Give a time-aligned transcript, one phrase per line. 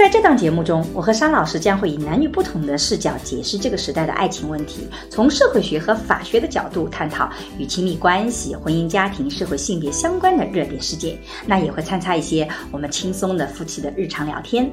[0.00, 7.28] 在这档节目中，我和沙老师将会以男女不同的视角解释这个时代的爱情问题，从社会学和法学的角度探讨
[7.58, 11.18] 与亲密关系、婚姻家庭、社会性别相关的热点事件。
[11.44, 14.72] 那也会参差一些我们轻松的夫妻的日常聊天。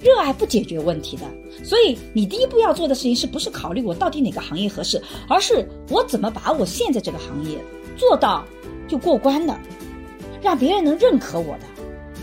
[0.00, 1.22] 热爱不解决问题的，
[1.62, 7.56] 所以你第一步要做的事情是不是考虑我到底哪个行业合适，而是我怎么把我现在这个行业
[7.96, 8.44] 做到
[8.88, 9.56] 就过关的，
[10.42, 11.66] 让别人能认可我的，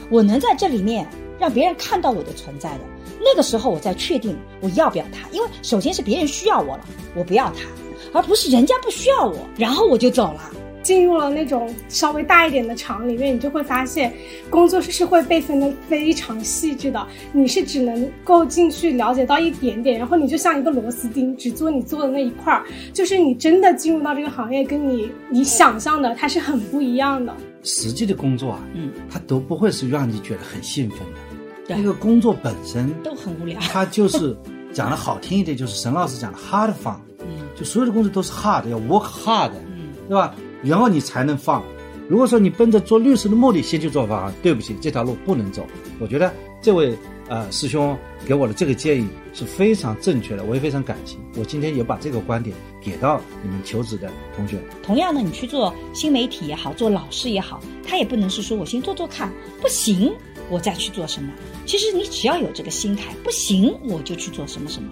[0.09, 1.07] 我能在这里面。
[1.43, 2.79] 让别人看到我的存在的
[3.19, 5.27] 那个时候，我再确定我要不要他。
[5.31, 6.85] 因为首先是别人需要我了，
[7.15, 10.49] 我不要他，而不是人家不需要我，然后我就走了。
[10.81, 14.13] 进入了那种稍微大一点的厂里面，你就会发现，
[14.49, 17.07] 工作室是会被分的非常细致的。
[17.31, 22.65] 你是只能够进去了解到一点点，然后你就像一个螺丝钉，只做你做的那一块儿。
[22.91, 27.33] 就是你真的进入到这个行业，跟你你想象的它是很不一样的。
[27.63, 31.19] 实际的工作啊，嗯，它都不会是让你觉得很兴奋的。
[31.67, 34.35] 那个工作本身都很无聊， 他就是
[34.73, 40.35] 讲的好听一点，就是沈老师讲的 hard fun，嗯，就所有的工作都是 hard，要 work hard，嗯，对吧？
[40.63, 41.63] 然后你才能放。
[42.09, 45.65] 如果说你奔着做律师的目的先去做法，对不起，这条路不能走。
[45.99, 46.97] 我觉得这位
[47.29, 51.17] 呃师兄给我的这个建议是非常正确的，我也非常感激。
[51.37, 54.59] 我今天也把这个观点给到你们求职的同学。
[54.83, 60.13] 同样的，你去做新媒体也好，做老师也好，他也不能是说我先做做看，不行。
[60.49, 61.33] 我再去做什么？
[61.65, 64.91] 其实你只要有这个心态，不行我就去做什么什么。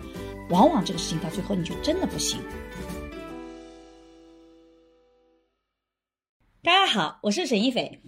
[0.50, 2.40] 往往这个事情到最后你就真的不行。
[6.64, 8.00] 大家好，我是沈一斐，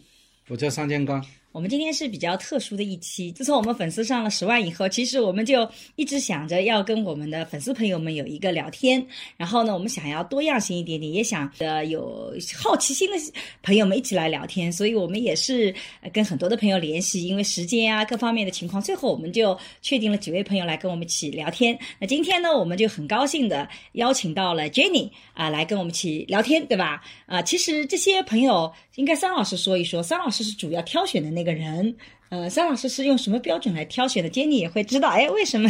[0.50, 1.24] 我叫桑建刚。
[1.54, 3.32] 我们今天是比较特殊的一期。
[3.32, 9.06] 自从我们粉丝上了十万以后，其实我们就一直想着要跟我们的粉丝朋友们有一个聊天。
[9.38, 13.18] 然后呢，我们想要多样性一点点，也想呃有好奇心的
[13.62, 14.74] 朋友们一起来聊天。
[14.74, 15.72] 所以我们也是
[16.12, 21.78] 跟很多的朋友联系，因为时间啊各方面的情况，最后我们就确定了几位朋友来跟我们一起聊天。
[22.00, 27.04] 那今天呢，我们就很高兴的邀请到了 Jenny 啊来跟我们一起聊天，对吧？
[27.28, 31.43] 啊，其实这些朋友应该桑老师说一说，桑老师是主要挑选的那。
[31.44, 31.94] 那个人，
[32.30, 35.70] 呃，桑老师是用什么标准来挑选的？Jenny 也会知道，哎，为什么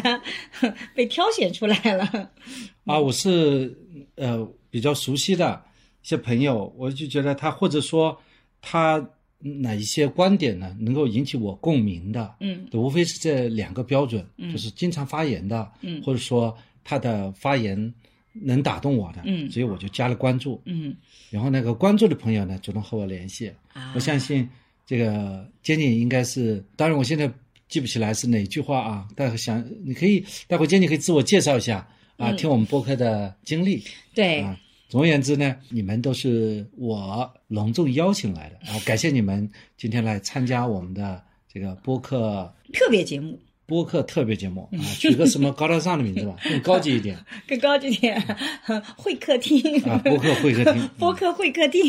[0.94, 2.30] 被挑选出来了？
[2.86, 3.76] 啊，我是
[4.16, 5.60] 呃比较熟悉的
[6.04, 8.16] 一些朋友，我就觉得他或者说
[8.62, 9.04] 他
[9.40, 17.92] 哪一些观点呢，能够引起我共鸣的，嗯，无非是这两个标准，就是经常发言的，嗯，或者说他的发言
[18.32, 20.96] 能打动我的，嗯，所以我就加了关注，嗯，
[21.32, 23.52] 然后那个关注的朋友呢，主动和我联系，
[23.96, 24.48] 我相信。
[24.94, 27.28] 这个坚尼应该是，当然我现在
[27.68, 29.08] 记不起来是哪句话啊。
[29.16, 33.84] 待会想你可以，待会坚尼可以自我介绍一下啊，听我们播客的经历。
[34.14, 34.56] 对啊，
[34.90, 43.40] 总而言之呢，你们都是我隆重邀请来的，然后感谢你们今天来参加我们的这个播客 特别节目。
[43.66, 47.18] 播客特别节目啊，取个什么高大上的名字吧，更高级一点。
[47.50, 48.22] 更高级点，
[48.96, 50.88] 会客厅啊，播客会客厅。
[51.00, 51.82] 播客会客厅。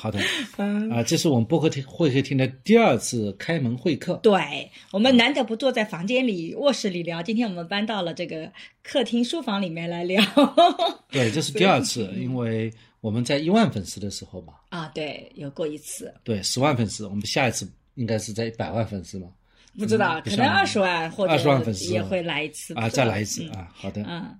[0.00, 0.20] 好的，
[0.58, 4.14] 嗯啊，这是我们播客厅会客厅的第二次开门会客。
[4.22, 8.48] 对我们难得不坐在房间里、卧室里聊，今天我们搬到了这个
[8.84, 10.22] 客厅、书房里面来聊。
[11.10, 14.52] 对，这是第二次，因为我们在一万粉丝的时候嘛。
[14.68, 16.14] 啊，对，有过一次。
[16.22, 19.26] 对，十万粉丝，我们下一次应该是在一百万粉丝嘛？
[19.76, 24.38] 不知道，可能二十万或者二十万粉丝也会来一次啊，再来一次啊，好的，嗯。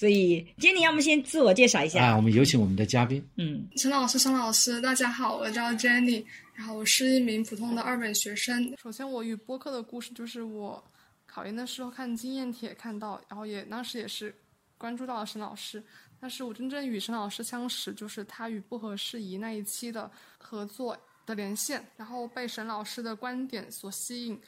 [0.00, 3.22] 所以，今天要么先自我介绍一下啊，我们有请我们的嘉宾。
[3.36, 6.24] 嗯，陈老师、陈老师，大家好，我叫 Jenny，
[6.54, 8.74] 然后我是一名普通的二本学生。
[8.82, 10.82] 首先，我与播客的故事就是我
[11.26, 14.34] 考研的时候看经验帖看到，然后也当时也是
[14.78, 15.84] 关注到了沈老师。
[16.18, 20.96] 但是我真正与沈老师相识，就是他与不合时宜那一期的合作
[21.26, 24.40] 的连线，然后被沈老师的观点所吸引，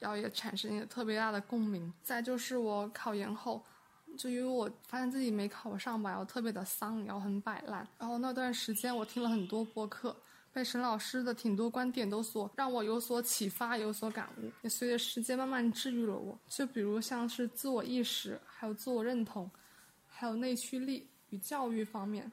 [0.00, 1.92] 然后也产生一个特别大的共鸣。
[2.02, 3.64] 再就是我考研后。
[4.16, 7.86] 就因为我发现自己没考上吧，然后特别的丧，然后很摆烂。
[7.98, 10.14] 然后那段时间我听了很多播客，
[10.52, 16.38] 被沈老师的挺多观点都所让我有所启发，有所感悟，也随着时间慢慢治愈了我。
[16.48, 19.50] 就比如像是自我意识，还有自我认同，
[20.06, 22.30] 还有内驱力与教育方面，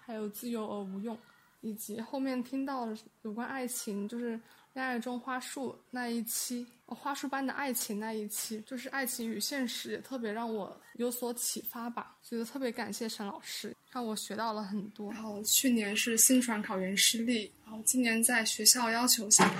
[0.00, 1.18] 还有自由而无用，
[1.60, 2.88] 以及后面听到
[3.22, 4.40] 有关爱情，就是
[4.72, 6.66] 恋爱中花束那一期。
[6.94, 12.16] 花束般的爱情那一期，就是爱情与现实，也特别让我有所启发吧。
[12.22, 15.12] 觉得特别感谢陈老师，让我学到了很多。
[15.12, 19.52] 然后去年是新传考研失利，然后今年在学校要求下，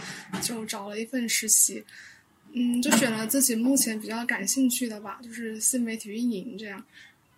[0.42, 1.84] 就找了一份实习，
[2.52, 6.82] 嗯，就选了自己目前比较感兴趣的吧，就是新媒体运营这样。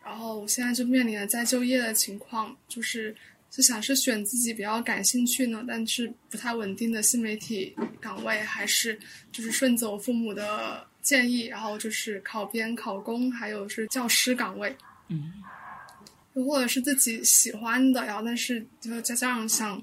[0.04, 3.14] 然后我现在就面临了再就业的情况，就是。
[3.50, 8.96] 就想是选自己比较感兴趣呢，但是不太稳定的新媒体岗位，还是
[9.32, 14.74] 就是顺走父母的建议，然后就是考编、考公，还有是教师岗位。
[15.08, 15.32] 嗯，
[16.32, 19.82] 或者是自己喜欢的，然后但是就加上想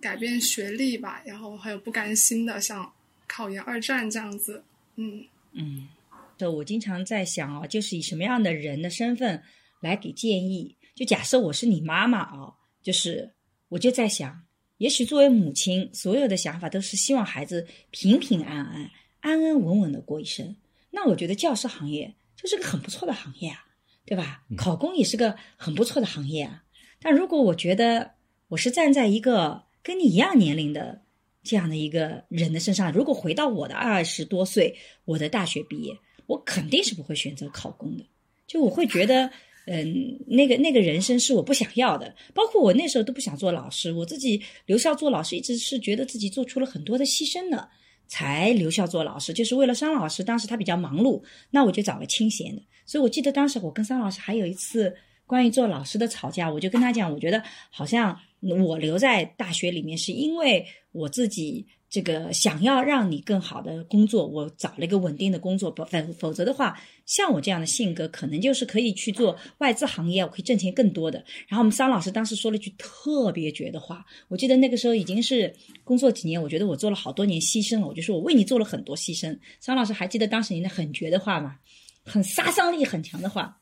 [0.00, 2.92] 改变学历吧，然后还有不甘心的想
[3.28, 4.64] 考研二战这样子。
[4.96, 5.88] 嗯嗯，
[6.36, 9.40] 对我经常在想啊，就是以什么样的人的身份
[9.80, 10.74] 来给建议？
[10.96, 12.55] 就假设我是你妈妈啊。
[12.86, 13.28] 就是，
[13.68, 14.44] 我就在想，
[14.76, 18.88] 也许作为母亲，所有的想法都是希望孩子平平安安、
[19.18, 20.54] 安安稳稳的过一生。
[20.92, 23.66] 那我觉得教师行业就是个很不错的行业啊，
[24.04, 24.44] 对吧？
[24.56, 26.62] 考公也是个很不错的行业啊。
[27.00, 28.12] 但如果我觉得
[28.46, 31.02] 我是站在一个跟你一样年龄的
[31.42, 38.06] 这样的一个人的身上，如果回到我的二十多岁，我的大学毕业，我肯定是不会选择考公的。
[38.46, 39.32] 就我会觉得。
[39.66, 47.68] 嗯，那个那个人生是我不想要的，包括我那时候都不想做老师，我自己留校做老师，一直是觉得自己做出了很多的牺牲的，
[48.06, 50.22] 才留校做老师，就是为了商老师。
[50.22, 51.20] 当时他比较忙碌，
[51.50, 52.62] 那我就找个清闲的。
[52.84, 54.94] 所以我记得当时我跟商老师还有一次
[55.26, 61.66] 关于做老师的吵架，我就跟他讲，我觉得好像我留在大学里面是因为我自己。
[61.88, 71.24] 这个想要让你更好的工作，我找了一个稳定的工作，不否否则的话，像我这样的性格，可能就是可以去做外资行业，我可以挣钱更多的。
[71.46, 75.54] 然后我们桑老师当时说了一句特别绝的话，我记得那个时候已经是
[75.84, 79.38] 工作几年，我觉得我做了好多年牺牲了，我就说我为你做了很多牺牲。
[79.60, 81.56] 桑老师还记得当时您的很绝的话吗？
[82.04, 83.58] 很杀伤力很强的话。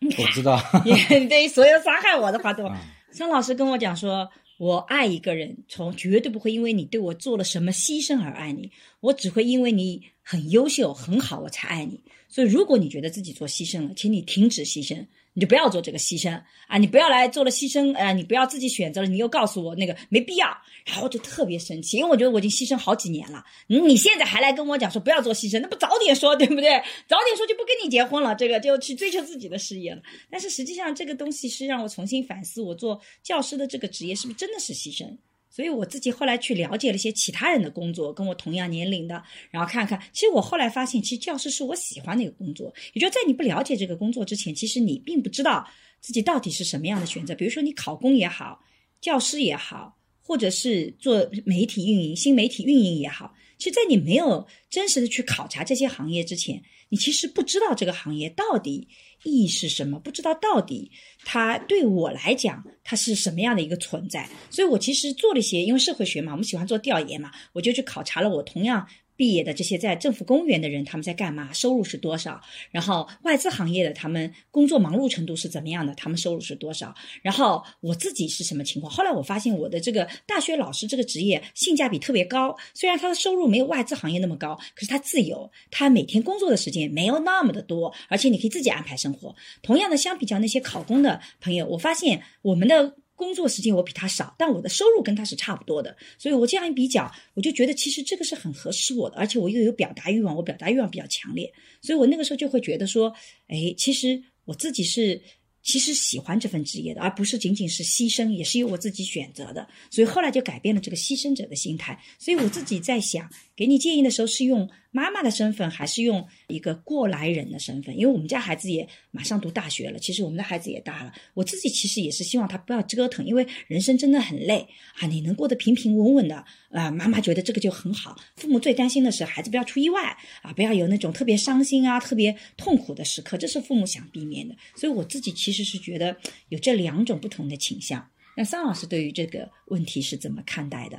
[0.00, 0.60] 我知道。
[0.84, 2.70] 对所有伤害我的话都，
[3.12, 4.28] 桑老师跟我讲说。
[4.58, 8.70] 我爱一个人，从绝对不会因为你对我做了什么牺牲而爱你，
[9.00, 12.00] 我只会因为你很优秀、很好，我才爱你。
[12.28, 15.06] 所以，如果你觉得自己做牺牲了，请你停止牺牲。
[15.36, 16.32] 你就不要做这个牺牲
[16.66, 16.78] 啊！
[16.78, 20.46] 你不要来做了牺牲，呃，你不要自己选择了，你又告诉我那个没必要，
[20.86, 26.70] 然后我就特别生气，因为我觉得我已经牺牲好几年了，你现在还来跟我讲说不要做牺牲，那不早点说对不对？
[27.06, 30.00] 早点说就不跟你结婚了，这个就去追求自己的事业了。
[30.30, 35.18] 但是实际上这个东西是让我重新反思，我做教师的这个职业是不是真的是牺牲？
[35.56, 42.70] 所以我自己后来去了解了一些其他人的工作，跟我同样年龄的，然后看看，其实我后来发现，其实教师是我喜欢的一个工作。
[42.92, 45.66] 也就在你不了解这个工作之前，其实你并不知道
[45.98, 47.34] 自己到底是什么样的选择。
[47.34, 48.62] 比如说你考公也好，
[49.00, 58.88] 教师也好，或者是做媒体运营、新媒体运营也好，其实，在你没有真实的去考察这些行业之前，你其实不知道这个行业到底。
[59.26, 59.98] 意义是什么？
[59.98, 60.90] 不知道到底
[61.24, 64.28] 它对我来讲，它是什么样的一个存在？
[64.50, 68.86] 所以我其实做了一些，因为社会学嘛，我们喜欢做调研嘛，我就去考察了我同样。
[69.16, 71.52] 毕业的这些在政府公务员的人，他们在干嘛？
[71.52, 72.40] 收入是多少？
[72.70, 75.94] 然后外资行业的他们工作忙碌程度是怎么样的？
[75.94, 76.94] 他们收入是多少？
[77.22, 78.92] 然后我自己是什么情况？
[78.92, 89.34] 后来我发现我的这个大学老师这个职业性价比特别高，虽然他的收入没有外资行业那么高，可是他自由，他每天工作的时间没有那么的多，而且你可以自己安排生活。
[89.62, 92.96] 同样的，相比较那些考公的朋友，我发现我们的。
[93.16, 103.12] 工作时间我比他少，但我的收入跟他是差不多的，所以我这样一比较，我就觉得其实这个是很合适我的，而且我又有表达欲望，我表达欲望比较强烈，所以我那个时候就会觉得说，
[103.48, 105.20] 哎，其实我自己是
[105.62, 114.68] 其实喜欢这份职业的，而不是仅仅是牺牲，也是由我自己选择的，所以后来就改变了这个牺牲者的心态，所以我自己在想，给你建议的时候是用。
[114.92, 121.12] 妈妈的身份还是用一个过来人的身份，因为我们家孩子也马上读大学了，其实我们的孩子也大了。
[121.34, 124.66] 我自己其实也是希望他不要折腾，因为人生真的很累
[124.98, 125.06] 啊！
[125.06, 128.16] 你能过得平平稳稳的啊，妈妈觉得这个就很好。
[128.36, 134.56] 父母最担心的是孩子不要出意外啊，不要有那种特别伤心啊、特别痛苦的时刻，这是父母想避免的。
[134.76, 136.16] 所以我自己其实是觉得
[136.48, 138.08] 有这两种不同的倾向。
[138.34, 140.98] 那桑老师对于这个问题是怎么看待的？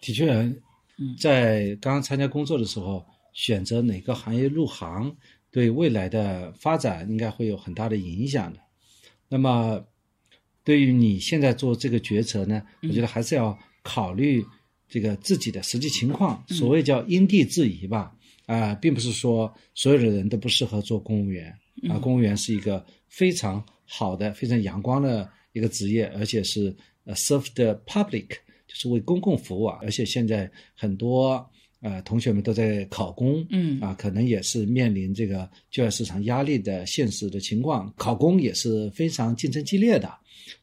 [0.00, 0.50] 的确。
[1.18, 5.14] 在刚刚参加工作的时候，选择哪个行业入行，
[5.50, 8.58] 对未来的发展应该会有很大的影响的。
[9.28, 9.84] 那么，
[10.64, 14.44] 对于你现在做这个决策呢，我觉得还是要考虑
[14.88, 16.42] 这个自己的实际情况。
[16.48, 18.12] 所谓叫因地制宜吧，
[18.46, 21.52] 啊，并不是说所有的人都不适合做公务员
[21.88, 21.98] 啊。
[21.98, 26.74] 公务员是一个非常好的、非常阳光的一个职业，而且是
[27.04, 28.38] 呃 serve the public。
[28.78, 31.44] 是为公共服务啊，而且现在很多
[31.80, 40.12] 呃，同学们都在考公，嗯啊，可能也是面临这个就业市场压力的现实的情况，考公也是非常竞争激烈的，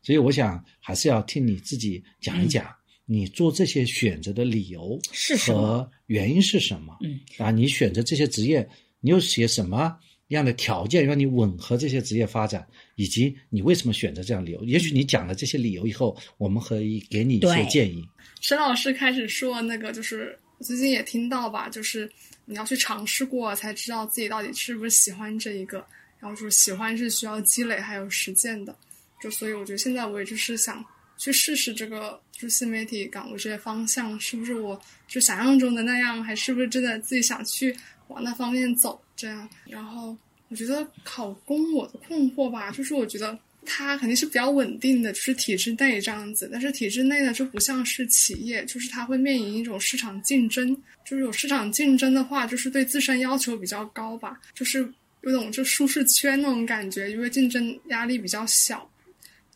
[0.03, 2.65] 所以我想还是要听你自己讲一讲，
[3.05, 5.35] 你做这些选择的理由是？
[5.51, 6.95] 和原因是什么？
[7.01, 8.67] 嗯，啊，你选择这些职业，
[8.99, 9.97] 你有些什么
[10.35, 14.63] 样的条件让你吻合这些职业发展，以及你为什么选择这样理由？
[14.63, 18.03] 也许你讲了这些理由以后，我们可以给你一些建议。
[18.41, 22.09] 沈老师开始说那个，就是我最近也听到吧，就是
[22.45, 25.85] 你要去尝试过，才知道自己到底是不是喜欢这一个。
[26.19, 28.73] 然后说喜欢是需要积累还有实践的，
[29.21, 30.81] 就所以我觉得现在我也就是想
[31.17, 37.75] 去试试这个，就新媒体岗位这些方向是不是我就想象中的那样，还是不是真的自己想去
[38.07, 39.49] 往那方面走这样。
[39.65, 40.15] 然后
[40.49, 43.37] 我觉得考公我的困惑吧，就是我觉得。
[43.65, 46.49] 它肯定是比较稳定的，就是体制内这样子。
[46.51, 50.75] 但是体制内呢，就不像是企业，就是它会面临一种市场竞争。
[51.05, 54.79] 就是有市场竞争的话，就是对自身要求比较高吧，就是
[55.21, 58.85] 有种就舒适圈那种感觉，因为竞争压力比较小，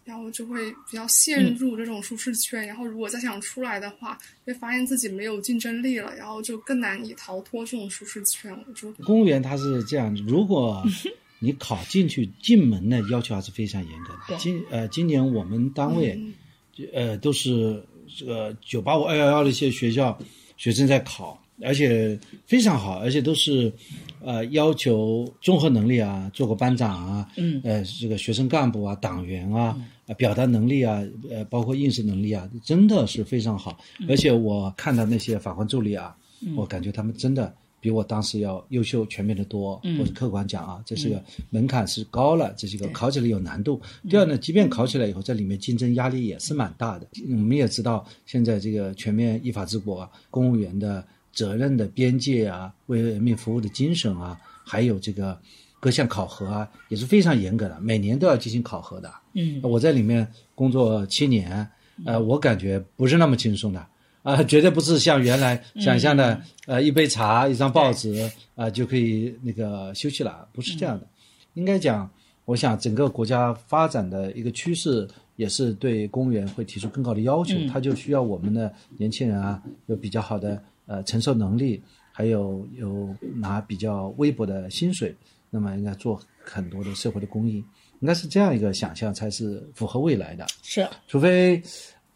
[0.07, 2.65] 然后就会比较陷入这种舒适圈。
[2.65, 8.57] 然后如果再想出来的话，会发现自己没有竞争力了，然后就更难以逃脱这种舒适圈。
[8.67, 10.83] 我就公务员他是这样，如果
[11.39, 14.39] 你考进去进门的，要求还是非常严格的。
[14.39, 16.17] 今呃，今年我们单位，
[16.93, 17.83] 呃，都是
[18.17, 20.17] 这个九八五二幺幺的一些学校
[20.55, 23.71] 学生在考，而且非常好，而且都是
[24.21, 33.77] 呃要求综合能力啊，做过班长啊，嗯，呃，这个学生干部啊，党员啊，呃，表达能力啊，呃，包括应试能力啊，真的是非常好。
[34.07, 36.15] 而且我看到那些法官助理啊，
[36.55, 37.53] 我感觉他们真的。
[37.79, 43.79] 比我当时要优秀全面的多，嗯或者客观讲啊，这是个门槛是高了，这是一个考起来有难度。
[44.09, 47.07] 第二呢，即便考起来以后，在里面竞争压力也是蛮大的。
[47.29, 51.05] 我们也知道，现在这个全面依法治国啊，公务员的
[51.38, 55.39] 责任的边界啊，为人民服务的精神啊，还有这个
[55.79, 59.13] 各项考核啊，也是非常严格的，每年都要进行考核的。
[59.34, 61.70] 嗯，我在里面工作七年，
[62.06, 63.86] 呃，我感觉不是那么轻松的。
[64.24, 71.08] 啊，绝对不是像原来想象的，呃，一杯茶、一张报纸啊就可以那个休息了，不是这样的。
[71.53, 72.10] 应该讲，
[72.46, 81.79] 我想整个国家发展的一个趋势，也是对公务员会提出更高的要求，他就需要我们的年轻人啊，有比较好的呃承受能力，
[82.12, 85.15] 还有有拿比较微薄的薪水，
[85.51, 87.63] 那么应该做很多的社会的公益，
[88.00, 90.46] 应该是这样一个想象才是符合未来的。
[90.63, 91.62] 是，除非。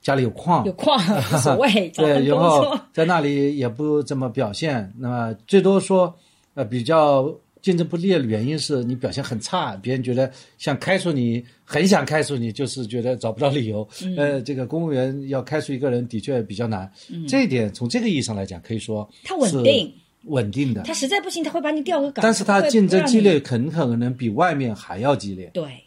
[0.01, 6.11] 家里有矿，有矿无所谓， 对，然后在那里也不怎么表现，那么最多说，
[6.55, 13.87] 呃，比较竞争不烈的原因是你表现很差，别人觉得想开除你，很想开除你，就是觉得找不到理由。
[14.03, 19.93] 嗯、呃，这个公务员要开除一个人的确比较难，嗯、这一点从这个意义上来讲，可以说他稳定，
[20.25, 20.81] 稳定的。
[20.83, 25.49] 他实在不行，他会把你调个岗，但是他竞争激烈，很可能比外面还要激烈。
[25.53, 25.83] 对。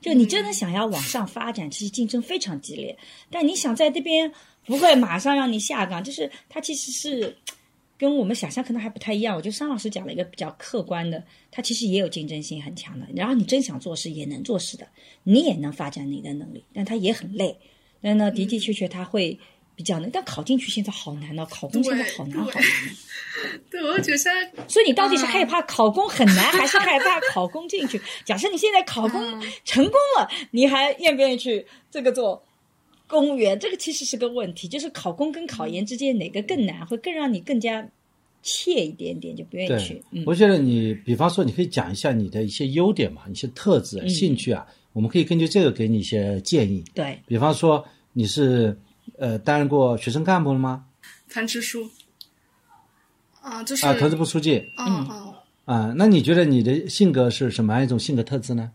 [0.00, 2.96] 就你真的想要往上发展，其实竞争非常激烈。
[3.30, 4.32] 但你想在这边
[4.64, 7.36] 不会马上让你下岗，就是他其实是
[8.02, 9.36] 跟我们想象可能还不太一样。
[9.36, 13.06] 我觉得商老师讲了一个比较客观的，他其实也有竞争性很强的。
[13.14, 14.84] 然后你真想做事也能做事的，
[15.22, 17.56] 你也能发展你的能力，但他也很累。
[18.02, 19.38] 但呢，的的确确他会
[19.76, 20.10] 比较难。
[20.10, 22.62] 但考进去现在好难哦，考公现在好难好难。
[23.70, 28.02] 对，我觉得现在，所以你到底是害怕考公很难，还是害怕考公进去？
[28.26, 32.44] 假设你现在考公成功了，你还愿不愿意去这个做
[33.12, 33.58] 公务员？
[33.58, 37.86] 这个其实是个问题，就是考公跟考研之间哪个更难，会更让你更加
[38.42, 40.02] 怯一点点，就不愿意去。
[40.12, 46.82] 嗯，我觉得你，比方说，你可以讲一下你的一些优点嘛，一些特质、兴趣啊，我们可以根据这个给你一些建议。
[46.94, 48.74] 对，比方说你是
[49.18, 50.86] 呃担任过学生干部了吗？
[51.28, 51.90] 团支书。
[53.42, 54.64] 啊，就是啊，团支部书记。
[54.78, 55.34] 嗯嗯。
[55.64, 58.72] 啊，那你觉得你的性格是什么样一种性格特质呢？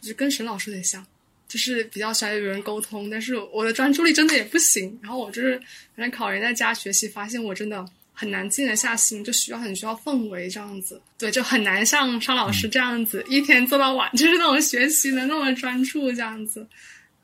[0.00, 1.04] 就跟沈老师有点像，
[1.48, 4.98] 就是比较喜欢与人沟通，但是我的专注力真的也不行。
[5.02, 5.58] 然后我就是
[5.96, 11.00] 反正考研在家学习，发现我真的很难静得下心，就需要很需要氛围这样子。
[11.16, 16.66] 对，就很难像沙老师这样子、嗯、一天做到晚，就是那种学习的那么专注这样子。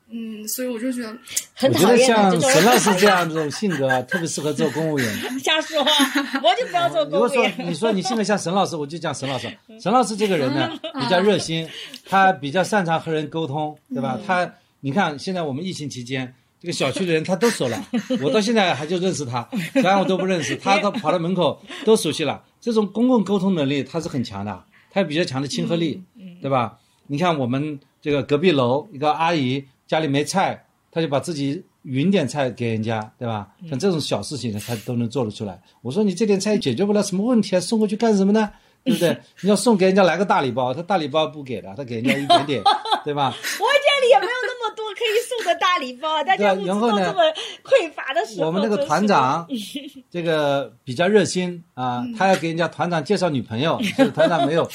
[0.07, 1.17] 嗯，所以我就觉得，
[1.55, 5.13] 很我觉得像沈老师这样这种性格，特别适合做公务员。
[5.43, 5.91] 瞎说话，
[6.43, 7.51] 我就不要做公务员。
[7.53, 9.51] 如果说你说你性格像沈老师，我就讲沈老师。
[9.81, 11.67] 沈老师这个人呢，比较热心，
[12.05, 14.19] 他比较擅长和人沟通，对吧？
[14.25, 16.31] 他，你看现在我们疫情期间，
[16.61, 17.83] 这个小区的人他都熟了，
[18.21, 22.43] 我到现在还就认识他，虽然我都不认识，他都跑到门口都熟悉了。
[22.61, 26.03] 这种公共沟通能力他是很强的，他有比较强的亲和力，
[26.43, 26.77] 对吧？
[27.07, 29.65] 你看我们这个隔壁楼一个阿姨。
[29.87, 33.47] 家里没菜，他就把自己匀点菜给人家，对吧？
[33.69, 35.61] 像这种小事情呢，他都能做得出来。
[35.81, 38.51] 我说你这点菜解决不了什么问题啊，送过去干什么呢？
[38.83, 39.17] 对不对？
[39.41, 42.63] 你要送给人家来个大礼包，他大礼包不给的，他给人家一点点，
[43.03, 43.33] 对吧？
[43.35, 47.21] 我家里也没有那么多可以送的大礼包，大家物资都这么
[47.63, 49.47] 匮乏的时候，我们那个团长，
[50.11, 54.69] 这个比较热心啊，他要给人家团长介绍女朋友，就是团长没有。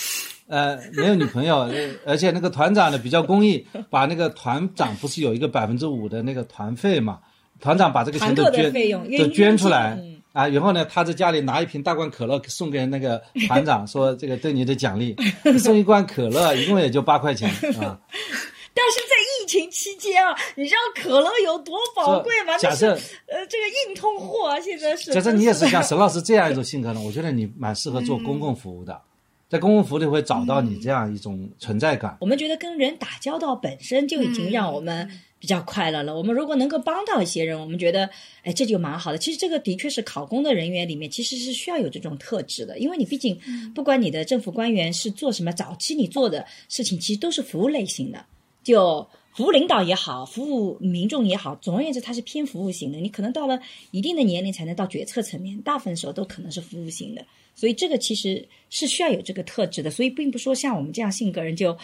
[0.50, 1.66] 呃，没有女朋友，
[2.04, 7.20] 而且那个团长呢比较公益，把那个团长不是有一个百分之五的那个团费嘛？
[7.60, 8.72] 团长把这个钱都捐，
[9.18, 9.96] 都捐出来
[10.32, 10.48] 啊。
[10.48, 15.14] 然后呢，他在家里拿一瓶大罐可乐送给那个团长， 说这个对你的奖励，
[15.58, 17.48] 送一罐可乐一共也就八块钱
[17.80, 18.00] 啊。
[18.72, 22.56] 但是在疫情期间啊，你知道可乐有多宝贵吗？
[22.58, 25.12] 假设呃，这个硬通货现在是。
[25.12, 28.98] 假设你也是像沈老师这样一种性格呢，我觉得你蛮适合做公共服务的。
[29.50, 32.16] 在公共服务里会找到你这样一种存在感。
[32.20, 36.16] 我们觉得跟人打交道本身就已经让我们比较快乐了。
[36.16, 38.08] 我们如果能够帮到一些人，我们觉得，
[38.44, 39.18] 哎，这就蛮好的。
[39.18, 43.36] 其实这个的确是考公的人员里面其实是需要有这种特质的，因为你毕竟
[43.74, 48.24] 不管你的政府官员是做什么，早期你做的事情其实都是服务类型的，
[48.62, 49.04] 就
[49.34, 52.98] 服务领导也好，服务民众也好，总而言之，它是偏服务型的。
[52.98, 53.58] 你可能到了
[53.90, 57.24] 一定的年龄才能到决策层面，大部分时候都可能是服务型的。
[57.54, 61.76] 所以这个其实是需要有这个特质的，所以并不说像我们这样性格人就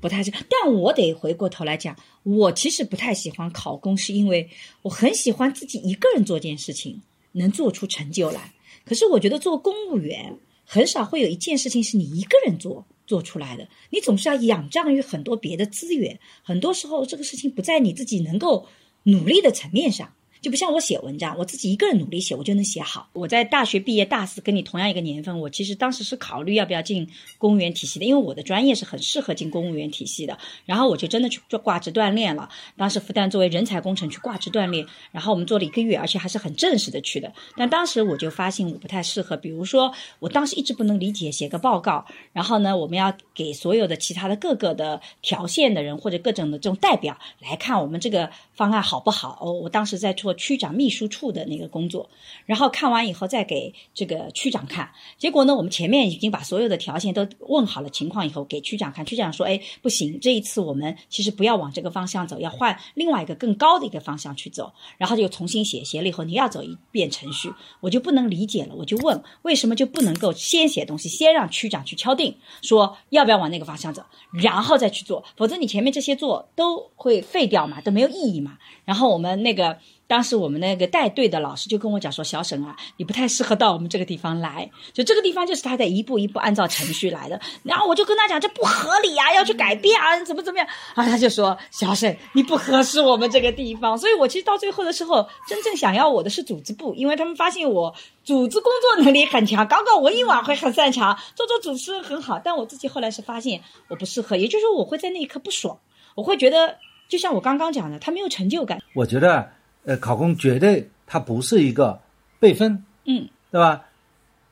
[0.00, 0.30] 不太是。
[0.30, 4.48] 但我得回过头来讲，我其实不太喜欢考公，是因为
[4.82, 7.00] 我很喜欢自己一个人做件事情，
[7.32, 8.52] 能做出成就来。
[8.84, 18.68] 可是我觉得做公务员很少会有一件事情是你一个人做做出来的，你总是要仰仗于很多别的资源，很多时候这个事情不在你自己能够
[19.02, 20.12] 努力的层面上。
[20.46, 23.08] 就不像我写文章，我自己一个人努力写，我就能写好。
[23.14, 27.04] 我在大学毕业大四，跟你同样一个年份，我其实当时是考虑要不要进
[27.36, 30.38] 公务员体系的，因为我的专业是很适合进公务员体系的。
[30.64, 32.48] 然后我就真的去做挂职锻炼了。
[32.76, 37.32] 当时复旦作为人才工程去挂职锻炼，然后我们做了一个月，而且还是很正式的去的。
[37.56, 49.38] 但当时我就发现我不太适合，比如说我当时一直不能理解写个报告，然后呢，我们要给所有的其他的各个的条线的人或者各种的这种代表来看我们这个方案好不好。
[49.40, 51.06] 哦，我当时在做区长秘书。
[51.08, 52.10] 处的那个工作，
[52.46, 54.90] 然后看完以后再给这个区长看。
[55.16, 59.06] 结果呢，我们前面已经把所有的条件都问好了情况以后，给区长看。
[59.06, 68.74] 区长说：“哎，不行，这一次我们其实不要往这个方向走，要换另外一个更高的一个方向去走。”然后就重新写，写了以后你要走一遍程序，我就不能理解了。
[68.74, 75.24] 我就问，为什么就不能够先写东西，先让区长去敲定，说要不要往那个方向走，然后再去做？
[75.36, 78.45] 否则你前面这些做都会废掉嘛，都没有意义嘛。
[78.84, 79.78] 然后我们那个。
[80.08, 84.70] 当时我们那个带队的老师就跟我讲说：“小沈啊，你不太适合到我们这个地方来。
[84.92, 87.40] 就这个地方就是他在一步一步按照程序来的。
[87.64, 91.04] 然后我就跟他讲，这不合理呀，要去改变啊，怎么怎么样啊？
[91.04, 93.98] 他就说：小沈，你不合适我们这个地方。
[93.98, 102.40] 所以我其实到最后的时候，真正想要我的是组织部，因为他们发现我组织工作能力很强，搞搞文艺晚会很擅长，做做主持很好。
[102.44, 105.76] 但我自己后来是发现我不适合，也就是说我会在那一刻不爽，
[106.14, 106.76] 我会觉得
[107.08, 108.80] 就像我刚刚讲的，他没有成就感。
[108.94, 109.48] 我觉得。
[109.88, 112.00] 呃，考公绝对它不是一个
[112.40, 113.84] 备份，嗯，对吧？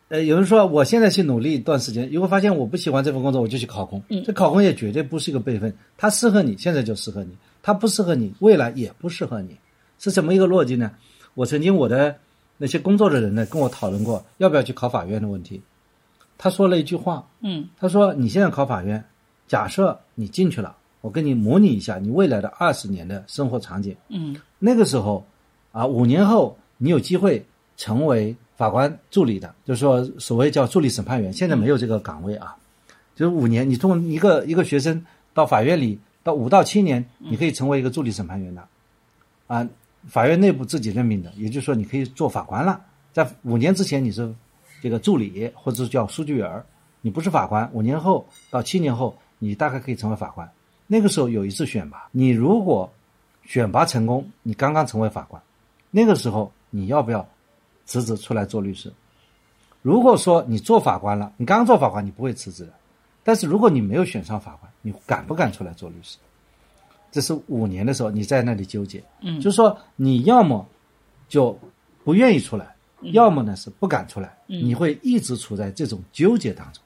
[0.07, 9.59] 呃，有人说我现在去努力一段时间，如果发现我不喜欢这份工作，我就去考公，嗯，这考公也绝对不是一个备份，它适合你现在就适合你，它不适合你未来也不适合你，
[9.99, 10.93] 是什么一个逻辑呢？
[11.35, 12.17] 我曾经我的
[12.57, 15.61] 那些工作的人呢跟我讨论过要不要去考法院的问题，
[16.39, 19.05] 他说了一句话，嗯，他说你现在考法院，
[19.49, 20.77] 假设你进去了。
[21.05, 23.95] 我跟你模拟一下你未来的二十年的生活场景。
[24.09, 25.23] 嗯，那个时候，
[25.71, 27.45] 啊，五年后你有机会
[27.77, 32.57] 成为法官助理的，就是说所谓叫助理审判员，现在没有这个岗位啊。
[33.15, 38.67] 就是五年，你从一个一个学生到法院里，到五到七年，你可以成为一个助理审判员的，
[39.47, 39.69] 啊，
[40.09, 42.81] 法院内部自己任命的，也就是说你可以做法官了。
[43.13, 44.35] 在五年之前你是
[44.83, 46.65] 这个助理或者叫书记员
[47.03, 47.71] 你不是法官。
[47.75, 50.51] 五年后到七年后，你大概可以成为法官。
[50.87, 52.93] 那个时候有一次选拔，你如果
[53.45, 55.43] 选拔成功，你刚刚成为法官，
[55.91, 57.27] 那个时候你要不要
[57.87, 58.93] 辞职出来做律师？
[59.81, 62.73] 如果说你做法官了，你刚刚做法官，你不会辞职的。
[63.23, 66.19] 但是如果你没有选上法官，你敢不敢出来做律师？
[67.11, 70.67] 这是五年的时候你在那里纠结，嗯，就是说你要么
[71.29, 71.59] 就
[72.05, 72.75] 不愿意出来，
[73.13, 76.83] 要么呢是不敢出来，你会一直处在这种纠结当中。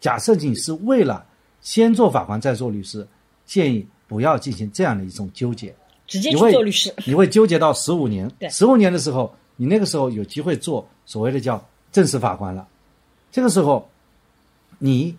[0.00, 1.24] 假设你是为了
[1.60, 3.06] 先做法官再做律师。
[3.48, 5.74] 建议不要进行这样的一种纠结，
[6.06, 8.30] 直接去做律师，你会纠结到十五年。
[8.38, 12.68] 对，十五年的时候，你那个时候有机会做所谓的叫正式法官了。
[13.32, 13.90] 这个时候，
[14.78, 15.16] 你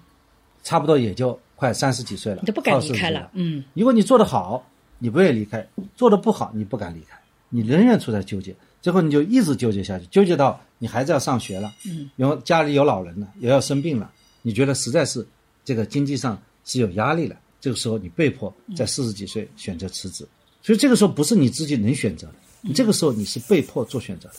[0.63, 3.29] 差不多也就快三十几岁了，你都不敢离开了。
[3.33, 4.63] 嗯，如果你做得好，
[4.99, 5.59] 你不愿意离开；
[5.95, 7.19] 做得不好，你不敢离开。
[7.49, 14.11] 你仍然处在纠结，最后你就一直纠结下去，纠结到你孩子要上学了，嗯，然后家里有老人了，也要生病了，
[14.43, 15.25] 你觉得实在是
[15.65, 20.27] 这个经济上是有压力了，这个时候你被迫在四十几岁选择辞职，
[20.61, 24.35] 所以这个时候不是你自己能选择的，你这个时候你是被迫做选择的，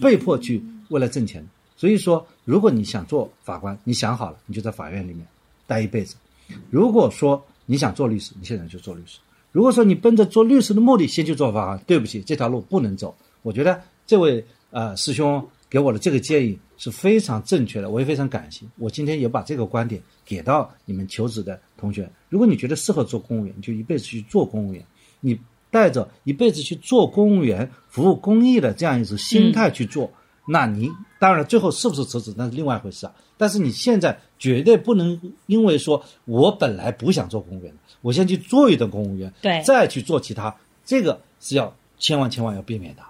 [0.00, 1.46] 被迫去为了挣钱。
[1.76, 5.26] 所以说，如果你想做法官，你想好了，你就在法院里面
[5.66, 6.14] 待一辈子；
[6.70, 9.18] 如果说你想做律师，你现在就做律师。
[9.50, 13.14] 如果说你奔着做律师的目的先去做法官，对不起，这条路不能走。
[13.42, 18.66] 我觉得这位呃师兄给我的这个建议是非常正确的，我也非常感谢。
[18.76, 22.06] 我今天也把这个观点给到你们求职的同学。
[22.28, 24.84] 如果你觉得适合做公务员，你就一辈子去做公务员。
[25.20, 30.12] 你带着一辈子去做公务员、服务公益的这样一种心态去做，
[30.44, 33.14] 那你当然最后是不是辞职那是另外一回事啊。
[33.38, 37.74] 但是你现在绝对不能因为说我本来不想做公务员。
[38.02, 40.54] 我先去做一段公务员，对，再去做其他，
[40.84, 43.02] 这个是要千万千万要避免的，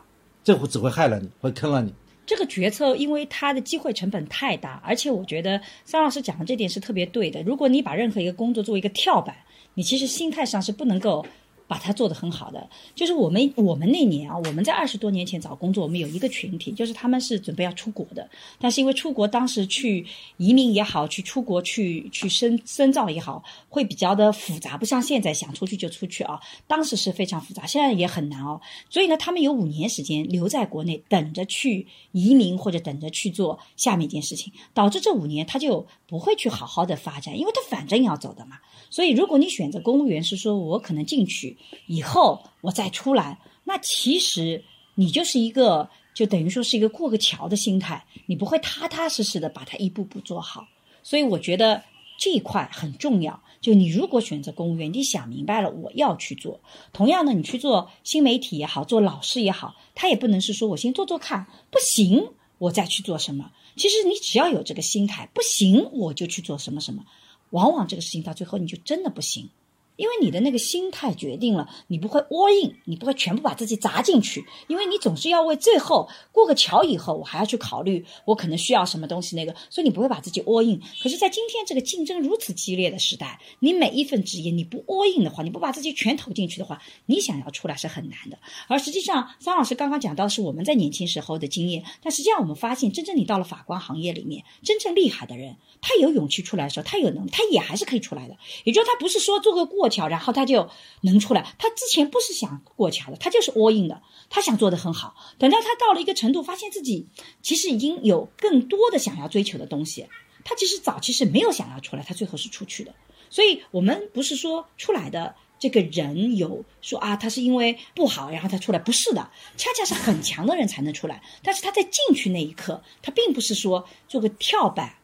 [0.44, 1.92] 这会只会害了你，会坑了你。
[2.24, 7.42] 这个决策因为它的机会成本太大，而且我觉得桑老师讲的这点是特别对的。
[7.42, 9.34] 如果你把任何一个工作作为一个跳板，
[9.74, 11.24] 你其实心态上是不能够。
[11.72, 20.04] 把它做得很好的，就是我们我们那年啊，我们在二十多年前找工作，我们有一个群体，就是他们是准备要出国的，但是因为出国当时去
[20.36, 28.60] 移民也好，去出国去去深深造也好，会比较的复杂，不像现在想出去就出去啊，当时是非常复杂，现在也很难哦。
[28.90, 38.58] 所以呢，他们有五年时间留在国内，等着去移民或者等着去做下面一件事情，导致这五年他就不会去好好的发展，因为他反正要走的嘛。
[38.90, 44.62] 所以，如果你选择公务员，是说我可能进去以后我再出来，那其实
[44.94, 50.66] 你就是一个，就等于说是一个过个桥的心态，你不会踏踏实实的把它一步步做好。
[51.02, 51.82] 所以，我觉得
[52.18, 53.42] 这一块很重要。
[53.62, 56.60] 就你如果选择公务员，你想明白了我要去做。
[56.92, 62.22] 同样的，你去做新媒体也好，做老师也好，他也不能是说我先做做看，不行
[62.62, 63.50] 我再去做什么。
[63.76, 67.04] 其实你只要有这个心态，不行我就去做什么什么。
[67.50, 69.50] 往往这个事情到最后你就真的不行。
[69.96, 80.80] 因为你的那个心态决定了，你不会 all in，你不会全部把自己砸进去，因为你总是要为最后过个桥以后，我还要去考虑我可能需要什么东西那个，所以你不会把自己 all in。
[81.02, 88.38] 可是，在今天这个竞争如此激烈的时代，你每一份职业你不 all in 的话，你不把自己全投进去的话，你想要出来是很难的。
[88.68, 98.36] 而实际上，桑老师刚刚讲到是我们在年轻时候的经验，但实际上我们发现，真正你到了法官行业里面，真正厉害的人，他有勇气出来的时候，他有能力，他也还是可以出来的。
[98.64, 99.81] 也就是他不是说做个过。
[99.82, 101.56] 过桥，然后他就能出来。
[101.58, 105.16] 他之前不是想过桥的，他就是 all in 的，他想做的很好。
[105.38, 107.08] 等到他到了一个程度，发现自己
[107.42, 110.06] 其实已经有更多的想要追求的东西，
[110.44, 112.94] 他其实早期是没有想要出来，他最后是出去的。
[113.28, 121.22] 所以，我们不是说出来的这个人有说啊，他是因为不好，然后他出来，不是的，恰恰是很强的人才能出来。
[121.42, 124.94] 但是他在进去那一刻，他并不是说做个跳板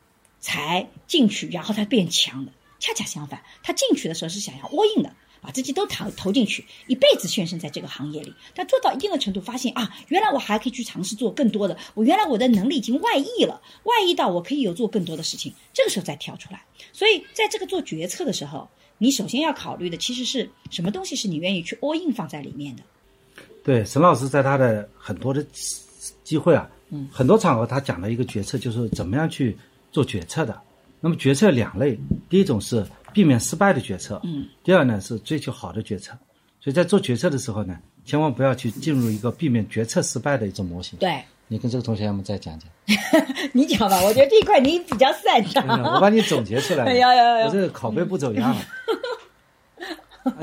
[0.41, 2.53] 才进去，然后他变强的。
[2.79, 8.33] 恰恰相反，他进去的时候是想要 all in 的，把自己都投投进去，一辈子献身在这个行业里。
[8.55, 11.77] 但做到一定的程度，发现啊，原来我还可以去尝试做更多的。
[11.95, 15.53] 我原来我的能力已经外溢了，外溢到我可以有做更多的事情。
[15.73, 16.63] 这个时候再跳出来。
[16.93, 22.83] 所以在这个做决策的时候，你首先要考虑的其实是什么东西是你愿意去 all in 放在里面的。
[23.65, 25.45] 对，沈老师在他的很多的
[26.25, 29.57] 机会啊，嗯，很多场合他讲了一个决策，就是怎么样去
[29.93, 30.59] 做决策的。
[31.01, 36.13] 那么决策两类，第一种是避免失败的决策，嗯，第二呢是追求好的决策。
[36.61, 40.99] 所以在做决策的时候呢，千万不要去进入一个避免决策失败的一种模型。
[40.99, 42.69] 对，你跟这个同学要么再讲讲。
[43.55, 45.95] 你讲吧，我觉得这一块你比较擅长。
[45.95, 46.93] 我把你总结出来 了。
[46.95, 47.47] 要要要！
[47.47, 48.61] 我这个拷贝步骤一样了。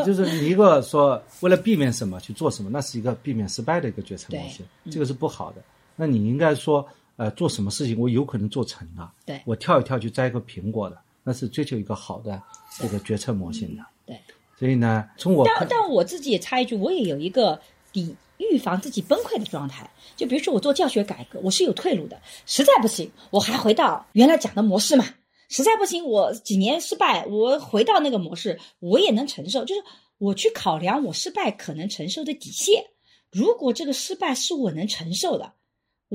[0.05, 5.61] 就是你一个说为了避免什么去做什么，那是一个避免失败的一个决策模型，这个是不好的。
[5.97, 6.87] 那你应该说。
[7.17, 12.41] 呃，做什么事情我有可能做成的，对我跳一跳去摘个苹果的，那是追求一个好的
[12.77, 13.83] 这个决策模型的。
[14.05, 14.19] 对，
[14.59, 17.59] 所以呢，从我但但我自己也插一句，我也有一个
[17.93, 19.89] 抵预防自己崩溃的状态。
[20.17, 25.05] 就比如说我做教学改革，我是有退路的，实在不行，我还回到原来讲的模式嘛。
[25.47, 29.63] 实在不行，我几年失败，我回到那个模式，我也能承受。
[29.63, 29.81] 就是
[30.17, 32.85] 我去考量我失败可能承受的底线，
[33.31, 35.53] 如果这个失败是我能承受的。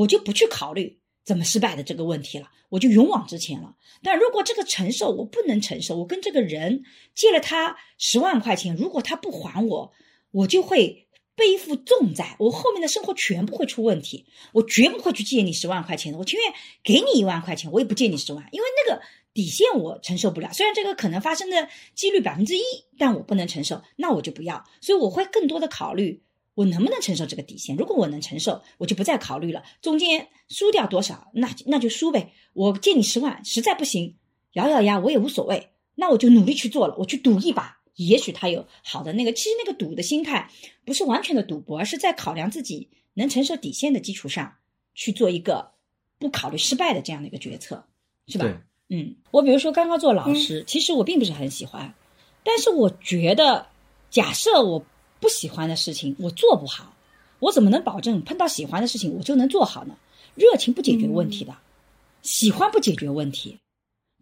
[0.00, 3.76] 我就不去考虑怎么失败的这个问题了，我就勇往直前了。
[4.02, 6.84] 但如果这个承受我不能承受，我跟这个人
[7.14, 9.92] 借了他十万块钱，如果他不还我，
[10.30, 14.24] 我就会背负重债，我后面的生活全部会出问题。
[14.52, 19.02] 我绝不会去借你十万块钱的，我情愿给你一万块钱，我也不借你十万，因为那个
[19.34, 20.50] 底线我承受不了。
[20.54, 22.62] 虽然这个可能发生的几率百分之一，
[22.96, 24.64] 但我不能承受，那我就不要。
[24.80, 26.22] 所以我会更多的考虑。
[26.60, 27.74] 我能不能承受这个底线？
[27.74, 29.62] 如果我能承受，我就不再考虑了。
[29.80, 32.32] 中间输掉多少，那那就输呗。
[32.52, 34.16] 我借你十万，实在不行，
[34.52, 35.70] 咬咬牙我也无所谓。
[35.94, 39.32] 那我就努力去做了，我去赌一把，也许他有好的那个。
[39.32, 40.50] 其实那个赌的心态
[40.84, 44.56] 不是完全的赌博，而是在考量自己能承受底线的基础上
[44.94, 45.70] 去做一个
[46.18, 47.82] 不考虑失败的这样的一个决策，
[48.26, 48.62] 是吧？
[48.90, 51.94] 嗯，我比如说刚刚做老师，其实我并不是很喜欢，
[52.44, 53.66] 但是我觉得，
[54.10, 54.84] 假设我。
[55.20, 56.96] 不喜欢的事情我做不好，
[57.38, 59.96] 我怎么能保证碰到喜欢的事情我就能做好呢？
[60.34, 61.56] 热情不解决问题的，
[62.22, 63.58] 喜欢不解决问题，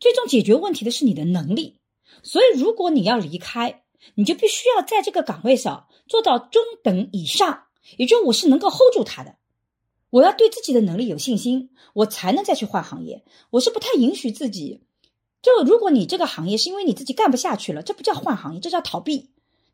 [0.00, 1.76] 最终解决问题的是你的能力。
[2.22, 3.84] 所以，如果你要离开，
[4.14, 7.64] 你就必须要在这个岗位上做到中等以上，
[7.96, 9.36] 也就我是能够 hold 住他的。
[10.10, 13.22] 我要对自己的能力有信心，我才能再去换行业。
[13.50, 14.80] 我是不太允许自己，
[15.42, 19.28] 就如果你这个行业是因为你自己干不下去了，这不叫换行业，这叫逃避。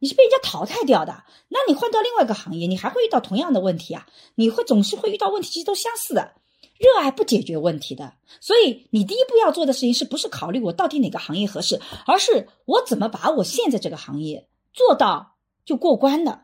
[0.04, 4.06] 你是被人家淘汰掉的，那你换到另外一个行业，你还会遇到同样的问题啊？
[4.34, 6.34] 你会总是会遇到问题，其实都相似的。
[6.78, 16.42] 热爱不解决问题的，所以你第一步要做的事情，是不是考虑我到底哪个行业合适，而是我怎么把我现在这个行业做到就过关的，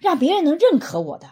[0.00, 1.26] 让别人能认可我的，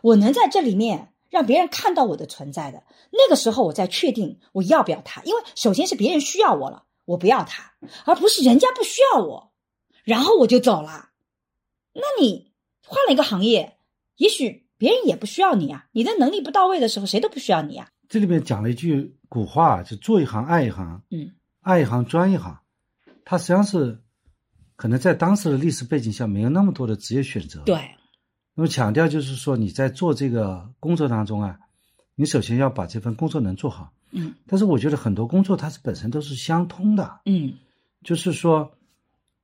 [0.00, 7.74] 我能在这里面让别人看到我的存在的，那个时候我再确定我要不要他，因为首先是别人需要我了，我不要他，
[8.06, 9.52] 而不是人家不需要我。
[10.06, 11.08] 然后我就走了，
[11.92, 12.52] 那你
[12.84, 13.76] 换了一个行业，
[14.18, 15.88] 也许别人也不需要你啊。
[15.90, 17.90] 你的能力不到位的时候，谁都不需要你啊。
[18.08, 22.60] 这里面讲了一句古话，就做一行爱一行，嗯，爱一行专一行。
[23.24, 24.00] 它实际上是
[24.76, 27.62] 可能在当时的历史背景下没有那么多的职业选择。
[27.64, 27.74] 对。
[28.54, 31.58] 那么强调就是说你在做这个工作当中啊，
[32.14, 33.92] 你首先要把这份工作能做好。
[34.12, 34.32] 嗯。
[34.46, 37.22] 但是我觉得很多工作它是本身都是相通的。
[37.24, 37.54] 嗯。
[38.04, 38.70] 就是说。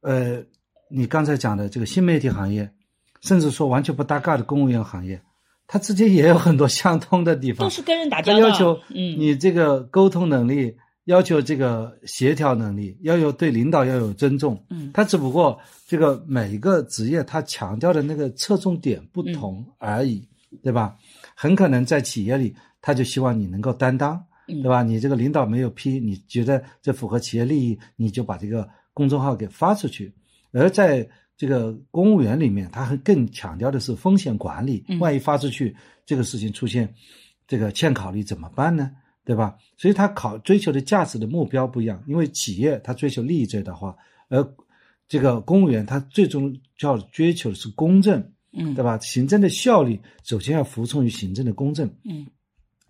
[0.02, 0.42] 呃，
[0.90, 2.68] 你刚才讲的这个新媒体行业，
[3.20, 5.22] 甚至说完全不搭嘎的公务员行业，
[5.68, 7.64] 它之间也有很多相通的地方。
[7.66, 8.40] 都是跟人打交道。
[8.40, 14.60] 要求嗯，你这个沟通能力，要求这个协调能力，要有对领导要有尊重。
[14.70, 20.28] 嗯，它只不过这个每一个职业它强调的那个侧重点不同而已，
[20.64, 20.96] 对吧？
[21.36, 24.82] 很可能在企业里，他就希望你能够担当，对吧？
[24.82, 28.68] 你这个领导没有批，你觉得这符合企业利益，你就把这个。
[28.94, 30.12] 公众号给发出去，
[30.52, 34.84] 而在这个公务员里面，他还更强调的是风险管理。
[35.00, 35.74] 万一发出去，
[36.06, 36.94] 这个事情出现
[37.48, 38.90] 这个欠考虑怎么办呢？
[39.24, 39.56] 对吧？
[39.76, 42.02] 所以他考追求的价值的目标不一样。
[42.06, 43.96] 因为企业他追求利益最大化，
[44.28, 44.46] 而
[45.08, 48.98] 这个公务员他最终要追求的是公正，嗯，对吧？
[48.98, 52.26] 行政的效率首先要服从于行政的公正，嗯。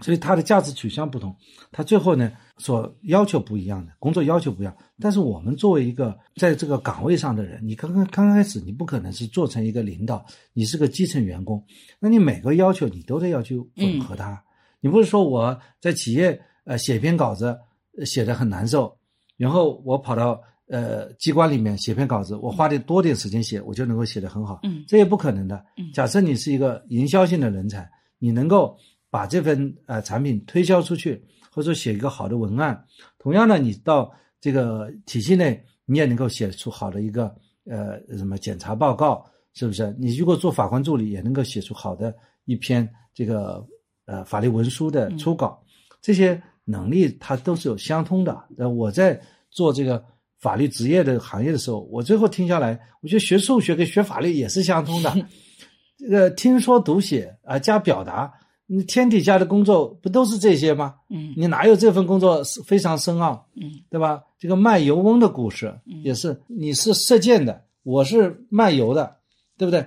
[0.02, 1.34] 所以它的价值取向不同，
[1.70, 4.76] 它最后呢所要求不一样的工作要求不一样。
[5.00, 11.64] 但是我们作为一个在这个岗位上的人，你刚刚刚开始你不可能是做成一个领导，你是个基层员工，
[12.00, 14.42] 那你每个要求你都得要去吻合它。
[14.80, 17.56] 你不是说我在企业呃写篇稿子
[18.04, 18.96] 写的很难受，
[19.36, 24.60] 然后我跑到呃机关里面写篇稿子，我花点多点时间写，我就能够写得很好。
[24.64, 25.64] 嗯，这也不可能的。
[25.76, 27.88] 嗯，假设你是一个营销性的人才，
[28.18, 28.76] 你能够。
[29.12, 32.82] 把这份呃产品推销出去，或者说写一个好的文案，
[33.18, 37.24] 同样呢，你到这个体系内，你也能够写出好的一个
[37.66, 39.22] 呃什么检查报告，
[39.52, 39.94] 是不是？
[39.98, 42.14] 你如果做法官助理，也能够写出好的
[42.46, 43.62] 一篇这个
[44.06, 45.62] 呃法律文书的初稿，
[46.00, 48.42] 这些能力它都是有相通的。
[48.56, 49.20] 呃，我在
[49.50, 50.02] 做这个
[50.40, 55.14] 法律职业的行业的时候，我最后听下来，我觉得学数学跟学法律也是相通的，
[56.00, 58.32] 这个听说读写啊加表达。
[58.66, 60.94] 你天底下的工作不都是这些吗？
[61.10, 63.46] 嗯，你哪有这份工作是非常深奥？
[63.54, 64.22] 嗯，对吧？
[64.38, 69.16] 这个卖油翁的故事也是，你是射箭的，我是卖油的，
[69.58, 69.86] 对不对？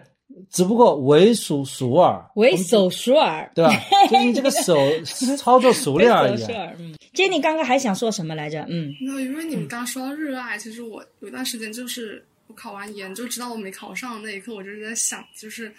[0.52, 3.72] 只不过为熟熟耳，为手熟耳，对吧？
[4.12, 4.76] 就你这个手
[5.38, 6.44] 操作熟练而已。
[6.78, 8.62] 嗯，Jenny 刚刚还想说什么来着？
[8.70, 15.74] 嗯，没有，因为你们刚刚说到热爱，其实我有一段时间就是我考完研就知道我没考上那一刻，我就是在想，就是。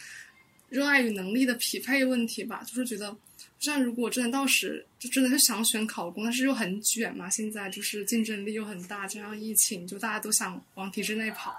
[0.68, 3.16] 热爱与能力的匹配问题吧，就是觉得，
[3.60, 11.56] 像如果真的到时就真的是想选考公，但是又很卷嘛，现在就是竞争力又很大，加上疫情，就大家都想往体制内跑，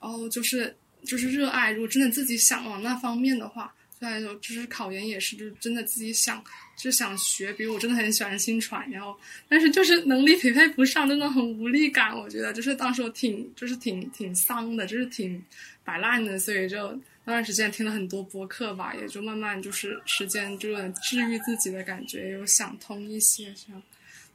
[0.00, 6.42] 然后就是就是热爱，如果真的自己想往那方面的话，再来说就是考研也是，就真的自己想，
[6.74, 9.14] 就想学，比如我真的很喜欢新传，然后
[9.46, 15.44] 但是就是能力匹配不上，真的很无力感，我觉得就是当时我挺就是挺挺丧的，就是挺
[15.84, 16.98] 摆烂的，所以就。
[17.24, 23.82] 那段时间听了很多播客吧，也就慢慢就是时间就有点治愈自己的感觉，有想通一些这样。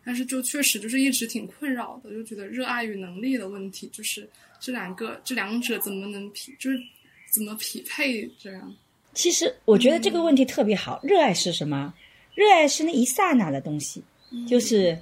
[0.06, 6.80] 但是就确实就是一直挺困扰的，就觉得热爱与能力的问题，就是这两个这两者怎么能匹，就是
[7.34, 8.74] 怎么匹配这样？
[9.14, 11.00] 其实我觉得这个问题特别好。
[11.04, 11.94] 热爱是什么？
[12.36, 14.02] 热爱是那一刹那的东西，
[14.48, 14.98] 就是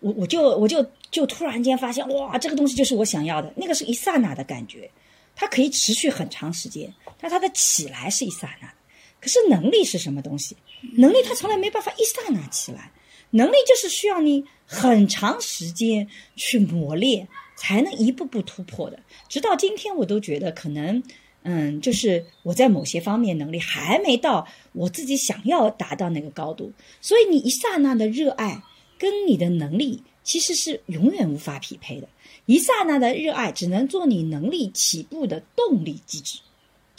[0.00, 3.52] 我我就我就就突然间发现，哇，这个东西就是我想要的。
[3.56, 4.90] 那个是一刹那的感觉，
[5.36, 8.70] 它可以持续很长时间，但他的起来是一刹那。
[9.18, 10.56] 可是能力是什么东西？
[10.94, 12.90] 能力他从来没办法一刹那起来，
[13.30, 18.98] 能力就是需要你很长时间去磨练，才能一步步突破的。
[19.28, 21.00] 直到今天，我都觉得可能，
[21.44, 26.72] 嗯，就是我在某些方面能力还没到我自己想要达到那个高度。
[27.00, 28.60] 所以，你一刹那的热爱
[28.98, 32.08] 跟你的能力其实是永远无法匹配的。
[32.46, 36.40] 一刹那的热爱只能做你能力起步的动力机制。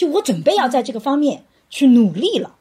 [0.05, 1.45] 我准备要在这个方面。
[1.69, 2.55] 去努力了，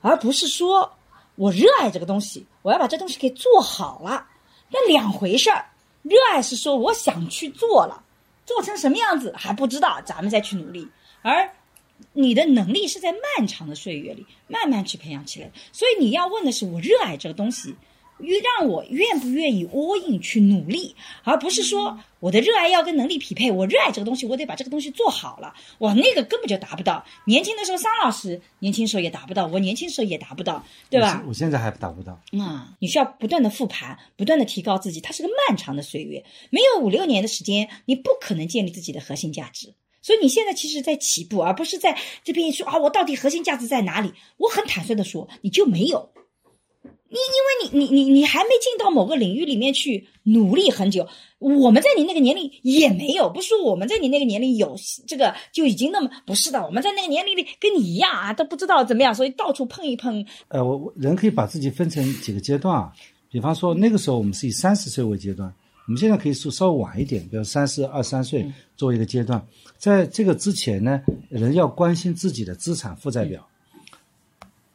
[0.00, 0.94] 而不是说
[1.34, 4.28] 我热爱这个东西，我要把这东西给做好了，
[4.70, 5.66] 那两回事儿。
[6.00, 8.02] 热爱是说我想去做了，
[8.46, 10.88] 做成什么样子还不知道，咱们再去努力。
[11.20, 11.50] 而
[12.14, 17.76] 你的能力是在漫长的岁月里慢慢去培养起来，所以你要问的是我热爱这个东西。
[18.28, 23.50] 让我愿不愿意 all in 去努力，而不是说我的热爱要跟能力匹配。
[23.50, 25.54] 我热爱这个东西，我得把这个东西做好了。
[25.78, 27.04] 哇，那个根本就达不到。
[27.24, 31.24] 年轻的时候，桑老师年轻时候也达不到，我年轻时候也达不到，对吧？
[31.26, 32.20] 我现在还达不到。
[32.38, 35.00] 啊，你需要不断的复盘，不断的提高自己。
[35.00, 39.74] 它是个漫长的岁月，没有五六年的时间，你不可能建立自己的核心价值。
[40.02, 44.12] 所以你现在其实，在起步，而不是在这边说啊，我到底核心价值在哪里？
[44.38, 46.10] 我很坦率的说，你就没有。
[47.12, 54.76] 你因为你你你你还没进到某个领域里面去努力很久，我们在你那个年龄也没有，不是说我们在你那个年龄有
[55.08, 60.24] 这个就已经那么不是的，我们在那个年龄里跟你一样啊，都不知道怎么样，所以到处碰一碰。
[60.48, 62.92] 呃，我我人可以把自己分成几个阶段啊，
[63.28, 65.52] 比方说那个时候我们是以三十岁为阶段，
[65.88, 68.46] 我们现在可以说稍微晚一点，比如三十二三岁
[68.76, 69.44] 作为一个阶段，
[69.76, 73.44] 在这个之前呢，人要关心自己的资产负债表。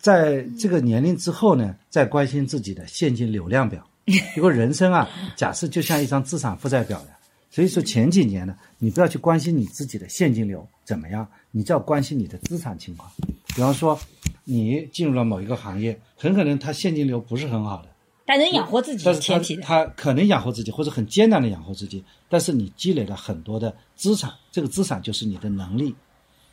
[0.05, 3.83] 在这个年龄之后呢，再关心自己的现金流量表。
[4.37, 7.07] 如果人生啊，假设就像一张资产负债表的，
[7.49, 13.09] 所以说前几年呢，你不要去关心你自己的现金流怎么样，你就要关心你的资产情况。
[13.55, 13.99] 比方说，
[14.43, 17.89] 你进入了某一个行业，很可能它现金流不是很好的，
[18.27, 22.03] 但能养活自己，但是它它可能养活自己，或者很艰难的养活自己。
[22.29, 25.95] 但是你积累了很多的资产，这个资产就是你的能力，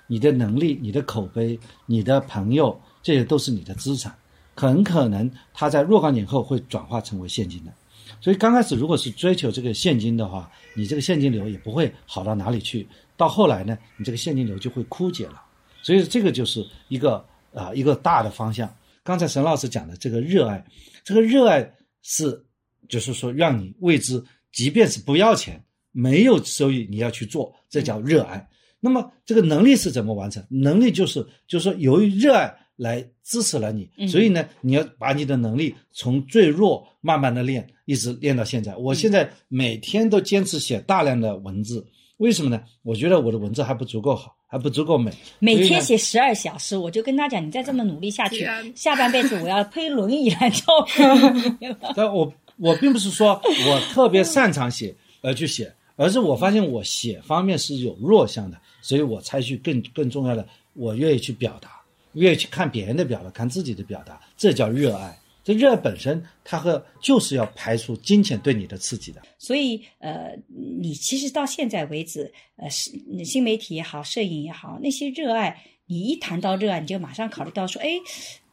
[0.06, 2.80] 你的能力，你的口碑，你的朋友。
[3.02, 4.14] 这些都是你的资产，
[4.54, 7.72] 很可能它在若干年后会转化成为现金的。
[8.20, 12.86] 所以刚开始如果是追求这个现金的话，你这个现金流也不会好到哪里去。
[13.16, 15.42] 到后来呢，你这个现金流就会枯竭了。
[15.82, 18.72] 所以这个就是一个啊一个大的方向。
[19.02, 20.64] 刚才沈老师讲的这个热爱，
[21.02, 21.68] 这个热爱
[22.02, 22.44] 是
[22.88, 25.60] 就是说让你为之，即便是不要钱、
[25.90, 28.48] 没有收益，你要去做，这叫热爱。
[28.78, 30.44] 那么这个能力是怎么完成？
[30.48, 32.54] 能力就是就是说由于热爱。
[32.76, 38.74] 来支持了你，所以呢，你要把你的能力从最弱慢慢的练，一直练到现在。
[38.76, 42.62] 我现在每天都坚持写大量的文字，为什么呢？
[42.82, 45.12] 我觉得我的文字还不足够好，还不足够美。
[45.38, 50.64] 每天写十二小时，我就跟他讲，你再这么努力下去，下半辈子我要推轮椅来照
[50.96, 51.74] 顾。
[51.94, 61.81] 但我我并不是说我特别擅长写而去写，而是我发现我写方面是有弱项的，所以我才去更更重要的，我愿意去表达。
[62.14, 65.18] 越去看别人的表达，看自己的表达，这叫热爱。
[65.44, 69.20] 这热爱本身，它和就是要排除金钱对你的刺激的。
[69.40, 70.38] 所以，呃，
[70.80, 72.92] 你其实到现在为止，呃，是
[73.24, 77.88] 新媒体也好，摄影也好，那些热爱，你一谈到热爱，你就马上考虑到说，哎，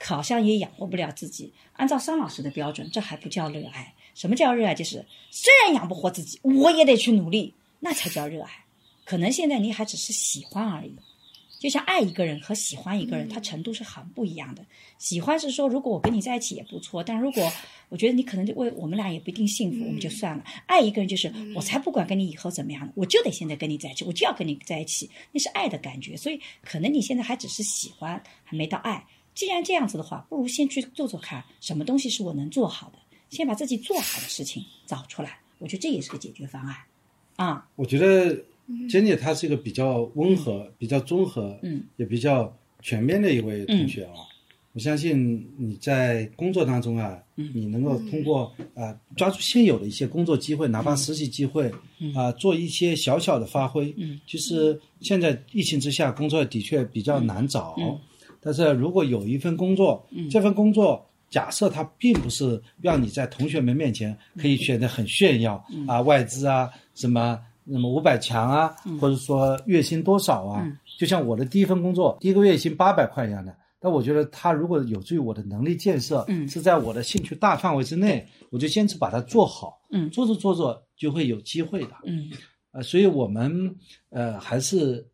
[0.03, 1.53] 好像也养活不了自己。
[1.73, 3.93] 按照桑老师的标准，这还不叫热爱。
[4.15, 4.73] 什么叫热爱？
[4.73, 8.49] 就是虽然养不活自己，我也得去努力，那才叫热爱。
[9.05, 10.95] 可能现在你还只是喜欢而已。
[11.59, 14.65] 就像爱一个人和喜欢一个人，它程度是很不一样的。
[14.97, 17.51] 喜欢是说，如果我跟你在一起也不错，但如果
[17.89, 20.43] 我觉得你可能为我们俩也不一定幸福，我们就算了。
[20.67, 26.15] 爱一个人就是，我才不管跟你以后怎么样，我就得现在跟你在一起，我就要跟你在一起，那是爱的感觉。
[26.15, 29.05] 所以可能你现在还只是喜欢，还没到爱。
[29.35, 35.39] 既然这样子的话，不如先去做做看，什么东西是我能做好的，先把自己做好的事情找出来。
[35.57, 36.77] 我觉得这也是个解决方案。
[37.35, 38.41] 啊，我觉得。
[38.89, 44.13] 珍妮她是一个比较温和、比较综合，嗯，也比较全面的一位同学啊。
[44.73, 51.71] 我相信你在工作当中啊，你能够通过啊抓住现有的一些工作机会，哪怕实习机会，
[52.15, 53.91] 啊做一些小小的发挥。
[53.97, 57.75] 嗯，其实现在疫情之下，工作的确比较难找。
[58.39, 67.39] 但是如果有一份工作，这份工作假设它并不是让你在同学们面前可以显得很炫耀啊，外资啊什么。
[67.69, 70.65] 那么五百强啊，或者说月薪多少啊，
[70.97, 73.55] 就像我的第一份工作，第一个月薪八百块一样的。
[73.81, 82.29] 但我觉得它如果有助于我的能力建设，嗯，是在我的兴趣大范围之内，我就坚持把它做好，嗯，做着做着就会有机会的，嗯，
[82.71, 83.73] 呃，所以我们
[84.09, 85.07] 呃还是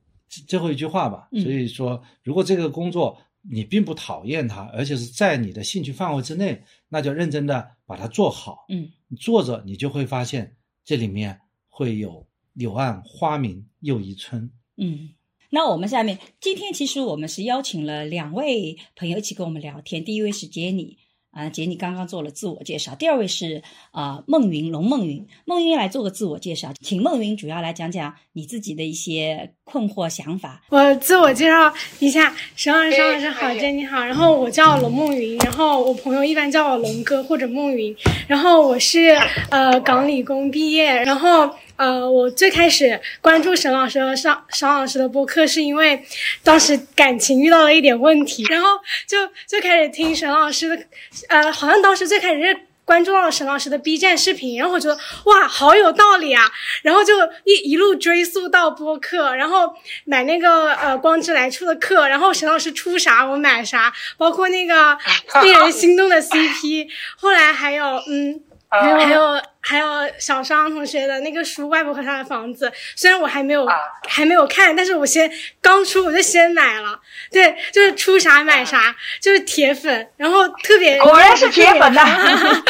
[0.47, 3.16] 最后一句话吧，所以说，如果这个工作
[3.47, 8.89] 你并不讨厌它，而且是在你的兴趣范围之内，那就认真的把它做好，嗯，
[9.20, 11.39] 做着你就会发现这里面
[11.70, 12.26] 会有。
[12.56, 14.49] 柳暗花明又一村。
[14.78, 15.12] 嗯，
[15.51, 20.03] 那我们下面今天其实我们是邀请了两位朋友一起跟我们聊天。
[20.03, 20.97] 第一位是杰尼。
[21.32, 22.95] 啊，杰尼刚刚做了自我介绍。
[22.95, 30.64] 第二位是啊，孟云龙，孟云，孟云来做个自我介绍，请孟云主要来讲讲你自己的一些困惑想法。
[30.70, 33.99] 我自我介绍一下，沈老师，沈老师好，杰妮好。
[34.06, 37.93] 然后我叫龙梦云，然后我朋友一般叫我龙哥或者梦云。
[38.30, 39.10] 然后我是
[39.49, 41.53] 呃港理工毕业，然后。
[41.78, 46.05] 呃，我最开始关注沈老师和尚沈老师的播客，是因为
[46.41, 48.69] 当时感情遇到了一点问题，然后
[49.05, 50.84] 就就开始听沈老师的，
[51.28, 56.49] 呃，好像当时最开始是关注到了沈老师的 B 站视频，然后我觉得哇，好有道理啊，
[56.82, 57.13] 然后就
[57.43, 59.73] 一一路追溯到播客，然后
[60.05, 64.97] 买那个呃光之来处的课，然后沈老师出啥我买啥，包括那个
[65.43, 68.41] 令人心动的 CP，后来还有嗯。
[68.82, 73.67] 还有还有还有小商同学的那个书《外婆和他的房子》，虽然我还没有
[74.07, 76.99] 还没有看，但是我先刚出我就先买了。
[77.32, 80.07] 对，就是出啥买啥，就是铁粉。
[80.17, 82.03] 然后特别果然是铁粉呐，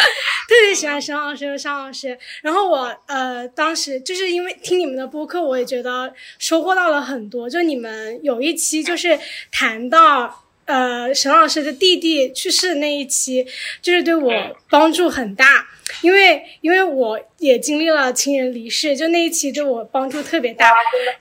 [0.47, 2.17] 特别喜欢沈老师和商老师。
[2.41, 7.49] 然后我呃当时就是因为听你们的播客，我也觉得收获到了很多。
[7.49, 9.19] 就你们有一期就是
[9.51, 10.43] 谈到。
[10.65, 13.45] 呃，沈老师的弟弟去世的那一期，
[13.81, 14.33] 就是对我
[14.69, 15.67] 帮助很大，
[16.01, 20.73] 因为因为我也经历了亲人离世，就那一期对我帮助特别大。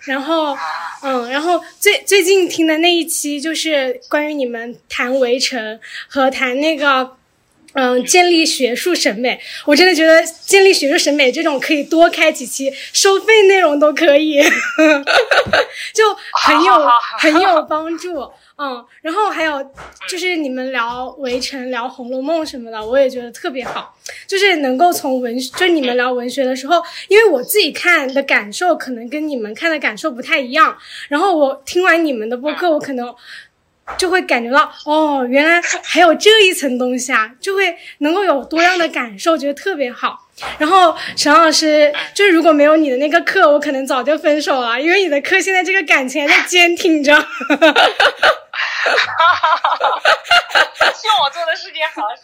[0.07, 0.57] 然后，
[1.03, 5.79] 嗯，然后最最近听的那一期就是关于你们谈围城
[6.09, 7.17] 和谈那个，
[7.75, 14.41] 嗯，建立学术审美，我真的觉得建立学术审美这种可以多开几期，收费内容都可以，
[15.93, 16.73] 就很有
[17.19, 18.31] 很有帮助。
[18.57, 19.61] 嗯，然后还有
[20.09, 23.97] 就是你们聊《围城》、聊《红楼梦》什么的，我也觉得特别好。
[24.29, 30.77] 就是能够从文，就是你们聊文学的时候，因为我自己看的感受可能跟你们看的感受不太一样。
[31.09, 33.13] 然后我听完你们的播客，我可能
[33.97, 40.21] 就会感觉到，哦，原来还有这一层东西啊，就会能够有多样的感受，觉得特别好。
[40.59, 47.15] 然后沈老师，就是如果没有你的那个课，我可能早就分手了，因为你的课现在这个感情还在坚挺着。
[48.55, 52.23] 哈哈哈哈哈希望我做的是件好事。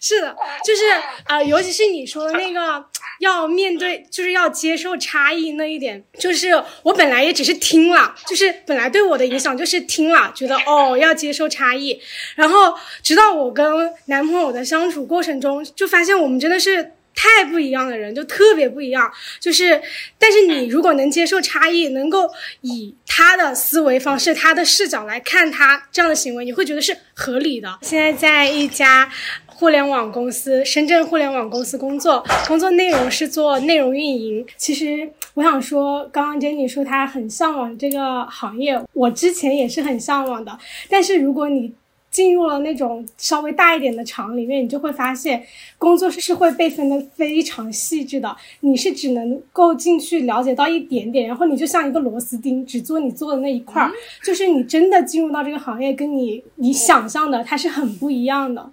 [0.00, 0.34] 是的，
[0.64, 0.90] 就是
[1.24, 2.84] 啊，尤其是你说的那个
[3.20, 6.50] 要面对，就是要接受差异那一点，就是
[6.82, 12.00] 我本来也只是听了，就是本来对我的影响就是听了，觉得哦要接受差异，
[12.34, 16.92] 然后直到我跟男朋友的相处过程中，就发现我们真的是。
[17.14, 19.10] 太不一样的人就特别不一样，
[19.40, 19.80] 就是，
[20.18, 22.30] 但是你如果能接受差异，能够
[22.62, 27.78] 以他的思维方式、他的视角来看他这样的行为，你会觉得是合理的。
[27.82, 29.10] 现在在一家
[29.46, 34.44] 互联网公司，深圳互联网公司工作，工作内容是做内容运营。
[34.56, 40.58] 其实我想说，刚刚 Jenny 说她很向往这个行业，我之前也是很向往的。
[40.88, 41.72] 但是如果你
[42.12, 45.44] 进入了那种稍微大一点的厂里面，你就会发现
[45.78, 48.36] 工作是会被分的非常细致的。
[48.60, 53.90] 你是只能够进去了解到一点点，然后你就像一个螺丝钉，只做你做的那一块儿。
[54.22, 58.70] 就是你真的进入到这个行业，跟你你想象的它是很不一样的。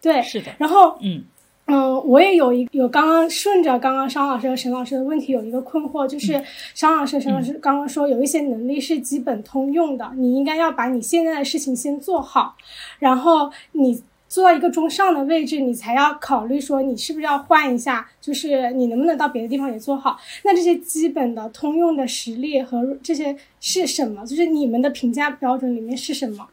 [0.00, 0.54] 对，是的。
[0.58, 1.24] 然后，嗯。
[1.70, 6.42] 嗯，我也有一有刚刚顺着刚刚商老师和沈老师的问题有一个困惑，就是
[6.74, 12.56] 商老师、沈老师刚刚说有一些能力是基本通用的，你应该要把你现在的事情先做好，
[12.98, 20.18] 然后你做到一个中上的位置，你才要考虑说你是不是要换一下，就是你能不能到别的地方也做好。
[20.44, 24.24] 那这些基本的通用的实力和这些是什么？
[24.24, 26.48] 就是你们的评价标准里面是什么？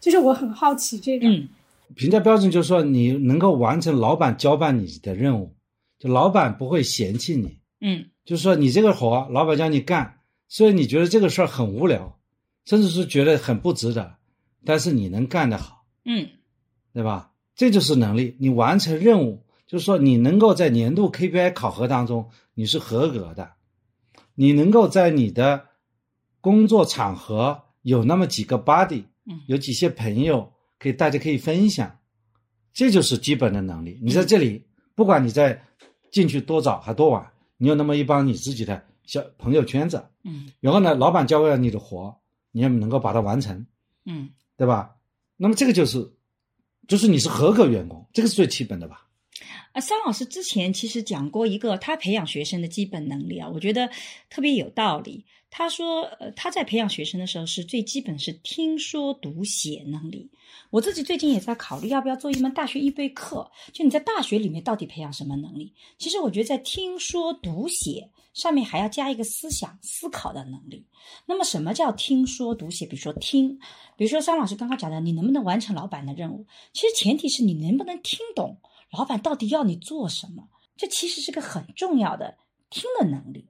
[0.00, 1.28] 就是我很好奇这个。
[1.98, 5.56] 评价标准就是说，你能够完成老板交办你的任务，
[5.98, 7.58] 就老板不会嫌弃你。
[7.80, 12.20] 嗯，就是说你这个活，老板叫你干，所以你觉得这个事儿很无聊，
[12.64, 14.14] 甚至是觉得很不值得，
[14.64, 16.28] 但是你能干得好，嗯，
[16.94, 17.32] 对吧？
[17.56, 23.54] 这就是能力，你完成任务，就是说你能够在年度 KPI 考核当中你是合格的，
[24.36, 25.66] 你能够在你的
[26.40, 29.02] 工作场合有那么几个 body，
[29.48, 30.52] 有几些朋友。
[30.78, 31.98] 可以，大家可以分享，
[32.72, 33.98] 这就是基本的能力。
[34.02, 34.64] 你在这里，
[34.94, 35.62] 不管你在
[36.10, 42.20] 进去多早还多晚，你有那么一帮你自己的小朋友圈子，嗯，然后呢，老板交给了你的活，
[42.52, 43.66] 你也能够把它完成，
[44.04, 44.96] 嗯，对吧？
[45.36, 46.12] 那么这个就是，
[46.86, 49.06] 就是你是合格员工，这个是最基本的吧？
[49.72, 53.88] 啊，桑老师之前其实讲过一个他培养学生的基本能力啊，我觉得
[54.30, 55.24] 特别有道理。
[55.50, 60.30] 他说，呃，他在培养学生的时候是最基本是听说读写能力。
[60.70, 65.74] 我自己最近也在考虑要不要做一门大学预备课，就你在大学里面到底培养什么能力？
[65.98, 70.86] 其实我觉得在听说读写上面还要加一个思想思考的能力。
[71.26, 72.86] 那么什么叫听说读写？
[72.86, 73.58] 比如说听，
[73.96, 76.46] 比如说张老师刚刚讲的，你能不能完成老板的任务？
[76.72, 78.58] 其实前提是你能不能听懂。
[78.90, 80.48] 老板到底要你做什么？
[80.76, 82.36] 这其实是个很重要的
[82.70, 83.48] 听的能力。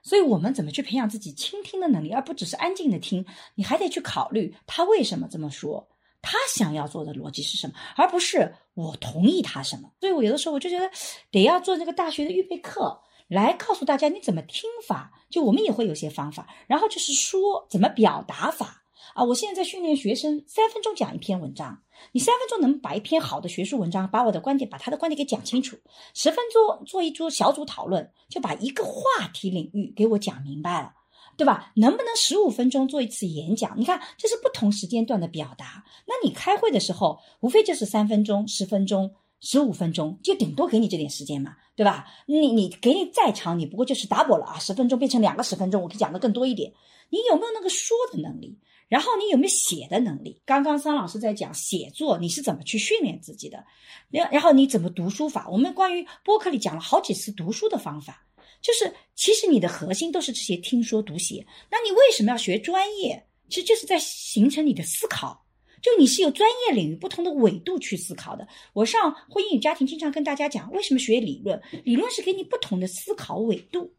[0.00, 3.26] 所以，我们怎么去培养自己倾听的能力，而不只是安静的听？
[3.56, 5.86] 你还得去考虑他为什么这么说，
[6.20, 9.90] 他想要做的逻辑是什么，而不是我同意他什么。
[10.00, 10.90] 所以我有的时候我就觉得，
[11.30, 15.12] 得要做这个大学的预备课，来告诉大家你怎么听法。
[15.30, 18.84] 就我们也会有些方法，然后就是说怎么表达法。
[19.14, 21.82] 啊，我现在在训练学生，三分钟讲一篇文章。
[22.12, 25.78] 你三分钟能把一篇好的学术文章，把我的观点，把他的观点给讲清楚。
[26.14, 29.02] 十分钟做一桌小组讨论，就把一个话
[29.32, 30.92] 题领域给我讲明白了，
[31.38, 31.72] 对吧？
[31.76, 33.78] 能不能十五分钟做一次演讲？
[33.78, 35.84] 你看，这是不同时间段的表达。
[36.04, 42.06] 那你开会的时候，无非就是三分钟、十分钟、十五分钟，就顶多给你这点时间嘛，对吧？
[42.26, 46.72] 你你给你再长，你不过就是 double 了啊，十分钟变成两个十分钟，我可以讲的更多一点。
[47.10, 48.58] 你有没有那个说的能力？
[48.88, 50.42] 然后你有没有写的能力？
[50.44, 53.64] 刚刚桑老师在讲写作，你是怎么去训练自己的？
[54.10, 55.48] 然然后你怎么读书法？
[55.48, 58.26] 我们关于播客里讲了好几次读书的方法，
[58.60, 61.46] 就是其实你的核心都是这些听说读写。
[61.70, 63.24] 那你为什么要学专业？
[63.48, 65.46] 其实就是在形成你的思考，
[65.80, 68.46] 就你是有专业领域不同的纬度去思考的。
[68.74, 71.60] 我上婚姻与家庭经常跟大家讲，为什么学理论？
[71.84, 73.94] 理论是给你不同的思考纬度。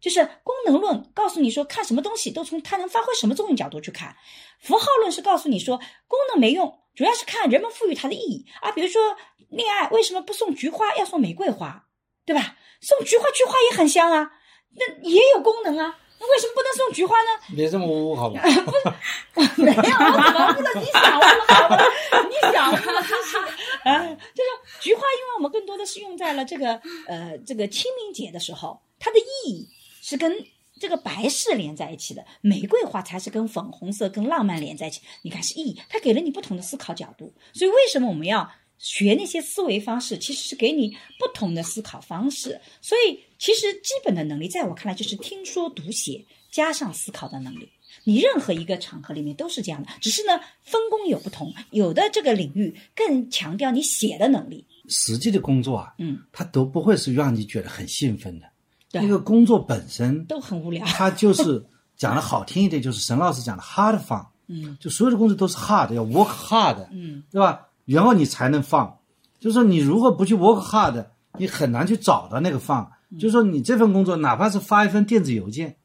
[0.00, 4.14] 就是功能论告诉你说，看什么东西都从它能发挥什么作用角度去看；
[4.58, 5.76] 符号论是告诉你说，
[6.08, 8.72] 功能没用，主要是看人们赋予它的意义啊。
[8.72, 9.14] 比如说，
[9.50, 11.86] 恋爱为什么不送菊花，要送玫瑰花，
[12.30, 12.54] 对吧？
[12.80, 14.30] 送菊花，菊花也很香啊，
[14.76, 15.98] 那也有功能啊。
[16.20, 17.56] 那为什么不能送菊花呢？
[17.56, 18.40] 别这么污好吧？
[19.34, 20.80] 不，没有，我怎么不能？
[20.80, 21.82] 你想了好吧？
[22.28, 22.78] 你想了，
[23.84, 24.50] 啊，就是
[24.80, 29.68] 菊花，因为我们更多的是用在了这个呃这个清明节的时候，它的意义。
[30.02, 30.32] 是跟
[30.80, 35.02] 这个白事连在一起的，玫瑰花才是跟粉红色、跟浪漫连在一起。
[35.22, 37.34] 你看是意义，它给了你不同的思考角度。
[37.52, 38.50] 所以为什么我们要
[38.80, 40.16] 学那些思维方式？
[40.18, 42.58] 其实是给你不同的思考方式。
[42.80, 47.68] 所以其实基本的能力，在我看来就是听说读写加上思考的能力。
[48.04, 54.64] 你任何一个场合里面都是这样的，只是呢分工有不同，有的这个领域更强调你写的能力。
[54.88, 58.46] 实际的工作啊，嗯，它都不会是让你觉得很兴奋的。
[58.92, 61.62] 那个工作本身都很无聊，它就是
[61.96, 67.68] 讲的好听一点，就是沈老师讲的 hard fun，嗯，就所有的工作都是 hard，要 work hard，嗯，对吧？
[67.94, 68.98] 然后你才能放，
[69.38, 71.06] 就是说你如果不去 work hard，
[71.38, 72.90] 你很难去找到那个放。
[73.18, 75.76] 就是说你这份工作，哪怕是发一份电子邮件，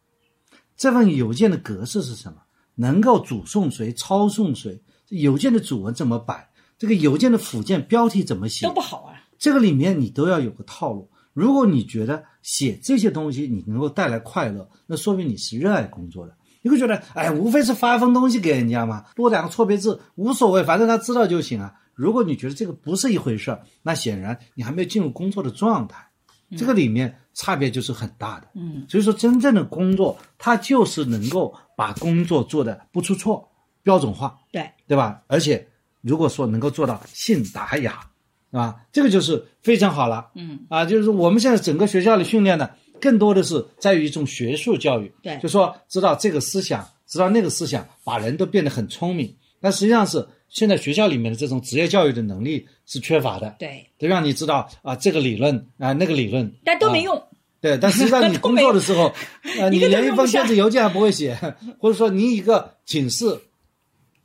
[0.78, 2.38] 这份邮件的格式是什么？
[2.76, 4.84] 能够主送谁，抄送谁？
[5.10, 6.48] 邮件的主文怎么摆？
[6.78, 8.68] 这个邮件的附件标题怎么写？
[8.68, 9.16] 都不好啊。
[9.40, 11.10] 这个里面你都要有个套路。
[11.34, 16.38] 如果你觉得写这些东西你能够带来快乐，那说明你是热爱工作的。
[16.62, 21.74] 你会觉得，哎，无非是发一封东西给人家嘛，多两个错别字无所谓，反正他知道就行啊。
[21.96, 26.08] 如果你觉得这个不是一回事儿，那显然你还没有进入工作的状态，
[26.58, 28.48] 这个里面差别就是很大的。
[28.54, 33.50] 嗯，所以说真正的工作，它就是能够把工作做的不出错，
[33.82, 35.24] 标准化，对对吧？
[35.28, 35.68] 而且
[36.02, 38.00] 如果说能够做到信达雅。
[38.52, 40.32] 啊，这个就是非常好了。
[40.34, 45.14] 嗯，啊，就是我们现在整个学校里训练的，更多的是在于一种学术教育。
[45.22, 49.36] 对，就说知道这个思想，知道那个思想，把人都变得很聪明。
[49.60, 53.56] 但实际上是现在学校里面的这种职业教育的能力是缺乏的。
[53.60, 57.22] 对，得让你知道啊，这个理论啊，那个理论，但都没用。
[57.62, 59.14] 对，但实际上你 工作的时候，
[59.60, 61.38] 呃， 你连一封电子邮件还不会写，
[61.80, 63.40] 或者说你一个警示，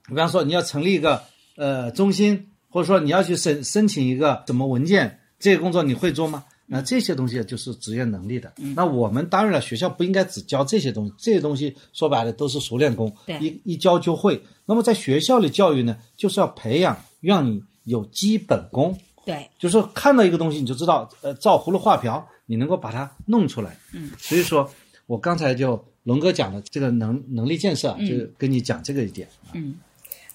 [0.09, 1.23] 比方说你要成立一个
[1.57, 2.47] 呃中心。
[2.73, 6.45] 或者说你要去申申请一个什么文件，这些工作你会做吗？
[6.73, 8.53] 那这些东西就是职业能力的。
[8.77, 14.41] 那我们当然了，学校不应该只教这些东西，这些东西说白了都是熟练工，一一教就会。
[14.66, 18.97] 那么在学校里教育呢，就是要培养让你有基本功。
[19.27, 23.77] 对，就是说看到一个东西你就知道，呃，照葫芦画瓢，你能够把它弄出来。
[23.93, 24.71] 嗯，所以说
[25.07, 29.29] 我刚才就龙哥讲的这个能能力建设，就跟你讲这个一点。
[29.55, 29.75] 嗯。
[29.75, 29.89] 刚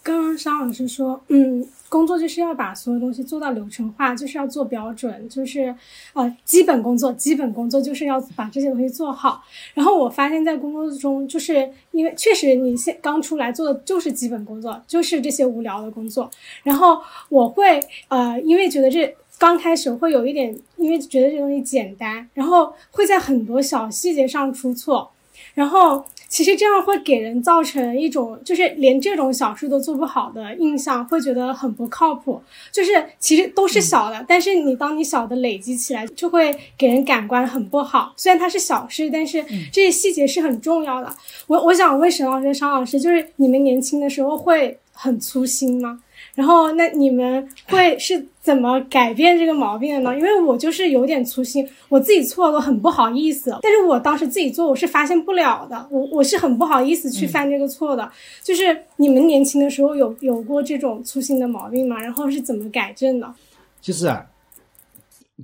[0.05, 5.75] 刚商老师说，嗯，工作就是要把所有东西做到流程化，就是要做标准，就是
[6.13, 9.43] 呃，基本工作，基本工作就是要把这些东西做好。
[9.73, 16.29] 然后我发现，在工作中，就是因为确实你现刚出来做的就是基本工作，就是这些无聊的工作。
[16.61, 17.79] 然后我会
[18.09, 25.09] 呃，因为觉得这刚开始会有一点，因为觉得这东西简单，然后会在很多小细节上出错，
[25.55, 26.05] 然后。
[26.27, 32.41] 其实这样会给人造成一种，就是连这种小事都做不好的印象，会觉得很不靠谱。
[32.71, 38.13] 就是其实都是小的，但是你当你小的累积起来，就会给人感官很不好。
[38.17, 41.15] 虽然它是小事，但是这些细节是很重要的。
[41.47, 46.01] 我我想问沈老师、商老师，就是你们年轻的时候会很粗心吗？
[46.35, 50.13] 然后，那你们会是怎么改变这个毛病的呢？
[50.17, 53.57] 因为我就是有点粗心，我自己错了很不好意思。
[53.61, 58.11] 但是我当时自己做，我是发现不了的，我我是很不好意思去犯这个错的。
[58.43, 61.97] 就是你们年轻的时候有有过这种粗心的毛病吗？
[62.01, 63.33] 然后是怎么改正的？
[63.79, 64.25] 其实啊，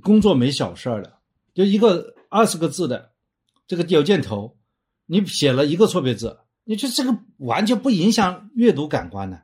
[0.02, 1.14] 工作没小事儿的，
[1.54, 3.10] 就一个二十个字的
[3.66, 4.54] 这个邮件头，
[5.06, 9.40] 你写了一个错别字，你就这个完全不影响阅读感官的。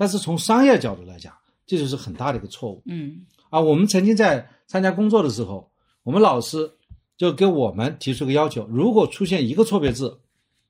[0.00, 1.36] 但是从商业角度来讲，
[1.66, 2.82] 这就是很大的一个错误。
[2.86, 3.20] 嗯，
[3.50, 5.70] 啊，我们曾经在参加工作的时候，
[6.04, 6.72] 我们老师
[7.18, 10.18] 就给我们提出个要求：如果出现一个错别字，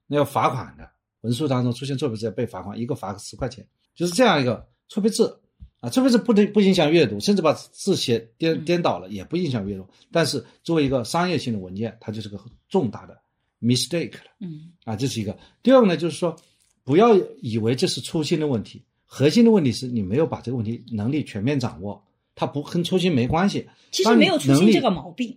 [0.08, 0.90] 那要罚款的。
[1.20, 3.64] 文书当中出现错别字要被罚款，一个罚十块钱，
[3.94, 5.40] 就是这样一个错别字
[5.78, 5.88] 啊。
[5.88, 9.86] 错别字不能不影响阅读，甚至把字写颠颠倒了也不影响阅读。
[10.10, 12.36] 但是作为一个商业性的文件，它就是个
[12.68, 13.16] 重大的
[13.60, 14.32] mistake 了。
[14.40, 15.38] 嗯，啊，这是一个。
[15.62, 16.34] 第二个呢，就是说
[16.82, 18.82] 不要以为这是粗心的问题。
[19.12, 22.00] 核心的问题是你没有把这个问题能力全面掌握，
[22.36, 23.68] 它不跟粗心没关系。
[23.90, 25.36] 其实没有粗心这个毛病，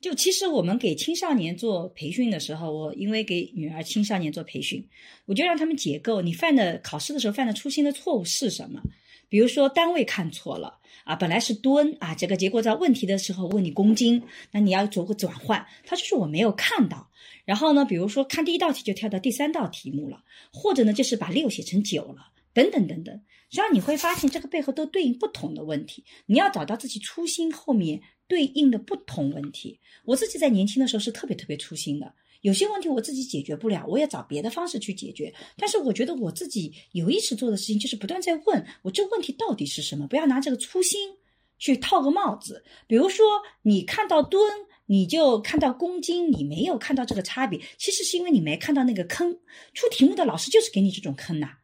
[0.00, 4.82] 就其实我们给青少年做培训的时候，我因为给女儿青少年做培训，
[5.26, 8.80] 我就让他们解构你犯的考试的时候犯的粗心的错误是什么。
[9.28, 14.22] 比如说单位看错了啊，本来是吨啊，这个结果在问题的时候问你公斤，
[14.52, 17.10] 那你要做个转换，他就是我没有看到。
[17.44, 22.32] 然后呢，比如说看第一道题就跳到第三道题目了，或者呢就是把六写成九了。
[22.56, 23.14] 等等等等，
[23.50, 26.02] 实际上你会发现这个背后都对应不同的问题。
[26.24, 29.78] 你要找到自己初心后面对应的不同问题。
[30.06, 35.34] 我自己在年轻的时候是特别特别粗心的，有些问题我自己解决不了，我也找别的方式去解决。
[35.58, 41.10] 但是我觉得我自己有意识做的事情就是不断在问我这个问题到底是什么，不要拿这个粗心
[41.58, 42.64] 去套个帽子。
[42.86, 44.42] 比如说你看到蹲，
[44.86, 49.40] 你就看到公斤，你没有看到这个差别，其实是因为你没看到那个坑。
[49.74, 51.58] 出题目的老师就是给你这种坑呐。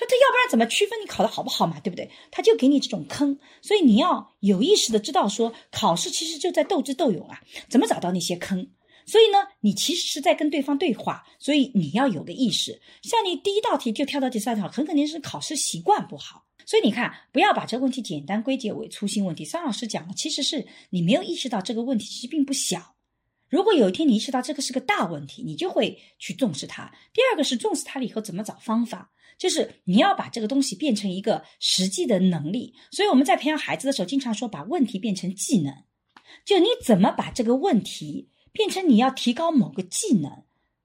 [0.00, 1.78] 他他要不然怎么区分你考的好不好嘛？
[1.80, 2.10] 对不对？
[2.30, 8.66] 他就给你这种坑，所以你要有意识的知道说，考试其实就在斗智斗勇啊，怎么找到那些坑？
[9.04, 12.80] 所以呢，你其实是在跟对方对话，所以你要有个意识。
[13.02, 16.46] 像你第一道题就跳到第三道，很肯定是考试习惯不好。
[16.64, 19.44] 所以你看，不要把这个问题简单归结为粗心问题。
[19.44, 22.94] 张老师讲了，其实是你没有意识到这个问题其实并不小。
[23.48, 26.92] 如果有一天你意识到这个是个大问题，你就会去重视它。
[27.12, 29.10] 第二个是重视它了以后怎么找方法。
[29.40, 35.74] 就是你要把这个东西变成一个实际的能力，所以我们在培养孩子的时候，经常说把问题变成技能。
[36.44, 40.44] 就你怎么把这个问题变成你要提高某个技能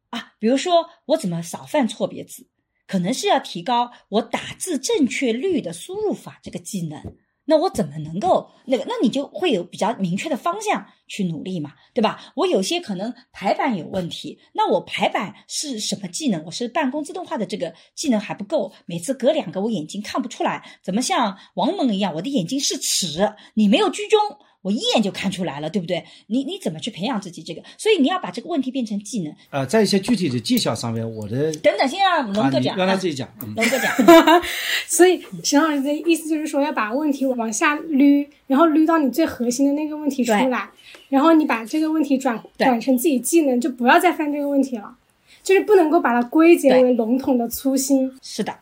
[0.09, 0.35] 啊？
[0.39, 2.47] 比如说我怎么少犯错别字，
[2.87, 7.17] 可能是要提高我打字正确率的输入法这个技能。
[7.45, 8.83] 那我怎么能够那个？
[8.87, 12.33] 那你就会有比较明确的方向去努力嘛，对吧？
[12.35, 16.43] 我有些可能排版有问题，那我排版是什么技能？
[16.45, 22.13] 我是办公自动化的这个技能还不够，每次隔两个我眼睛看不出来，怎么像王蒙一样？
[22.15, 24.19] 我的眼睛是尺，你没有居中。
[24.65, 26.03] 我一眼就看出来了，对不对？
[26.25, 27.61] 你你怎么去培养自己这个？
[27.77, 29.31] 所以你要把这个问题变成技能。
[29.51, 33.29] 呃，在一些具体的技巧上面，我的等等，先让龙哥讲，让他自己讲。
[33.55, 33.93] 龙哥讲。
[34.89, 40.67] 所以沈老师的意思就是说，要把问题往下捋，然后捋到你最核心的那个问题出来，
[41.09, 44.95] 然后你把这个问题转转成自己技能，就不要再犯这个问题了，
[45.43, 48.11] 就是不能够把它归结为笼统的粗心。
[48.23, 48.57] 是的，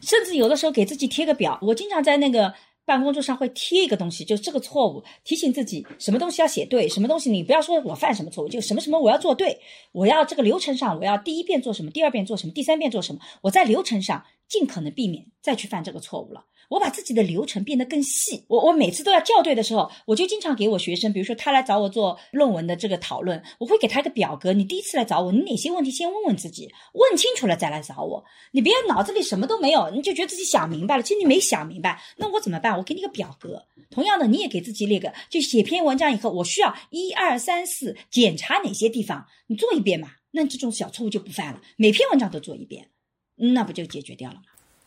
[0.00, 2.54] 甚至有的时候给自己贴个表，我经常在那个。
[2.84, 9.60] 办公桌上会贴一个东西，就这个错误，提醒自己什么东西要写对，什么东西你不要说我犯什么错误，就什么什么我要做对，
[9.92, 16.44] 我要这个流程上我要第一遍做什么，第二遍做什么，第三遍做什么，我在流程上尽可能避免再去犯这个错误了。
[16.72, 18.42] 我把自己的流程变得更细。
[18.48, 24.54] 我我每次都要校对的时候，我就经常给我学生，比如说他来找我做论文的这个讨论，我会给他一个表格。
[24.54, 28.24] 你第一次来找我，你哪些问题先问问自己，问清楚了再来找我。
[28.52, 32.00] 你别脑子里什么都没有，你就觉得自己想明白了，其实你没想明白。
[32.16, 32.74] 那我怎么办？
[32.78, 33.66] 我给你个表格。
[33.90, 40.08] 同样的，你也给自己列个，就写篇文章以后，我需要一二三四检查哪些地方，你做一遍嘛。
[40.30, 41.60] 那这种小错误就不犯了。
[41.76, 42.88] 每篇文章都做一遍，
[43.36, 44.42] 那不就解决掉了吗？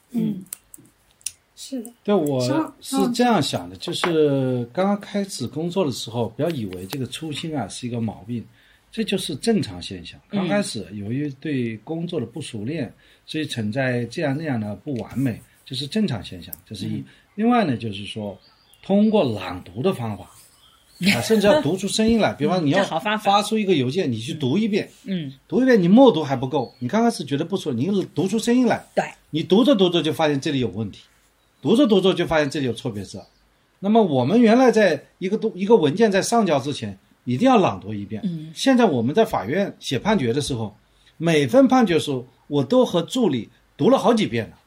[0.09, 0.43] 嗯。
[1.56, 2.39] 是的，对，我
[2.82, 8.45] 是这样想的，就是刚刚开始工作的时候，不要以为这个粗心啊是一个毛病，
[8.91, 10.20] 这就是正常现象。
[10.30, 12.93] 刚开始由于对工作的不熟练，
[13.26, 17.03] 所以存在这样那样的不完美，这是正常现象，这是一。
[17.36, 18.38] 另外呢，就是说
[18.84, 20.30] 通过朗读的方法。
[21.14, 22.34] 啊，甚至要读出声音来。
[22.34, 22.82] 比方你要
[23.18, 26.74] 发出一个邮件，你去读一遍，嗯，读一遍，你默读还不够。
[26.80, 31.01] 你刚开始觉得不错，你读出声音来，对，你读着读着就发现这里有问题，
[31.66, 33.20] 读着读着就发现这里有错别字。
[33.80, 38.22] 那么我们原来在一个读一个文件在上交之前，一定要朗读一遍。
[38.24, 40.76] 嗯，现在我们在法院写判决的时候，
[41.18, 44.59] 每份判决书我都和助理读了好几遍了。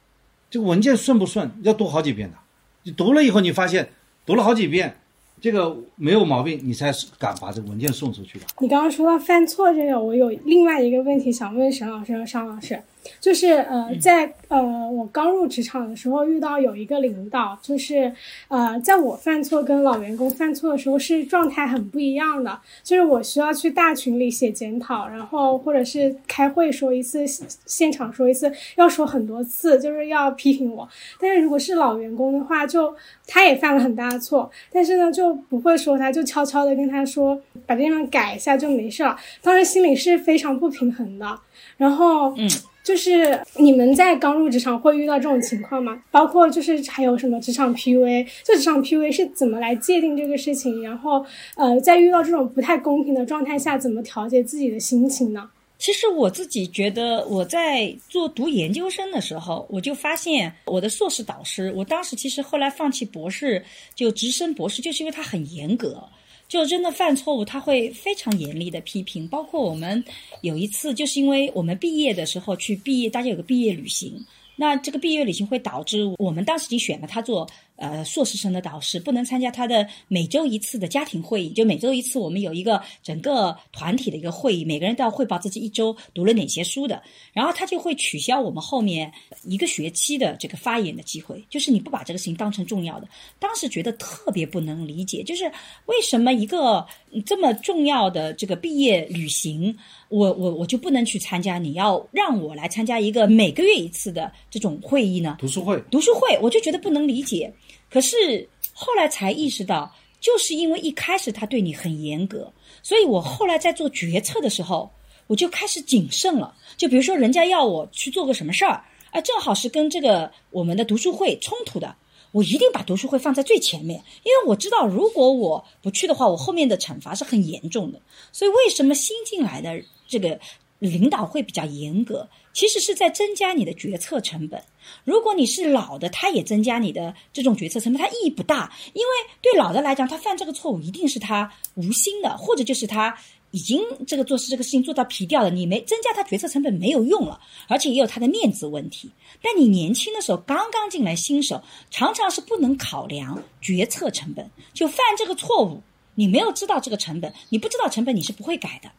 [0.50, 2.36] 这个文件顺不顺要读好几遍的。
[2.82, 3.90] 你读了以后，你发现
[4.26, 4.96] 读了好几遍。
[5.40, 8.46] 这个没有毛病，你才敢把这个文件送出去的。
[8.58, 12.82] 你刚刚说到犯错这个，我有另外一个问题想问沈老师和商老师。
[13.20, 18.12] 就是呃，在呃我刚入职场的时候，遇到有一个领导，就是
[18.48, 22.58] 呃，在我犯错跟老员工犯错的时候，是状态很不一样的。
[22.82, 27.24] 就是我需要去大群里写检讨，然后或者是开会说一次，
[27.66, 30.88] 现场说一次，要说很多次，就是要批评我。
[31.20, 32.94] 但是如果是老员工的话，就
[33.26, 39.16] 他也犯了很大的错，但是呢就不会说他，就悄悄的跟他说，把这地方改一下就没事了。
[39.42, 41.38] 当时心里是非常不平衡的。
[41.76, 42.48] 然后嗯。
[42.88, 46.02] 就是你们在刚入职场会遇到这种情况吗？
[46.10, 50.82] 包括就是还有什么职场 PUA，就职场 PUA 是怎么来界定这个事情？
[50.82, 51.22] 然后
[51.54, 55.50] 呃，在遇到这种不太公平的状态下，怎么调节自己的心情呢？
[55.76, 63.62] 其实我自己觉得，我在做读研究生的时候，我就发现我的硕士导师，我当时其实后来放弃博士
[63.94, 66.02] 就直升博士，就是因为他很严格。
[66.48, 69.28] 就真的犯错误，他会非常严厉的批评。
[69.28, 70.02] 包括我们
[70.40, 74.24] 有一次，就是因为我们毕业的时候去毕业，大家有个毕业旅行，
[74.56, 77.48] 那这个毕业旅行会导致我们当时已经选了他做。
[77.78, 87.00] 呃，硕士生的导师不能参加他的每周一次的家庭会议，就每周一次，我们有一个整个团体的一个会议，每个人都要汇报自己一周读了哪些书的，
[87.32, 89.12] 然后他就会取消我们后面
[89.44, 93.08] 一个学期的这个发言的机会，就是你不把这个事情当成重要的。
[93.38, 95.44] 当时觉得特别不能理解，就是
[95.86, 96.84] 为什么一个
[97.24, 99.72] 这么重要的这个毕业旅行，
[100.08, 101.58] 我我我就不能去参加？
[101.58, 105.36] 你要让我来参加一个每个月一次的这种会议呢？
[105.38, 107.52] 读书会，读书会，我就觉得不能理解。
[107.90, 114.90] 可是后来才意识到，就是因为一开始他对你很严格，所以我后来在做决策的时候，
[115.26, 116.54] 我就开始谨慎了。
[116.76, 121.94] 就比如说，人家要我去做个什么事儿，啊，正好是跟这个我们的读书会冲突的，
[122.32, 128.00] 我一定把读书会放在最前面，因为我知道如果我不去的话，我后面的惩罚是很严重的。
[128.32, 130.38] 所以为什么新进来的这个
[130.78, 132.28] 领导会比较严格？
[132.52, 134.62] 其实是在增加你的决策成本。
[135.04, 138.72] 如果你是老的，他也增加你的这种决策成本，它意义不大。
[138.94, 139.08] 因为
[139.40, 143.16] 对老的来讲，他犯这个错误一定是他无心的，或者就是他
[143.50, 145.50] 已经这个做事这个事情做到皮掉了。
[145.50, 149.10] 你没增加他决策成本没有用了，而且也有他的面子问题。
[149.42, 155.82] 但你年轻的时候刚刚进来新手，常常是不能考量决策成本，就犯这个错误。
[156.14, 158.90] 你没有知道这个成本，你不知道成本，你是不会改的。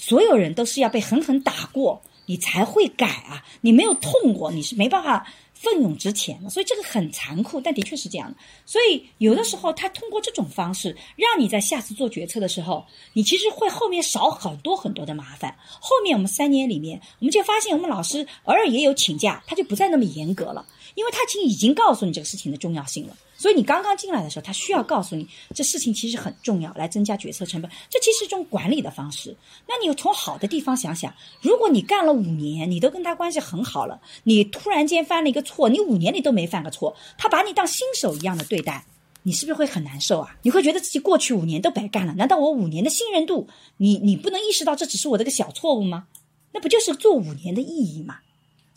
[0.00, 2.02] 所有人都是要被狠狠打过。
[2.26, 3.42] 你才会改啊！
[3.60, 6.48] 你没有痛过，你是没办法奋勇直前的。
[6.48, 8.36] 所以这个很残酷，但的确是这样的。
[8.64, 15.52] 所以有的时候，他通过这种方式，让你在下次做决策的时候，你其实会后面少很多很多的麻烦。
[15.80, 23.16] 后面我们三年里面，我们就发现，我们老师偶尔也有请假，他就不再那么严格了，因为他已经已经告诉你这个事情的重要性了。
[23.36, 27.70] 所以你刚刚进来的时候，他需要告诉你这事情其实很重要，来增加决策成本。
[27.88, 29.34] 这其实是一种管理的方式。
[29.66, 38.84] 那你从好的地方想想，如果你干了五年，你都跟他关系很好了，你突然间犯了一个错，你五年里都没犯个错，他把你当新手一样的对待，
[39.22, 40.36] 你是不是会很难受啊？
[40.42, 42.12] 你会觉得自己过去五年都白干了？
[42.12, 46.08] 难道我五年的信任度，你你不能意识到这只是我的个小错误吗？
[46.52, 48.18] 那不就是做五年的意义吗？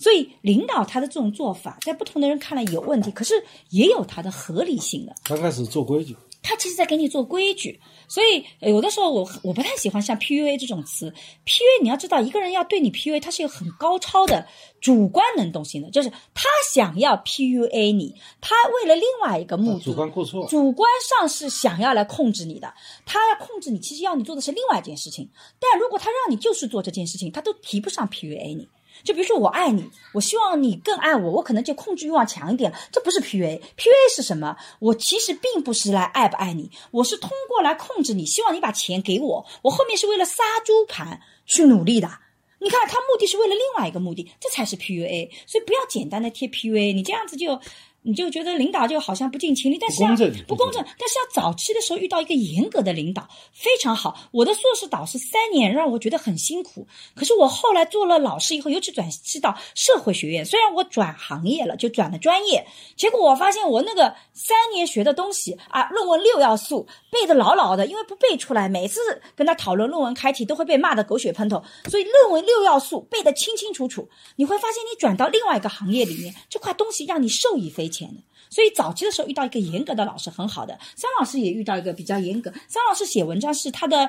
[0.04, 5.16] 所以，领导他的这种做法，在不同的人看来有问题，可是也有他的合理性的。
[5.24, 7.80] 刚开始做规矩，他其实在给你做规矩。
[8.10, 11.10] 所以，有的时候我我不太喜欢像 PUA 这种词。
[11.46, 14.46] PUA 你要知道，一个人要对你 PUA，他是有很高超的
[14.82, 22.74] 主观能动性的，就是他想要 PUA 你，他为了另外一个目的，主观过错，主观上是想要来控制你的。
[23.06, 25.30] 他要控制你，其实要你做的是另外一件事情。
[25.60, 28.68] 但如果他让你就是做这件事情，他都提不上 PUA 你。
[29.04, 34.56] 就比如说，我爱你，我希望你更爱我，我可能就控制欲望强一点了这不是 PUA，PUA 是什么？
[34.80, 42.10] 我其实并不是来爱不爱你，我是通过来控制你，希望你把钱给我，我后面是为了杀猪盘去努力的。
[42.60, 45.30] 你看，他目的是为了另外一个目的，这才是 PUA。
[45.46, 47.60] 所以不要简单的贴 PUA，你这样子就
[48.04, 50.84] 你就觉得领导就好像不近情理，但是不公正，不公正。
[51.00, 54.30] 但是要早期的时候遇到一个严格的领导，非常好。
[54.32, 56.86] 我的硕士导师三年让我觉得很辛苦，
[57.16, 69.00] 可是我后来做了老师以后，尤其转系到社会学院，虽然我转行业了，就转了专业，结果我发现我那个三年学的东西啊，论文六要素背得牢牢的，因为不背出来，每次
[69.36, 74.10] 跟他讨论论文开题都会被骂得狗血喷头，所以论文六要素背得清清楚楚。
[74.36, 78.22] 你会发现，你转到另外一个行业里面，这块东西让你受益匪浅的。
[78.50, 82.52] 所以早期的时候遇到一个严格的老师很好的，张老师也遇到一个比较严格。
[82.68, 84.08] 张老师写文章是他的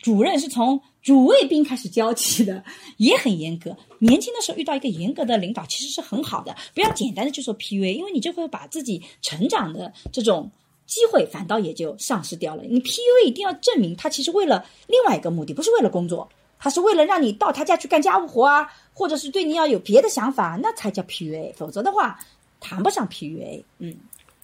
[0.00, 2.64] 主任是从主谓宾开始教起的，
[2.96, 3.76] 也很严格。
[3.98, 10.50] 年轻的时候遇到一个严格的领导其实是很好的，不要简单的就说 PUA，因为你就会把自己成长的这种
[10.86, 12.62] 机会反倒也就丧失掉了。
[12.62, 22.18] 你 PUA 一定要证明他其实为了另外一个目的，不是为了工作，他是为了让你到他家去干家务活啊，或者是对你要有别的想法，那才叫 PUA，否则的话。
[22.62, 23.94] 谈不上 PUA，嗯，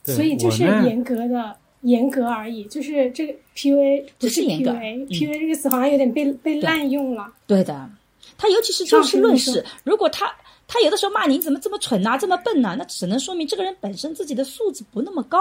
[0.05, 7.33] 所以就是严格的严格而已，就是这个 PUA 不是严格，PUA 这个词好像有点被被滥用了。
[7.47, 7.89] 对的，
[8.37, 10.35] 他尤其是就事论事，如果他
[10.66, 15.39] 他有的时候骂你怎么这么蠢呐，这么笨呐，那只能说明这个人本身自己的素质不那么高，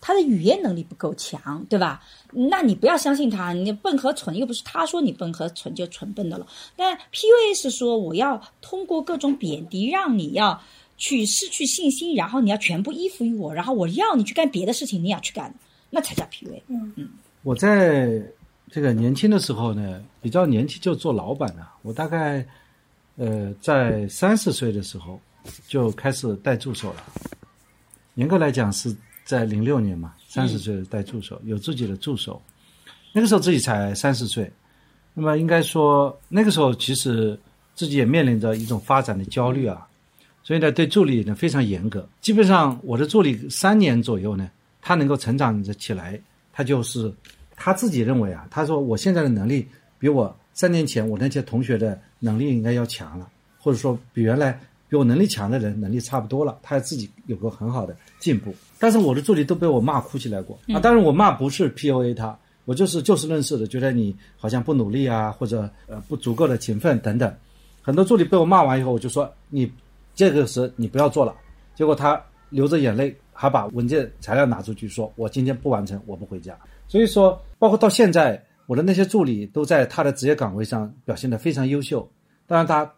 [0.00, 2.00] 他的语言能力不够强，对吧？
[2.30, 6.46] 那你不要相信他，你笨和蠢又不是他说你笨和蠢就蠢笨的了。
[6.76, 10.62] 但 PUA 是说我要通过各种贬低让你要。
[11.02, 15.52] 去失去信心，然后你要全部依附于我，然后我要你去干别的事情，你要去干，
[15.90, 16.62] 那才叫 PUA。
[16.68, 17.08] 嗯嗯，
[17.42, 18.22] 我在
[18.70, 21.72] 这个年轻的时候呢，比较年轻就做老板了。
[21.82, 22.46] 我大概
[23.16, 25.20] 呃在三十岁的时候
[25.66, 27.04] 就开始带助手了。
[28.14, 32.40] 严格来讲是在零六年嘛，三十岁带助手，有自己的助手。
[33.12, 34.48] 那个时候自己才三十岁，
[35.14, 37.36] 那么应该说那个时候其实
[37.74, 39.88] 自己也面临着一种发展的焦虑啊。
[40.44, 42.08] 所以呢，对助理呢非常严格。
[42.20, 46.20] 基本上我的助理三年左右呢，他能够成长着起来，
[46.52, 47.12] 他就是
[47.56, 49.66] 他自己认为啊，他说我现在的能力
[49.98, 53.28] 比我三年前我那些同学的能力应该要强了，
[53.58, 58.52] 或者说比原来比我能力强的人能力差不多了，他自己有个很好的进步。
[58.80, 60.80] 但是我的助理都被我骂哭起来过啊！
[60.80, 67.32] 当然我骂不是 PUA 他，我就是就事论事的，觉得你好像不努力啊，或者呃不足够的勤奋等等。
[67.80, 69.70] 很多助理被我骂完以后，我就说你。
[70.14, 71.34] 这个时候你不要做了，
[71.74, 76.54] 结果他流着眼泪，还把文件材料拿出去说：“我今天不完成，我不回家。”
[76.86, 82.06] 所以说，包括到现在，我的那些助理都在他的职业岗位上表现得非常优秀。
[82.46, 82.92] 当然，他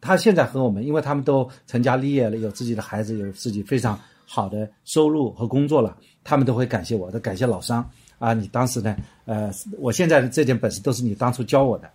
[0.00, 3.96] 他现在和我们，因为他们都成家立业了，有自己的孩子，有自己非常
[4.26, 7.88] 好的收入和工作了，他们都会感谢我，的感谢老商
[8.18, 8.34] 啊！
[8.34, 11.88] 你当时呢，呃，我现在的这点本事都是你当初教我的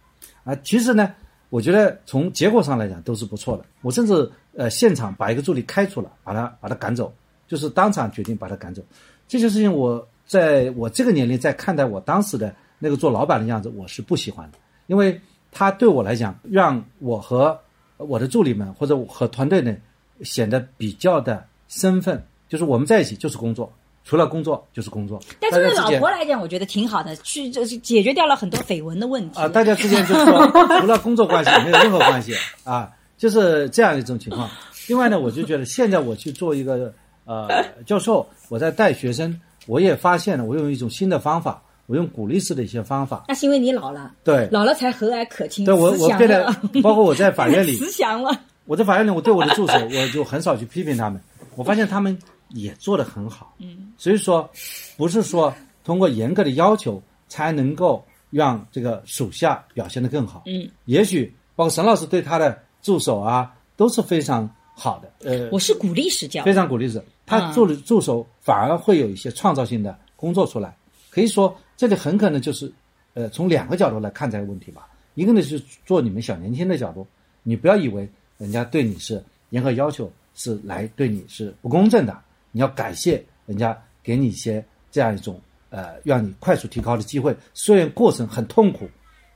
[0.45, 0.55] 啊！
[0.63, 1.13] 其实呢。
[1.51, 3.65] 我觉得从结果上来讲都是不错的。
[3.81, 7.13] 我甚至呃现场把一个助理开除了，把他把他赶走，
[7.45, 8.81] 就是当场决定把他赶走。
[9.27, 15.19] 这件事情我在我这个年龄在看待我当时的那个做老板的样子，我是不喜欢的，因为
[15.51, 17.59] 他对我来讲，让我和
[17.97, 19.75] 我的助理们或者和团队呢
[20.21, 23.71] 显得比较的身份，就是我们在一起就是工作。
[24.03, 29.47] 除了工作就是工作，但是对老婆来讲，我觉得挺好的，去就是解决掉了很多绯闻的问题啊。
[29.47, 30.47] 大家之间就是说，
[30.81, 32.35] 除了工作关系，没有任何关系
[32.65, 34.49] 啊，就是这样一种情况。
[34.87, 36.93] 另外呢，我就觉得现在我去做一个
[37.25, 37.47] 呃
[37.85, 43.25] 教授，我在带学生，我也发现了，我用一种新的方法，我用鼓励式的一些方法。
[43.27, 45.63] 那是因为你老了，对，老了才和蔼可亲。
[45.63, 48.41] 对我我变得，包括我在法院里 慈祥了。
[48.65, 51.21] 我在法院里，我对我的助手，我就很少去批评他们。
[51.55, 52.17] 我发现他们。
[52.53, 54.49] 也做得很好，嗯，所以说，
[54.97, 56.99] 不是说通过严格的要求
[57.29, 70.75] 才能够让这个属下表现得更好，嗯，也许包括沈老师对他的助手啊都是非常好的，呃，我是鼓励式教，非常鼓励式，他助的助手反而会有一些创造性的工作出来，
[71.11, 72.73] 可以说这里很可能就是，
[73.13, 77.05] 呃，从两个角度来看这个问题吧，一个呢是做你们小年轻的角度，
[77.43, 82.19] 你不要以为人家对你是严格要求是来对你是不公正的。
[82.51, 85.39] 你要感谢人家给你一些这样一种
[85.69, 88.89] 呃让你快速提高的机会，虽然过程很痛苦，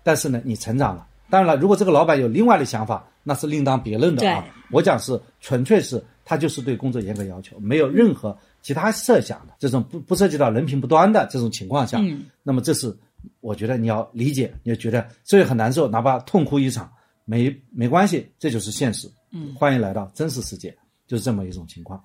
[0.04, 1.08] 但是呢你成长了。
[1.30, 4.46] 当然了，如果这个老板有另外的想法，那是另当别论的啊。
[4.72, 12.00] 我讲是纯粹是他就是对工作严格要求，没有任何其他设想的这种不不涉及到人品不端的这种情况下，
[12.44, 12.96] 那么这是
[13.42, 16.92] 我觉得你要理解，你要觉得虽然很难受，哪怕痛哭一场
[17.26, 19.10] 没没关系，这就是现实。
[19.32, 20.76] 嗯，欢迎来到真实世界，
[21.08, 22.02] 就是这么一种情况。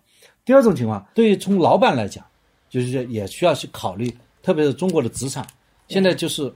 [0.47, 2.25] 第二种情况，对于从老板来讲，
[2.71, 5.47] 就是也需要去考虑，特别是中国的职场，
[5.89, 6.51] 现在就是，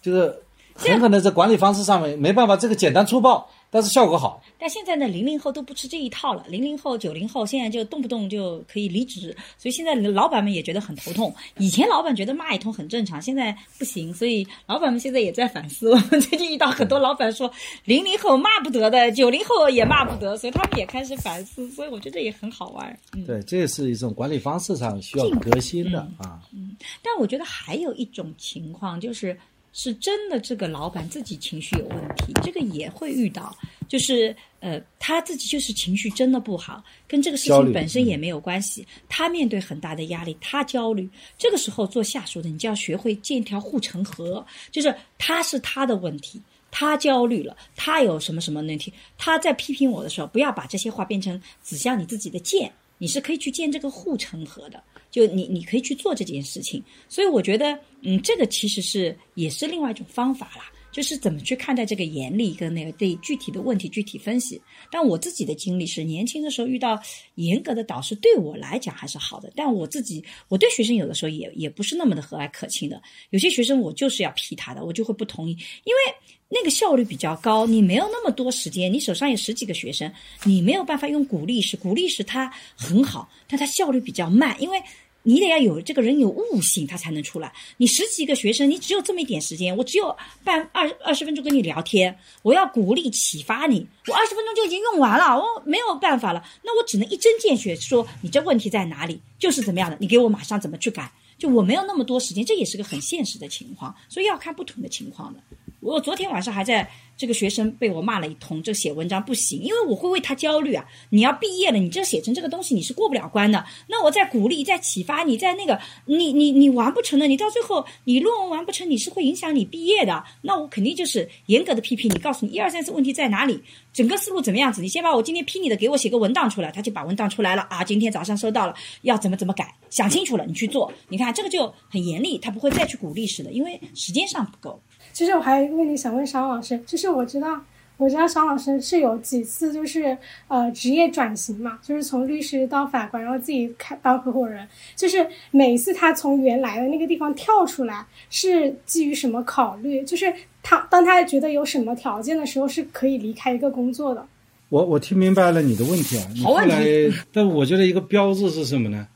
[0.00, 0.34] 就是
[0.74, 4.42] 很可能在管理方式上面没办法，这个简单粗暴，但是效果好。
[4.58, 6.44] 但现在呢，零零后都不吃这一套了。
[6.46, 11.34] 零零后、九零后现在就动不动就可以离职，所以现在老板们也觉得很头痛。
[11.56, 15.90] 以前老板觉得骂一通很正常，现在不行，所以老板们现在也在反思。
[15.90, 17.50] 我们最近遇到很多老板说，
[17.86, 21.68] 零零后骂不得的，九零后也骂不得，所以他们也开始反思。
[21.70, 22.98] 所以我觉得也很好玩。
[23.26, 26.42] 对，这也是一种管理方式上需要革新的啊。
[26.52, 29.36] 嗯，但我觉得还有一种情况就是。
[29.72, 33.56] 是真的，这个老板自己情绪有问题，这个也会遇到。
[33.88, 38.86] 就是呃，他自己就是情绪真的不好，跟这个事情本身也没有关系。
[39.08, 41.08] 他面对很大的压力，他焦虑。
[41.36, 54.82] 这个时候做下属的，你就要学会建一条护城河，就是他是他的问题，他焦虑了，他有什么什么问题，他在批评我的时候，不要把这些话变成指向你自己的剑，你是可以去建这个护城河的。
[55.12, 64.60] 就你，你可以去做这件事情，所以我觉得，嗯，这个其实是也是另外一种方法啦，就是怎么去看待这个严厉跟那个对具体的问题具体分析。
[64.90, 66.98] 但我自己的经历是，年轻的时候遇到
[67.34, 69.52] 严格的导师，对我来讲还是好的。
[69.54, 73.00] 但我自己，我对学生有的时候也也不是那么的和蔼可亲的。
[73.30, 75.52] 有些学生我就是要批他的，我就会不同意，
[75.84, 76.00] 因为
[76.48, 80.10] 那个效率比较高，你没有那么多时间，你手上有十几个学生，
[80.44, 84.82] 你没有办法用鼓励式，鼓励式它很好，但它效率比较慢，因为。
[85.24, 87.52] 你得要有这个人有悟性，他才能出来。
[87.76, 105.40] 你十几个学生，你只有这么一点时间，我只有半二二十分钟跟你聊天，我要鼓励启发你，我二十分钟就已经用完了，我没有办法了，那我只能一针见血说你这问题在哪里，就是怎么样的，你给我马上怎么去改，就我没有那么多时间，这也是个很现实的情况，所以要看不同的情况的。
[105.82, 106.88] 我昨天晚上还在。
[107.14, 110.84] 这个学生被我骂了一通，这写文章不行，因为我会为他焦虑啊。
[111.10, 113.64] 你要毕业了，你这写成这个东西，你是过不了关的。
[113.86, 120.24] 那我在鼓励，在启发你，在那个你你你完不成的，你到最后你论文完不成，你是会影响你毕业的。
[120.40, 123.62] 那我肯定就是严格的批评你，告诉你一二三四问题在哪里，
[123.92, 124.82] 整个思路怎么样子。
[124.82, 127.84] 你先把我今天批你的给我写个文档出来，他就把文档出来了啊。
[127.84, 130.90] 今天早上收到了，要怎么怎么改，想清楚了你去做。
[131.08, 134.82] 你看这个就很严厉，他不会再去鼓励式的，因为时间上不够。
[135.12, 137.60] 其实我还有一个问题想问商老师，就是我知道，
[137.96, 140.16] 我知道商老师是有几次就是
[140.48, 150.02] 呃职业转型嘛，就是从律师到法官，然后自己开当合伙人，就是每一次他从原来的那个地方跳出来，是基于什么考虑？
[150.02, 150.32] 就是
[150.62, 154.26] 他当他觉得有什么条件的时候，是可以离开一个工作的。
[154.70, 156.82] 我我听明白了你的问题啊，你后来，
[157.30, 159.06] 但我觉得一个标志是什么呢？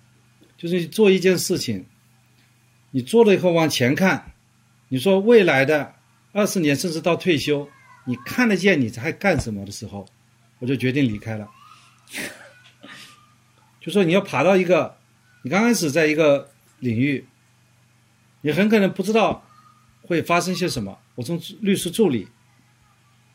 [0.58, 1.86] 就是做一件事情，
[2.90, 4.32] 你做了以后往前看。
[4.88, 5.94] 你说未来的
[6.32, 7.68] 二十年，甚至到退休，
[8.04, 10.06] 你看得见你还干什么的时候，
[10.60, 11.48] 我就决定离开了。
[13.80, 14.96] 就说你要爬到一个，
[15.42, 17.26] 你刚开始在一个领域，
[18.42, 19.44] 你很可能不知道
[20.02, 20.96] 会发生些什么。
[21.16, 22.28] 我从律师助理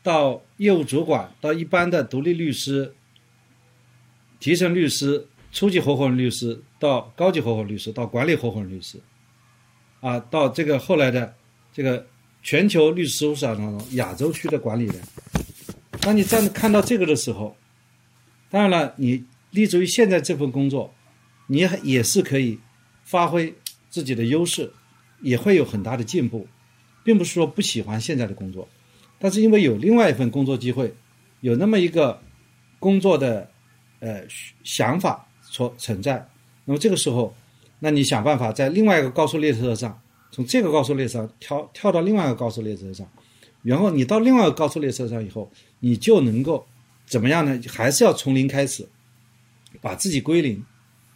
[0.02, 2.94] 到业务主管，到一般的独立律师、
[4.40, 8.98] 提成律师、初级合伙人律师，到高级合伙人律师，到管理合伙人律师，
[10.00, 11.34] 啊，到这个后来的。
[11.72, 12.06] 这个
[12.42, 14.96] 全球律师事务所当中，亚洲区的管理人，
[16.00, 17.56] 当你站看到这个的时候，
[18.50, 20.92] 当然了，你立足于现在这份工作，
[21.46, 22.58] 你也是可以
[23.04, 23.54] 发挥
[23.88, 24.70] 自己的优势，
[25.22, 26.46] 也会有很大的进步，
[27.02, 28.68] 并不是说不喜欢现在的工作，
[29.18, 30.92] 但是因为有另外一份工作机会，
[31.40, 32.20] 有那么一个
[32.78, 33.48] 工作的
[34.00, 34.22] 呃
[34.62, 36.28] 想法所存在，
[36.66, 37.34] 那么这个时候，
[37.78, 40.01] 那你想办法在另外一个高速列车上。
[40.32, 43.06] 从这个高速列车上跳跳到另外一个高速列车上，
[43.62, 46.66] 然后你到另外一个高速列车上以后，你就能够
[47.06, 47.60] 怎么样呢？
[47.68, 48.88] 还是要从零开始，
[49.82, 50.64] 把自己归零，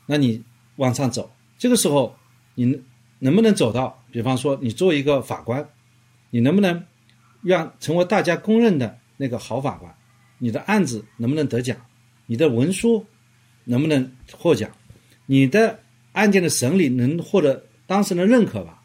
[0.04, 0.44] 那你
[0.76, 1.32] 往上走。
[1.58, 2.14] 这个时候，
[2.54, 2.82] 你
[3.18, 4.04] 能不能走到？
[4.12, 5.66] 比方说，你做一个法官，
[6.28, 6.84] 你能不能
[7.42, 9.94] 让成为大家公认的那个好法官？
[10.38, 11.76] 你的案子能不能得奖？
[12.26, 13.06] 你的文书
[13.64, 14.70] 能不能获奖？
[15.24, 15.80] 你的
[16.12, 18.82] 案件的审理能获得当事人认可吧？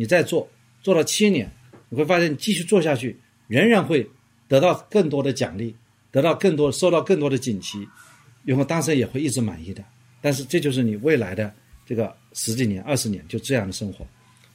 [0.00, 0.48] 你再做，
[0.80, 1.52] 做到七年，
[1.90, 4.08] 你会发现你继续做下去，仍然会
[4.48, 5.76] 得到更多的奖励，
[6.10, 7.86] 得到更多，收到更多的锦旗，
[8.42, 9.84] 然后当时也会一直满意的。
[10.22, 11.52] 但是这就是你未来的
[11.84, 14.06] 这个十几年、二十年就这样的生活。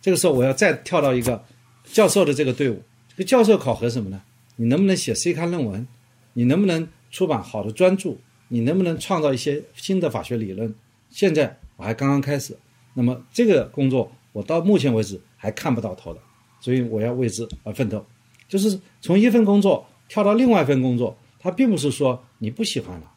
[0.02, 1.46] 这个时候我要再跳到一个
[1.84, 4.20] 教授的这个队伍，这个教授考核什么呢？
[4.56, 5.88] 你能不能写 C 刊论文？
[6.34, 8.16] 你能不能出版好的专著？
[8.48, 10.74] 你能不能创造一些新的法学理论？
[11.12, 12.58] 现在我还刚刚开始，
[12.96, 15.22] 那么这个工作我到目前为止。
[15.46, 16.20] 还看不到头的，
[16.60, 18.04] 所以我要为之而奋斗。
[18.50, 23.12] 就是从一份工作跳到另外一份工作，它并不是说你不喜欢了，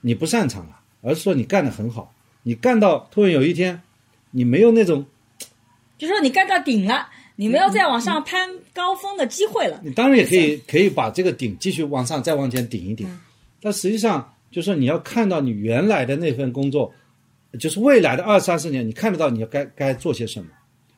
[0.00, 2.14] 你不擅长了，而是说你干得很好。
[2.42, 3.82] 你干到突然有一天，
[4.30, 5.04] 你没有那种，
[5.98, 9.78] 就说你干到顶了，你没有再往上攀高峰的机会了。
[9.84, 13.06] 你当然也可以可以把这个顶继续往上再往前顶一顶，
[13.60, 16.92] 但实际上就是说你要看到你原来的那份工作，
[17.58, 20.48] 就是未来的二三十年，你看得到你要该该做些什么，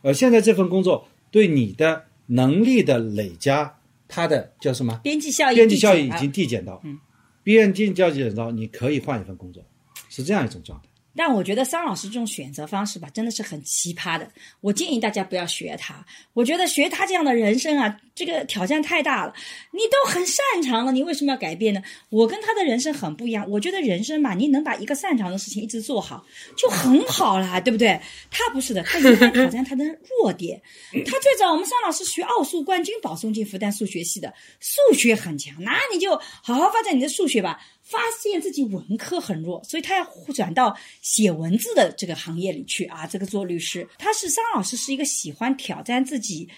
[0.03, 5.01] 而现在这份工作对你的能力的累加，它的叫什么？
[5.03, 6.99] 边际效益，边际效益已经递减到，嗯，
[7.43, 9.65] 边际效益递减到，你可以换一份工作，
[10.09, 10.89] 是这样一种状态。
[11.17, 14.29] 但我觉得桑老师这种选择方式吧，真的是很奇葩的。
[14.61, 16.05] 我建议大家不要学他。
[16.33, 19.35] 我觉得学他这样的人生啊，这个挑战太大了。
[19.73, 21.83] 你都很擅长了，你为什么要改变呢？
[22.09, 23.49] 我跟他的人生很不一样。
[23.51, 26.25] 我觉得人生嘛，你能把一个擅长的事情一直做好，
[26.57, 28.01] 就很好了，对不对？
[28.31, 30.61] 他不是的，他永远挑战他的弱点。
[30.93, 37.61] 他最早我们桑老师学奥数冠军，保送进复旦数学系的，数学很强，那你就好好发展你的数学吧。
[37.83, 40.05] 发现自己文科很弱，所以他要
[40.35, 43.07] 转到写文字的这个行业里去啊。
[43.07, 46.49] 这个做律师，他是张老师，是一个喜欢挑战自己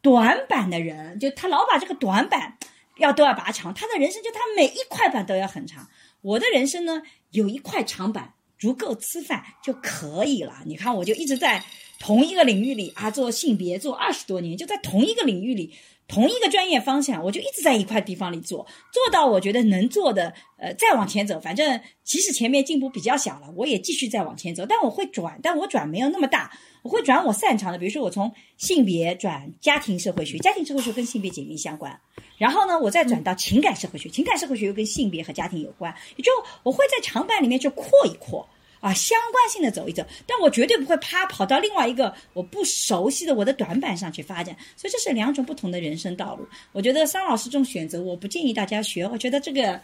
[0.00, 2.58] 短板的人，就他老把这个短板
[2.98, 3.72] 要都要拔长。
[3.74, 5.86] 他的人生就他每一块板都要很长。
[6.22, 10.62] 我的人生呢，有一块长板足够吃饭就可以了。
[10.66, 11.62] 你看，我就一直在
[12.00, 15.72] 同一个领域里啊做性别做二十多年，就在同一个领域里。
[16.08, 21.38] 同一个专业方向，我就一直在一块地方里做，做到我觉得能做的，呃，再往前走。
[21.38, 24.66] 反正即使前面进步比较小了，我也继续再往前走。
[24.68, 26.50] 但我会转，但我转没有那么大，
[26.82, 27.78] 我会转我擅长的。
[27.78, 31.96] 比如说，我从性别转家庭社会学，家庭社会学跟性别紧密相关。
[32.38, 35.94] 然后呢，我再转到情感社会学，情感社会学又跟性别和家庭有关。
[36.16, 36.32] 也就
[36.64, 38.44] 我会在长板里面去扩一扩。
[38.80, 46.48] 啊，相关性的走一走，但我绝对不会啪跑到另外一个我不熟悉的我的短板上去发展，所以这是两种不同的人生道路。
[46.72, 49.06] 我觉得桑老师这种选择，我不建议大家学。
[49.06, 49.78] 我觉得这个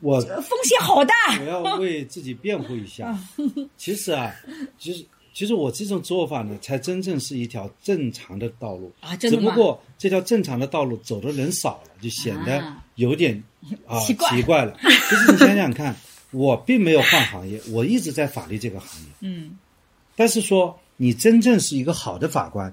[0.00, 1.14] 我风险好大。
[1.40, 3.18] 我要 为自己辩护一下。
[3.76, 4.32] 其实啊，
[4.78, 5.04] 其实
[5.34, 9.16] 其实我这种做法呢，才真正是一条正常的道路啊。
[9.16, 12.62] 只不过这条正常的道路走的人少了，就显得
[12.94, 13.42] 有点
[13.86, 14.76] 啊 奇怪了。
[14.80, 15.96] 其实你想想看。
[16.32, 19.08] 我并没有换行业，我一直在法律这个行业。
[19.20, 19.58] 嗯，
[20.14, 22.72] 但是说你真正是一个好的法官，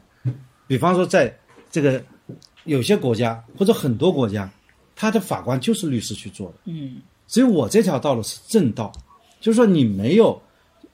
[0.68, 1.36] 比方说在
[1.72, 2.04] 这个
[2.66, 4.48] 有些国家或者很多国家，
[4.96, 6.56] 他的法官就是律师去做的。
[6.66, 8.92] 嗯，所以我这条道路是正道，
[9.42, 10.40] 就是说你没有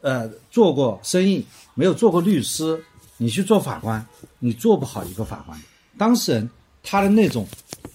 [0.02, 2.82] 呃做过生意，没有做过律师，
[3.18, 4.06] 你去做法官，
[4.40, 5.60] 你做不好一个法官。
[5.98, 6.50] 当事人
[6.82, 7.46] 他的那种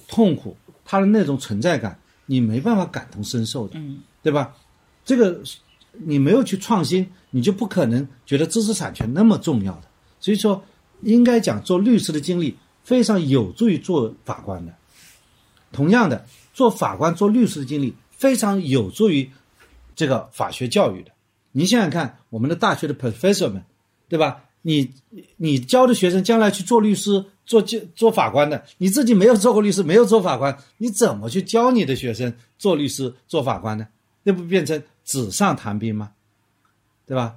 [0.06, 0.54] 痛苦，
[0.84, 3.78] 他的那种存在感，你没办法感同身受的。
[3.78, 4.00] 嗯。
[4.28, 4.54] 对吧？
[5.06, 5.40] 这个
[5.92, 9.84] 你没有去创新，你就不可能觉得知识产权那么重要的。
[10.20, 10.62] 所以说，
[11.00, 14.74] 应该讲做律师的经历非常有助于做法官的。
[15.72, 19.30] 同样的，做法官、做律师的经历非常有助于
[19.96, 21.10] 这个法学教育的。
[21.52, 23.64] 你想想看，我们的大学的 professor 们，
[24.10, 24.44] 对吧？
[24.60, 24.90] 你
[25.38, 33.86] 你教的学生将来去做律师、做就做法官的，你自己没有做过律师，没有做法官，你怎么去教你的学生做律师、做法官呢？
[34.28, 36.10] 这不变成纸上谈兵吗？
[37.06, 37.36] 对吧？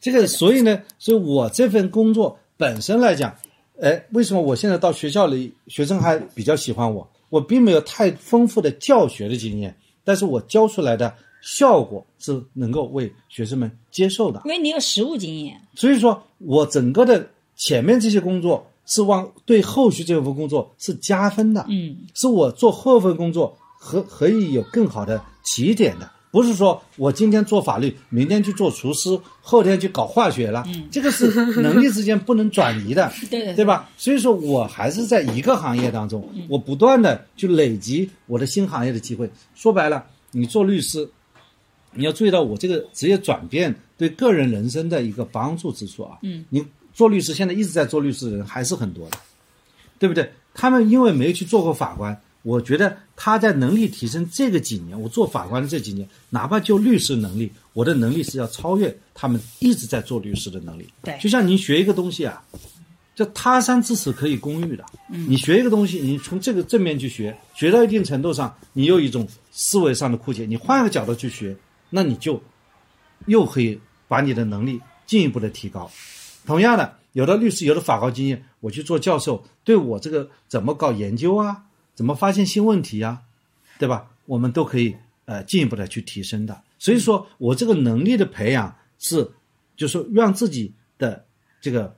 [0.00, 3.34] 这个，所以呢，所以我这份工作本身来讲，
[3.80, 7.10] 哎，为什么我现在到学校里，学生还比较喜欢我？
[7.28, 11.12] 我并没有太丰富的教学的经验，但是我教出来的
[11.42, 14.40] 效果是能够为学生们接受的。
[14.44, 21.66] 因为你有实务经验，所以说我整个的前面这些工作是往对后续这份工作是加分的。
[21.68, 26.08] 嗯，是我做后份工作和可以有更好的起点的。
[26.38, 31.28] 不是说我今天做法律，明天去做厨师，后天去搞化学了，这个是
[31.60, 33.90] 能力之间不能转移的， 对对吧？
[33.96, 39.28] 所以说我还是在一个行业当中，我不断的去累积我的新行业的机会。
[39.56, 41.10] 说白了，你做律师，
[41.92, 46.18] 你要注意到我这个职业转变对个人人生的一个帮助之处啊。
[46.22, 49.18] 嗯，你做律师，现在一直在做律师的人还是很多的，
[49.98, 50.30] 对不对？
[50.54, 52.16] 他们因为没去做过法官。
[52.42, 60.88] 我觉得他在能力提升这个几年，我做法官的这几年，哪怕就律师能力，我的能力是要超越他们一直在做律师的能力。
[61.02, 62.42] 对，就像您学一个东西啊，
[63.14, 64.84] 叫他山之石可以攻玉的。
[65.10, 71.54] 嗯，你学一个东西，你从这个正面去学，学到一定程度上，你有一种思维上的枯竭，你换个角度去学，
[71.90, 72.40] 那你就
[73.26, 75.90] 又可以把你的能力进一步的提高。
[76.46, 81.64] 同样的，有的律师，有的法官经验，我去做教授，对我这个怎么搞研究啊？
[81.98, 83.22] 怎么发现新问题呀，
[83.76, 84.08] 对吧？
[84.26, 84.94] 我们都可以
[85.24, 86.62] 呃进一步的去提升的。
[86.78, 89.32] 所以说我这个能力的培养是，
[89.76, 91.24] 就是让自己的
[91.60, 91.96] 这个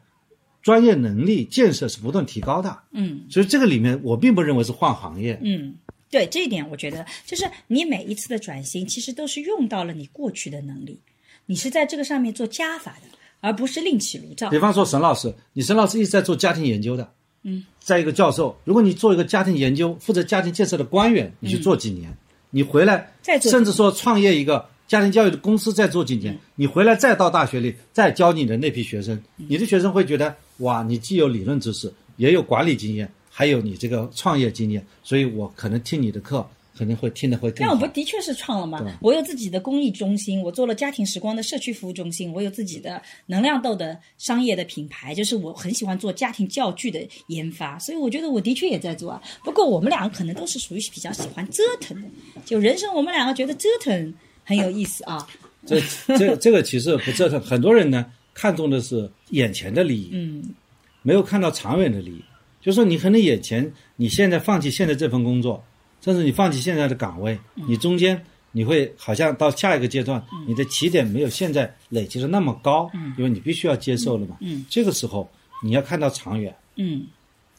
[0.62, 2.78] 专业能力建设是不断提高的。
[2.92, 5.38] 嗯，所以这个里面我并不认为是换行业。
[5.42, 5.74] 嗯，
[6.08, 10.98] 对这一点我觉得就是你每一次的转型其实都是用到了你过去的能力，
[11.44, 14.48] 你是在这个上面做加法的，而不是另起炉灶。
[14.48, 17.12] 比方说沈老师，你沈老师一直在做家庭研究的。
[17.42, 22.14] 嗯，在一个教授，如果你做一个家庭研究，负责家庭建设的官员，你去做几年，
[22.50, 29.46] 你回来，嗯再做甚至说创业一个家庭教育的公司，再做几年，你回来再到大学里再教你的那批学生，嗯。
[29.48, 36.46] 你的学生会觉得哇，你既有理论知识，也有管理经验，还有你这个创业经验，所以我可能听你的课，
[36.80, 37.74] 可能会听得会更那好。
[37.74, 38.82] 我不的确是创了嘛？
[39.02, 49.22] 我有自己的公益中心，我做了家庭时光的社区服务中心，我有自己的能量豆的商业的品牌，就是我很喜欢做家庭教具的研发，所以我觉得我的确也在做啊。
[49.44, 52.08] 不过我们两个可能都是属于比较喜欢折腾的，
[52.46, 55.28] 就人生我们两个觉得折腾很有意思啊。
[55.66, 55.78] 这
[56.16, 60.54] 这这个其实不折腾，很多人呢看重的是眼前的利益，嗯，
[61.02, 62.24] 没有看到长远的利益。
[62.62, 65.64] 就说你可能眼前，你现在放弃现在这份工作，
[66.00, 67.64] 甚至你放弃现在的岗位，嗯。
[67.68, 74.36] 你中间你会好像到下一个阶段，你的起点没有现在累积的那么高，因为你必须要接受了嘛。
[74.40, 75.30] 嗯，这个时候
[75.62, 77.06] 你要看到长远，嗯，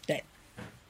[0.05, 0.23] 对。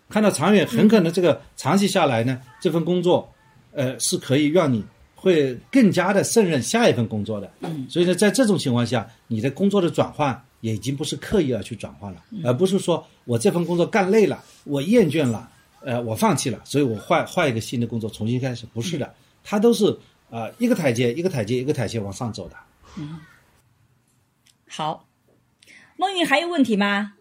[0.09, 3.31] 看到长远，很可能这个长期下来呢，这份工作，
[3.71, 4.83] 呃，是可以让你
[5.15, 7.51] 会更加的胜任下一份工作的。
[7.61, 15.49] 嗯，所以呢，在这种情况下，你的工作的转换也已经不是刻意要去转换了，而不是说我这份工作干累了，我厌倦了，
[15.83, 19.13] 呃，我放弃了，所以我换换一个新的工作重新开始，不是的，
[19.43, 19.85] 它都是
[20.29, 22.55] 啊、呃一个台阶一个台阶一个台阶往上走的。
[22.97, 23.19] 嗯
[24.69, 25.05] 好。
[25.97, 27.13] 梦云还有问题吗？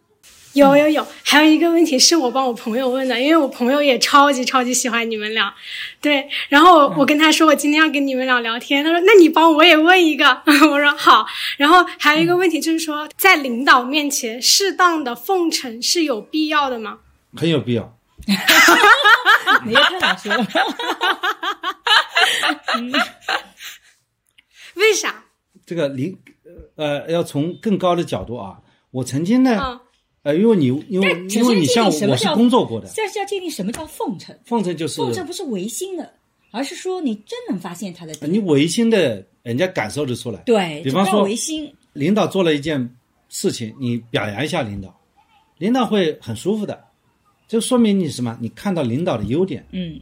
[0.55, 5.55] 有有有，还有一个问题是我帮我朋友问的，因为我朋友也超级超级喜欢你们俩，
[6.01, 11.25] 对，然后我我跟他说我今天要跟你们俩聊天，他说那你帮我也问一个， 我说好，
[11.57, 16.99] 然后还有一个问题就是说，在领导面前适当的奉承是有必要的吗？
[17.37, 17.97] 很有必要。
[19.67, 20.47] 你也太好说了。
[24.75, 25.25] 为啥？
[25.67, 26.17] 这个领
[26.77, 28.59] 呃要从更高的角度啊，
[28.91, 29.59] 我曾经呢。
[29.61, 29.81] 嗯
[30.23, 34.39] 呃，因为你因为因为你像我是工作过的，这是要界定什么叫奉承。
[34.45, 36.13] 奉承就是奉承不是违心的，
[36.51, 38.31] 而是说你真能发现他的点。
[38.31, 40.39] 你违心的，人家感受得出来。
[40.41, 41.75] 对，比方说违心。
[41.95, 42.95] 领导做了一件
[43.31, 44.95] 事情，你表扬一下领导，
[45.57, 46.85] 领导会很舒服的，
[47.51, 48.39] 这说明你什么？
[48.41, 49.67] 你看到领导的优点。
[49.73, 50.01] 嗯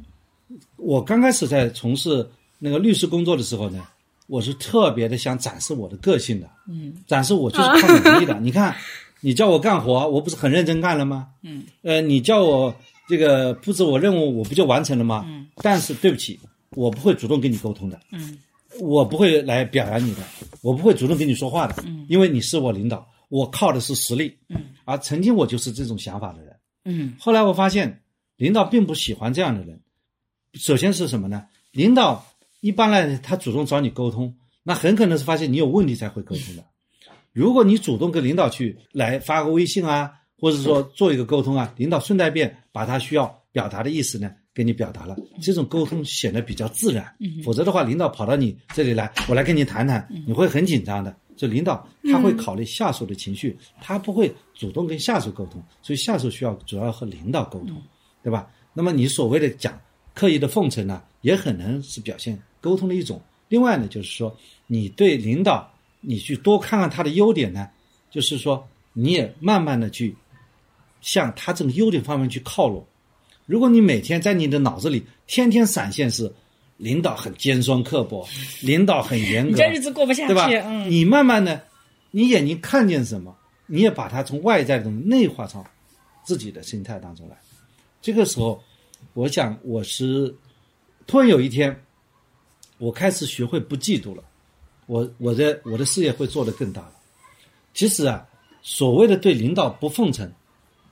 [0.77, 2.27] 我刚开始在从事
[2.59, 3.83] 那个律师工作的时候呢，
[4.27, 8.39] 我是特别的想展示我的个性的，嗯展示我就是靠能力的。
[8.41, 8.77] 你看，
[9.23, 11.29] 你叫我干活，我不是很认真干了吗？
[11.43, 12.75] 嗯，呃，你叫我
[13.09, 15.25] 这个布置我任务，我不就完成了吗？
[15.27, 16.39] 嗯，但是对不起，
[16.73, 18.37] 我不会主动跟你沟通的，嗯
[18.79, 20.23] 我不会来表扬你的，
[20.61, 24.37] 我不会主动跟你说话的，嗯因为你是我领导，我靠的是实力。
[24.51, 26.55] 嗯，而曾经我就是这种想法的人。
[26.85, 28.03] 嗯后来我发现，
[28.37, 29.81] 领导并不喜欢这样的人。
[30.55, 31.47] 首先是什么呢？
[31.73, 32.27] 领导
[32.61, 36.65] 一般来他主动找你沟通，那很可能是发现你有问题才会沟通的。
[37.33, 47.15] 如果你主动跟领导去来发个微信啊，或者说做一个沟通啊，领导顺带便把他需要表达的意思呢给你表达了，这种沟通显得比较自然。
[47.45, 51.15] 否则的话，领导跑到你这里来，我来跟你谈谈，你会很紧张的。
[51.39, 57.81] 就领导他会考虑下属的情绪，他不会主动跟下属沟通，所以下属需要主要和领导沟通，
[58.23, 58.51] 对吧？
[58.75, 59.81] 那么你所谓的讲
[60.15, 63.23] 刻意的奉承呢，也很能是表现沟通的一种。
[63.49, 64.37] 另外呢，就是说
[64.67, 67.71] 你对领导，你去多看看他的优点呢，
[68.11, 70.15] 就是说你也慢慢的去
[71.01, 72.85] 向他这个优点方面去靠拢。
[73.47, 76.31] 如果你每天在你的脑子里天天闪现是
[76.79, 78.27] 领导很尖酸刻薄，
[78.63, 80.33] 领导很严格，你这日子过不下去。
[80.33, 80.49] 对吧？
[80.65, 81.63] 嗯，你慢慢的，
[82.11, 83.37] 你眼睛看见什么，
[83.67, 85.65] 你也把它从外在的东西内化到
[86.25, 87.37] 自己的心态当中来。
[88.01, 88.63] 这个时候，
[89.13, 90.35] 我想我是
[91.07, 91.85] 突然有一天，
[92.79, 94.23] 我开始学会不嫉妒了，
[94.87, 96.93] 我我的我的事业会做得更大了。
[97.75, 98.25] 其实啊，
[98.63, 100.33] 所谓的对领导不奉承，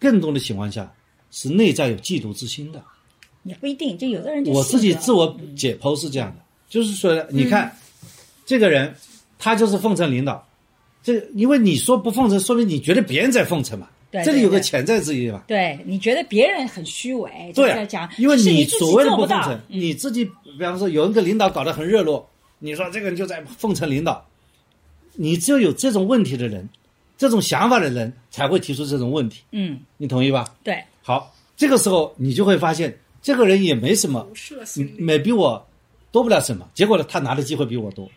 [0.01, 0.93] 更多的情况下
[1.31, 2.85] 是内在有嫉妒之心的。
[3.47, 7.75] 也不一定，就有的人就我自己自我解剖是这样的，就是说，你看、
[8.45, 8.95] 这个人，
[9.39, 10.47] 他就是奉承领导，
[11.03, 15.43] 这因为你说不奉承，说明你觉得别人在奉承嘛，对这里有个潜在之意嘛。
[15.47, 22.29] 对，你觉得别人很虚伪，就对啊在讲，，因为你所谓的不奉承，你自己，比方说有一个领导搞得很热络，
[22.59, 24.27] 你说这个人就在奉承领导，
[25.15, 26.69] 你只有有这种问题的人，
[27.17, 30.55] 这种想法的人才会提出这种问题，嗯，你同意吧？
[30.65, 32.97] 对，好，这个时候你就会发现，
[33.27, 34.25] 这个人也没什么。
[34.97, 35.67] 没比我
[36.13, 38.09] 多不了什么，结果呢，他拿的机会比我多。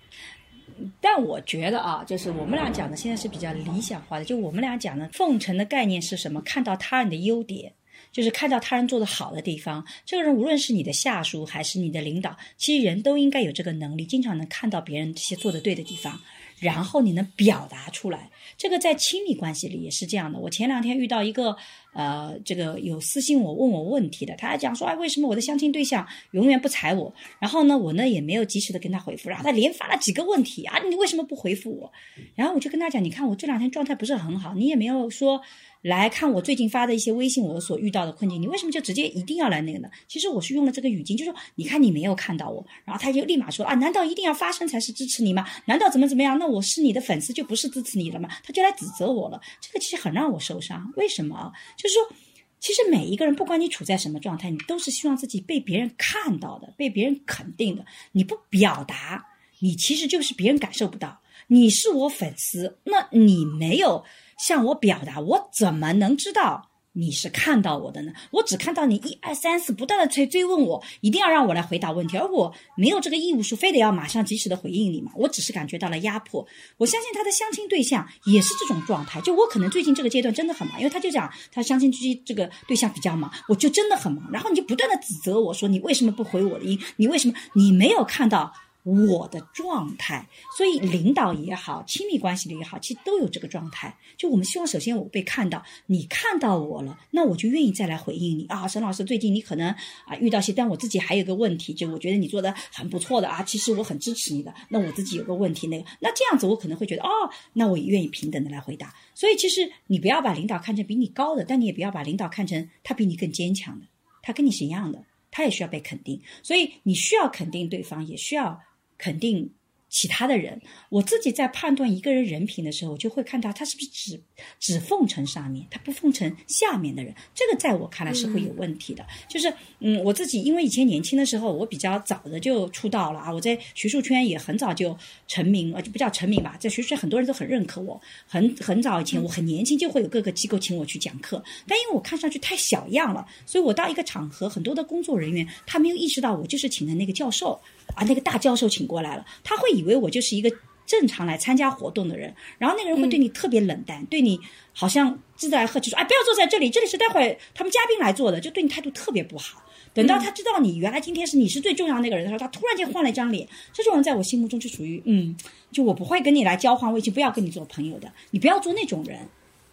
[1.02, 6.40] 但我觉得啊，就是我们俩讲的现在是比较理想化的，就我们俩讲的奉承的概念是什么？
[6.42, 7.74] 看到他人的优点，
[8.12, 9.84] 就是看到他人做的好的地方。
[10.06, 16.22] 这个人无论是你的下属还是你的领导，其实人都应该有这个能力，经常能看到别人这些做的对的地方，
[16.60, 18.30] 然后你能表达出来。
[18.58, 20.38] 这个在亲密关系里也是这样的。
[20.38, 21.56] 我前两天遇到一个，
[21.94, 27.14] 呃，这个有私信我问我问题的，他还讲说，哎，为什么我的相亲对象永远不睬我？
[27.40, 31.92] 然后呢，我呢也没有及时的跟他回复，然后他连发了几个问题啊，你为什么不回复我？
[32.36, 35.42] 然后我就跟他讲，你看我这两天状态不是很好，你也没有说。
[35.82, 39.90] 来看我最近发的一些微信，我所遇到的困境，你为什么就直接一定要来那个呢？
[40.08, 45.48] 其实我是用了这个语境，就是说你看你没有看到我，然后他就立马说啊，难道一定要发声才是支持你吗？
[45.66, 46.38] 难道怎么怎么样？
[46.38, 48.28] 那我是你的粉丝就不是支持你了吗？
[48.44, 50.92] 他就来指责我了，这个其实很让我受伤。
[50.98, 51.52] 为什么啊？
[51.78, 52.16] 就是说，
[52.60, 57.86] 其实每一个人不管你处在什么状态，你都是希望自己被别人看到的，被别人肯定的。
[58.12, 59.26] 你不表达，
[59.60, 61.22] 你其实就是别人感受不到。
[61.48, 64.04] 你是我粉丝，那你没有。
[64.40, 68.12] 向我表达，我怎么能知道你是看到我的呢？
[68.32, 75.12] 我只看到你一二三四不断的追追问我，一定要让我来回答问题，而我没有这个义务，说非得要马上及时的回应你嘛。
[75.16, 76.46] 我只是感觉到了压迫。
[76.78, 84.30] 我相信他的相亲对象也是这种状态，就我可能最近这个阶段真的很忙，因为他就讲他相亲期这个对象比较忙，我就真的很忙。
[84.32, 86.80] 然后你就不断的指责我说你为什么不回我的音？
[86.96, 88.52] 你为什么你没有看到？
[88.84, 90.28] 我的状态，
[90.58, 93.96] 所以领导也好，亲密关系的也好，其实都有这个状态。
[94.18, 99.70] 就我们希望，首先我被看到，你看到我了，那我就愿意再来回应你啊，沈老师，最近你可能
[100.06, 104.54] 啊遇到些，但我自己还有个问题，就我觉得你做的很不错的啊，其实我很支持你的。
[104.70, 107.10] 那我自己有个问题，那个那这样子，我可能会觉得哦，
[107.54, 108.96] 那我也愿意平等的来回答。
[109.14, 113.86] 所以其实你不要把领导看成比你高的，但你也不要把领导看成他比你更坚强的，
[114.24, 116.22] 他跟你是一样的，他也需要被肯定。
[116.42, 118.60] 所以你需要肯定对方，也需要。
[119.00, 119.50] 肯定
[119.92, 124.22] 其他的人，我自己在判断一个人人品的时候，我就会看到他是不是只
[124.60, 127.12] 只奉承上面，他不奉承下面的人。
[127.34, 129.04] 这个在我看来是会有问题的。
[129.28, 134.96] 就是，嗯，我自己因为以前年轻的时候，我比较早的就出道了啊，我在学术圈也很早就
[135.28, 138.00] 成名，呃，就不叫成名吧，在学术圈很多人都很认可我。
[138.28, 147.60] 很很早以前，我很年轻就会有各个机构请我去讲课，但因为我看上去太小样了，所以我到一个场合，很多的工作人员他没有意识到我就是请的那个教授。
[147.96, 150.52] 啊，那个大教授请过来了，他会以为我就是一个
[150.86, 154.40] 正常来参加活动的人，然后那个人会对你特别冷淡，对你
[154.74, 159.64] 好像自来客气说，哎，不要坐在这里，这里是待会他们嘉宾来坐的，就对你态度特别不好。
[159.94, 165.36] 等到他知道你原来今天是你是最重要那个人的时候，他突然间换了一张脸，这种人在我心目中就属于，嗯，
[165.72, 169.28] 就我不会跟你来交换微信，不要跟你做朋友的，你不要做那种人。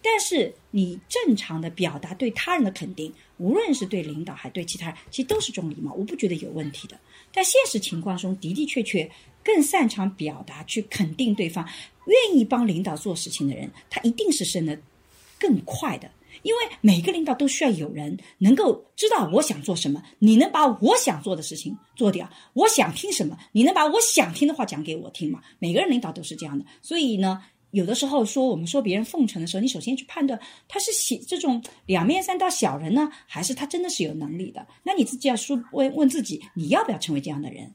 [0.09, 6.97] 但是你正常的表达对他人的肯定，无论是对领导还对其他人，其实都是种礼貌，我不觉得有问题的。
[7.33, 9.11] 但现实情况中的的确确
[9.43, 11.67] 更擅长表达去肯定对方，
[12.05, 14.79] 愿意帮领导做事情的人，他一定是升得
[15.37, 16.09] 更快的。
[16.43, 25.41] 因为每个领导都需要有人能够知道我想做什么，你能把我想做的事情做掉，我想听什么，你能把我想听的话讲给我听吗？
[25.59, 27.43] 每个人领导都是这样的，所以呢。
[27.71, 34.65] 有的时候说我们说别人奉承的时候，你首先去判断他是喜这种两面三刀小人呢，还是他真的是有能力的？
[34.83, 37.73] 那你自己要说问问自己，你要不要成为这样的人？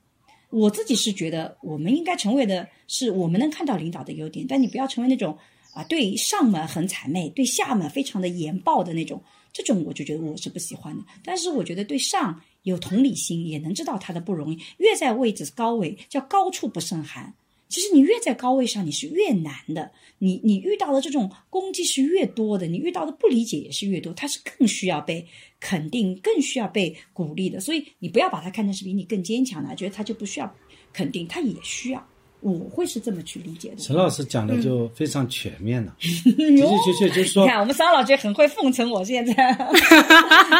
[0.51, 5.37] 我自己是觉得我们应该成为的是我们能看到领导的优点，但你不要成为那种
[5.73, 11.03] 啊对上门很谄媚，对下门非常的严暴的那种，这种我就觉得我是不喜欢的。
[11.25, 17.35] 但是我觉得对上有同理心，也能知道他的不容易，越在位置高位叫高处不胜寒。
[17.73, 19.91] 其实你越在高位上，你是越难的。
[20.19, 24.13] 你你遇到的这种攻击是越多的，你遇到的不理解也是越多。
[24.13, 25.27] 他是更需要被
[25.59, 27.59] 肯定，更需要被鼓励的。
[27.61, 30.55] 所以你不要把他看成是比你更坚强的，觉得他就不需要
[30.93, 32.07] 肯定，他也需要。
[32.41, 33.77] 我会是这么去理解的。
[33.77, 39.03] 陈老师讲的就非常全面了，的确确就是说，你看我们桑老师很会奉承我。
[39.03, 39.35] 现在，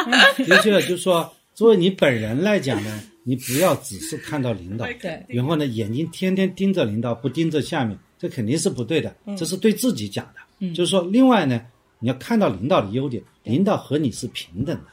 [0.47, 3.03] 的确就是说，作为你本人来讲呢。
[3.25, 4.87] 你不要只是看到领导，
[5.29, 9.15] 然后呢，眼睛天天盯着领导，不盯着下面，这肯定是不对的。
[9.37, 11.61] 这是对自己讲的，就是说，另外呢，
[12.01, 14.87] 你要看到领导的优点，领导和你是平等的，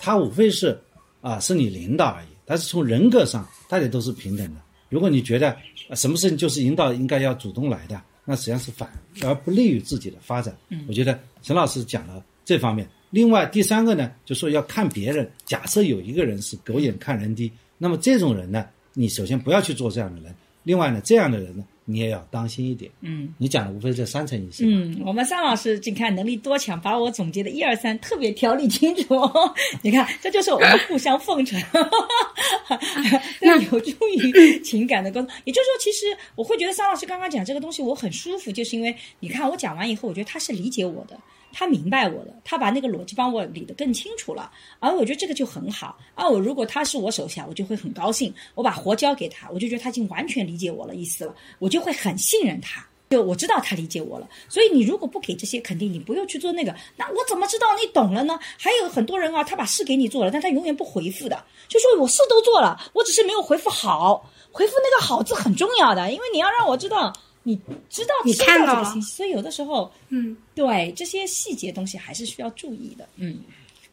[0.00, 0.80] 他无非是
[1.20, 2.26] 啊，是你领导而已。
[2.46, 4.60] 但是从人格上，大家都是平等的。
[4.88, 5.56] 如果你觉得
[5.94, 8.90] 什么事情就是领导应该要主动来的，那实际上是反
[9.22, 10.56] 而不利于自己的发展。
[10.88, 12.88] 我觉得陈老师讲了这方面。
[13.10, 15.30] 另外第三个呢，就说要看别人。
[15.44, 17.52] 假设有一个人是狗眼看人低。
[17.78, 20.34] 那么这种人呢，你首先不要去做这样的人。
[20.62, 22.90] 另外呢，这样的人呢，你也要当心一点。
[23.02, 24.64] 嗯，你讲的无非这三层意思。
[24.66, 29.14] 嗯，我们桑老师，你看能力多强，把我总结的一二三特别条理清楚。
[29.82, 31.60] 你看，这就是我们互相奉承，
[33.42, 35.30] 那有助于情感的沟通。
[35.44, 41.20] 也就是说，其实我会觉得桑老师刚刚讲这个东西我很舒服，就是因为你看我讲完以后，我觉得他是理解我的。
[41.56, 44.50] 他明白我的，他把那个逻辑帮我理得更清楚了，
[44.80, 45.96] 而我觉得这个就很好。
[46.16, 48.34] 而我如果他是我手下，我就会很高兴。
[48.56, 52.84] 我把活交给他，我就觉得他已经完全理解我了意思了，我就会很信任他。
[53.10, 54.28] 就我知道他理解我了。
[54.48, 58.36] 所以你如果不给这些肯定，你不用去做那个，那我怎么知道你懂了呢？
[58.58, 64.28] 还有很多人啊，他把事给你做了，但他永远不回复的，就说我事都做了，我只是没有回复好。
[64.50, 67.12] 回复那个好字很重要的，因为你要让我知道
[67.44, 67.54] 你
[67.88, 73.08] 知道你看到这个信息，所以有的时候，嗯，对这些细节东西还是需要注意的。
[73.16, 73.38] 嗯，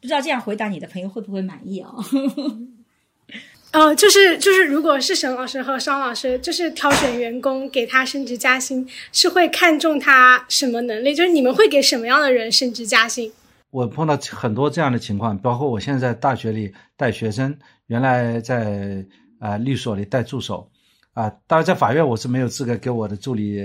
[0.02, 1.92] 不知道这样回答你的朋友会不会满意啊？
[3.74, 11.16] 哦，就是就是，如果是沈老师和商老师，就是挑选员工给他升职加薪，是会看重他什么能力？
[11.16, 13.32] 就是你们会给什么样的人升职加薪？
[13.70, 17.58] 我碰到很多这样的情况，包括我现在在大学里带学生，
[17.88, 19.06] 原来在
[19.40, 20.70] 啊律所里带助手，
[21.14, 23.60] 啊，当然在法院我是没有资格给我的助理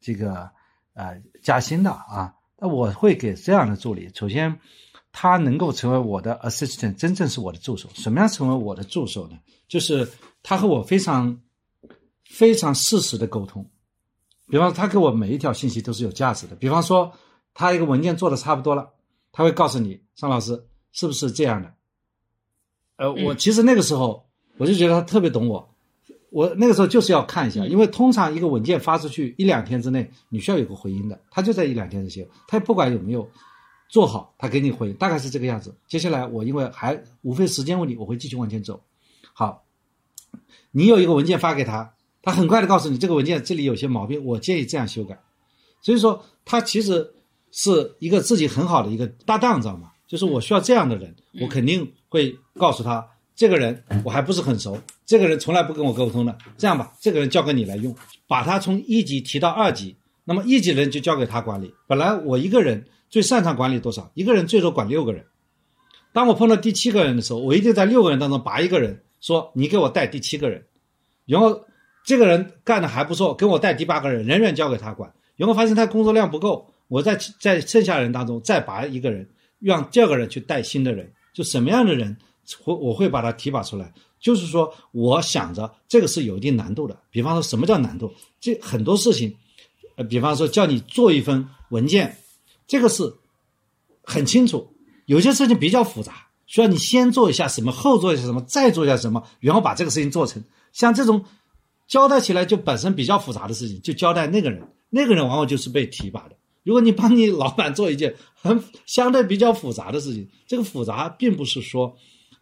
[0.00, 0.50] 这个
[0.94, 4.58] 呃加薪的啊，那我会给这样的助理，首先。
[5.12, 7.88] 他能够成为我的 assistant，真正是我的助手。
[7.94, 9.36] 什么样成为我的助手呢？
[9.66, 10.08] 就是
[10.40, 11.36] 他和我非常
[12.24, 13.68] 非常适时的沟通。
[14.46, 16.54] 比方说，他给我每一条信息都是有价值的。
[16.54, 17.12] 比方说，
[17.54, 18.88] 他一个文件做的差不多了，
[19.32, 21.74] 他会告诉你，尚老师是不是这样的？
[22.94, 25.69] 呃，我其实那个时候我就觉得他特别懂我。
[26.30, 31.20] 我那个时候就是要看一下，因为通常一个文件发出去一两天之内，你需要有个回音的。
[31.30, 33.30] 他就在一两天之前，他不管有没有。
[33.92, 35.74] 做好，他给你回，大概是这个样子。
[35.88, 38.80] 接下来我因为还无非时间问题，我会继续往前走。
[39.32, 39.64] 好，
[40.70, 41.92] 你有一个文件发给他，
[42.22, 45.18] 他很快的告诉你这个文件这里有些毛病，我建议这样修改。
[45.80, 47.14] 所以说他其实
[47.50, 49.90] 是一个自己很好的一个搭档，知道吗？
[50.06, 53.04] 就是我需要这样的人，我肯定会告诉他，
[53.34, 54.78] 这个人我还不是很熟，
[55.10, 56.38] 这个人从来不跟我沟通的。
[56.56, 57.92] 这样吧，这个人交给你来用，
[58.28, 61.74] 把他从一级提到二级，那么一级人就交给他管理。
[61.88, 62.86] 本来我一个人。
[63.10, 64.08] 最擅长管理多少？
[64.14, 65.24] 一个人最多管六个人。
[66.12, 70.64] 当我碰到第七个人的时候，我一定在六个人当中拔一个人，说你给我带第七个人。
[71.26, 71.64] 然后
[72.04, 75.12] 这个人干的还不错，跟我带第八个人，人员交给他管。
[75.34, 79.28] 然后发现他工作量不够，我在在剩下人当中再拔一个人，
[79.58, 81.12] 让第二个人去带新的人。
[81.34, 82.16] 就什么样的人，
[82.64, 83.92] 我我会把他提拔出来。
[84.20, 86.96] 就是说，我想着这个是有一定难度的。
[87.10, 88.12] 比方说什么叫难度？
[88.40, 89.34] 这很多事情，
[89.96, 92.18] 呃，比方说叫你做一份文件。
[92.66, 93.12] 这个是
[94.04, 94.72] 很清楚，
[95.06, 100.44] 有些事情比较复杂，需要你先做一下什么，后做一下什么，再做一下什么，然后把这个事情做成。
[100.72, 101.24] 像这种
[101.88, 106.36] 交代起来就本身比较复杂的事情，就交代那个人，那个人往往就是被提拔的。
[106.62, 111.96] 如果你帮你老板做一件很相对比较复杂的事情，这个复杂并不是说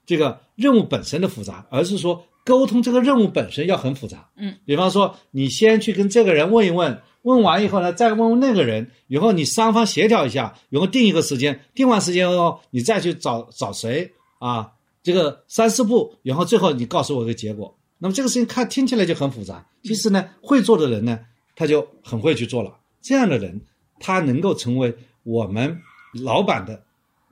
[0.08, 4.30] 这个任务本身的复杂，而是说沟通这个任务本身要很复杂。
[4.36, 7.00] 嗯，比方说你先去跟这个人问一问。
[7.22, 14.72] 问完以后呢，再问问那个人，以后你双方协调一下，然后定一个时间，定完时间后，你再去找找谁啊？
[15.02, 17.76] 这个三四步，然后最后你告诉我一个结果。
[17.98, 21.18] 那么这个事情看听起来就很复杂，其实呢，会做的人呢，
[21.54, 22.78] 他就很会去做了。
[23.02, 23.60] 这样的人，
[24.00, 25.76] 他能够成为我们
[26.12, 26.82] 老板的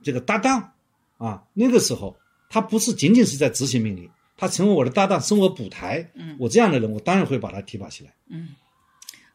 [0.03, 0.73] 这个搭档
[1.17, 1.43] 啊。
[1.53, 2.15] 那个时候，
[2.49, 6.09] 他不是仅仅是在执行命令，他成为我的搭档，是我补台。
[6.15, 8.13] 嗯，我这样的人，我当然会把他提拔起来。
[8.29, 8.49] 嗯。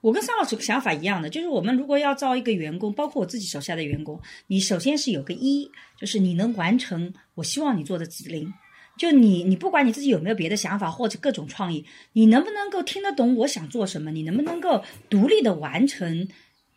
[0.01, 8.53] 我跟桑老师想法一样的，就是我们如果要招一个员工，包括我自己手下的员工，你首先是有个一，就是你能完成我希望你做的指令，
[8.99, 11.85] 就你你不管你自己有没有别的想法或者各种创意，
[12.15, 16.27] 你能不能够听得懂我想做什么，你能不能够独立的完成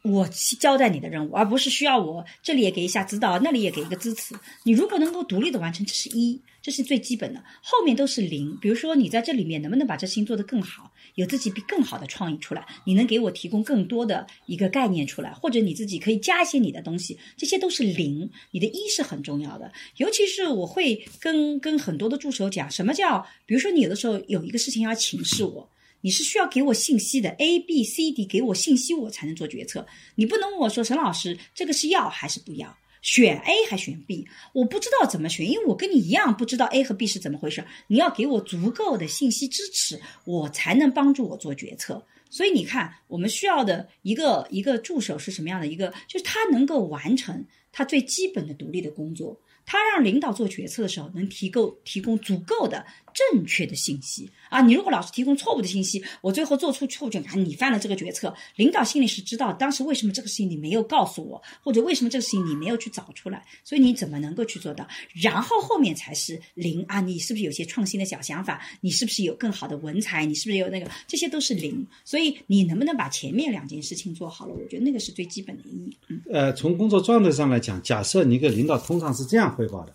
[0.05, 0.29] 我
[0.59, 4.35] 交代你的任务，而不是需要我这里也给一下指导，那里也给一个支持。
[4.63, 6.39] 你如果能够独立的完成，这是一。
[6.61, 8.57] 这是最基本的，后面都是零。
[8.59, 12.65] 比如说，你在这里面能不能把这事情做得更好，有自己比更好的创意出来？
[12.85, 18.27] 你能给我提供更多的一个概念出来，或者你自己可以加一些你的东西，这些都是零。
[18.49, 23.23] 你的一是很重要的，尤其是我会跟跟很多的助手讲，什么叫？
[23.45, 25.69] 比如说，你有的时候有一个事情要请示我，
[26.05, 29.87] 你是需要给我信息的，A、B、C、D 给我信息，我才能做决策。
[30.13, 32.77] 你不能问我说，沈老师，这个是要还是不要？
[33.01, 37.65] 选 A 还选 B，我不知道怎么选，因为我跟你一样不知道 A 和 B 是怎么回事。
[37.87, 42.05] 你要给我足够的信息支持，我才能帮助我做决策。
[42.29, 45.91] 所以你看，我们需要的一个一个助手是什么样的一个？
[46.07, 49.41] 就是他能够完成他最基本的独立的工作。
[49.67, 54.61] 他让领导做决策的时候，能提供提供足够的正确的信息啊！
[54.61, 64.85] 你如果老是提供错误的信息，我最后做出错决定，你犯了这个决策，领导心里是知道当时为什么这个事情你没有告诉我，或者为什么这个事情你没有去找出来，所以你怎么能够去做到？
[65.13, 66.99] 然后后面才是零啊！
[66.99, 68.61] 你是不是有些创新的小想法？
[68.81, 70.25] 你是不是有更好的文采？
[70.25, 70.91] 你是不是有那个？
[71.07, 71.87] 这些都是零。
[72.03, 74.53] 所以你能不能把前面两件事情做好了？
[74.53, 75.97] 我觉得那个是最基本的意义。
[76.09, 79.45] 嗯，呃，从工作状态上来讲，假设你给领导通常是这样。
[79.55, 79.93] 汇报的，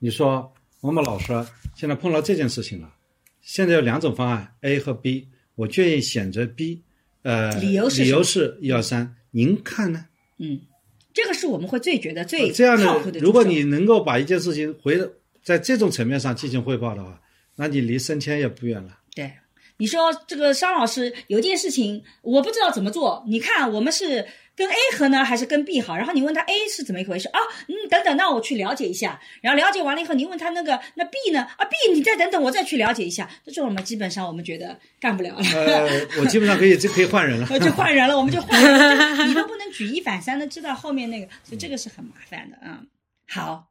[0.00, 0.50] 你说
[0.80, 1.32] 某某老师
[1.74, 2.94] 现在碰到这件事情了，
[3.40, 6.82] 现在有两种方案 A 和 B，我建议选择 B，
[7.22, 10.06] 呃，理由是理由是一二三，您看呢？
[10.38, 10.60] 嗯，
[11.12, 13.18] 这个是我们会最觉得最这样的。
[13.20, 14.98] 如果你能够把一件事情回
[15.42, 17.20] 在这种层面上进行汇报的话，
[17.56, 18.98] 那你离升迁也不远了。
[19.14, 19.30] 对。
[19.78, 25.96] 你说这个商老师有件事情我不知道怎么做，你看我们是跟 A 合呢还是跟 B 好？
[25.96, 27.38] 然后你问他 A 是怎么一回事啊？
[27.68, 29.20] 嗯，等等，那我去了解一下。
[29.42, 31.42] 然后了解完了以后，你问他那个那 B 呢？
[31.42, 33.28] 啊 B 你再等等，我再去了解一下。
[33.44, 35.44] 这种我们基本上我们觉得干不了了。
[35.52, 37.46] 呃，我基本上可以就可以换人了。
[37.60, 42.80] 就换人了，我们就换人了， 你都不能举一反三的知道后面那个，所以这个是很麻烦的啊。
[43.28, 43.66] 好。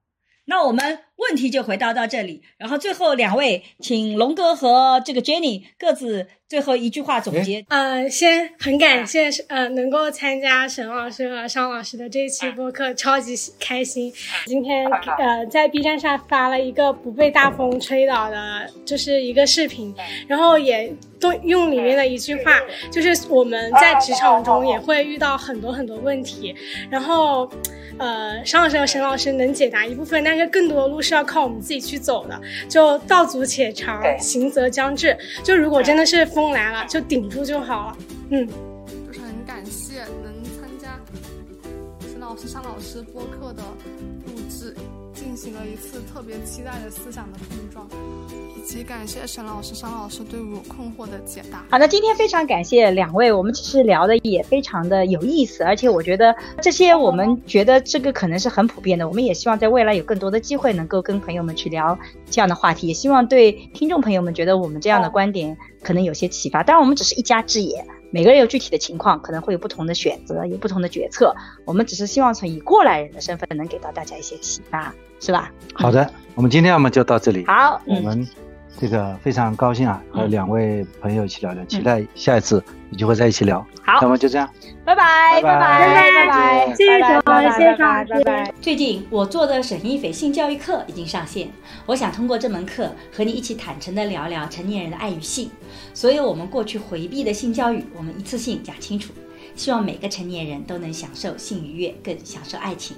[0.47, 7.65] 那我们问题就回答到这里，然后最后两位，请龙哥和这个 Jenny 各自最后一句话总结。
[7.69, 14.13] 呃，先很感谢呃能够参加沈老师和商老师的这一期播客，超级开心。
[14.45, 14.85] 今天
[15.17, 19.95] 呃在 B 站上发了一个不被大风吹倒的，就是一个视频，
[20.27, 22.61] 然后也都用里面的一句话，
[22.91, 26.55] 就是我们在职场中也会遇到很多很多问题，
[26.91, 27.49] 然后。
[27.97, 32.41] 呃，商老师和沈老师能解答一部分，但是更多的路是要靠我们自己去走的。
[32.67, 35.17] 就道阻且长，行则将至。
[35.43, 37.97] 就如果真的是风来了，就顶住就好了。
[38.31, 38.47] 嗯，
[39.07, 40.99] 就是很感谢能参加
[42.09, 43.63] 沈老师、商老师播客的。
[45.35, 47.85] 进行了一次特别期待的思想的碰撞，
[48.57, 51.65] 以及感谢沈老师、商老师对我困惑的解答。
[51.69, 61.99] 好，那今天非常感谢两位，我们其实聊的也非常的有意思，而且我觉得这些我们觉得这个可能是很普遍的，我们也希望在未来有更多的机会能够跟朋友们去聊
[62.31, 66.63] 这样的话题，也希望对听众朋友们觉得我们这样的观点可能有些启发。
[66.63, 67.85] 当然，我们只是一家之言。
[68.11, 71.35] 每个人有具体的情况，可能会有不同的选择，有不同的决策。
[71.65, 74.93] 我们只是希望从以过来人的身份，能给到大家一些启发，
[75.25, 75.51] 是吧？
[75.73, 77.43] 好的，我们今天我们就到这里。
[77.47, 78.27] 好，我们
[78.79, 83.65] 这个非常高兴啊，和两位朋友一起聊聊，期待下一次有机会再一起聊。
[83.83, 84.47] 好，那么就这样，
[84.85, 88.53] 拜拜，拜拜，拜拜，谢谢沈老师，谢谢拜拜。
[88.61, 91.49] 最近我做的沈一斐性教育课已经上线，
[91.87, 95.49] 我想通过这门课和你一起坦诚的聊聊成年人的爱与性，
[95.95, 99.11] 所有我们过去回避的性教育，我们一次性讲清楚。
[99.55, 102.97] 希望每个成年人都能享受性愉悦，更享受爱情。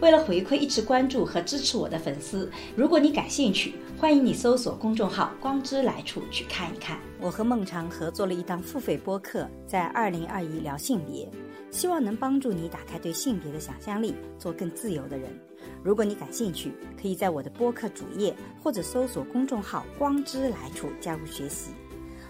[0.00, 6.98] 为了回馈一直关注和支持我的粉丝，如果你感兴趣，欢迎你搜索公众号“光之来处”去看一看。
[7.20, 11.30] 我和孟尝合作了一档付费播客，在二零二一聊性别，
[11.70, 15.30] 希望能帮助你打开对性别的想象力，做更自由的人。
[15.82, 21.70] 如果你感兴趣，可以在我的播客主页或者搜索公众号“光之来处”加入学习。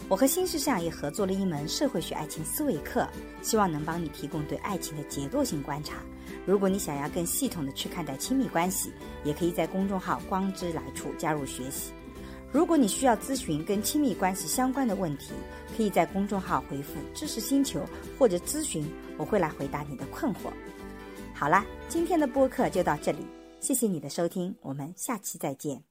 [0.07, 3.09] 我和新世相也合作了一门社会学爱情思维课，
[3.41, 5.95] 希望能帮你提供对爱情的结构性观察。
[6.47, 8.93] 如果你想要更系统的去看待亲密关系，
[9.25, 11.93] 也可以在公众号“光之来处”加入学习。
[12.53, 15.33] 如果你需要咨询跟亲密关系相关的问题，
[15.77, 17.81] 可以在公众号回复“知识星球”
[18.19, 18.87] 或者咨询，
[19.17, 20.51] 我会来回答你的困惑。
[21.35, 23.27] 好啦，今天的播客就到这里，
[23.61, 25.85] 谢谢你的收听，我们下期再见。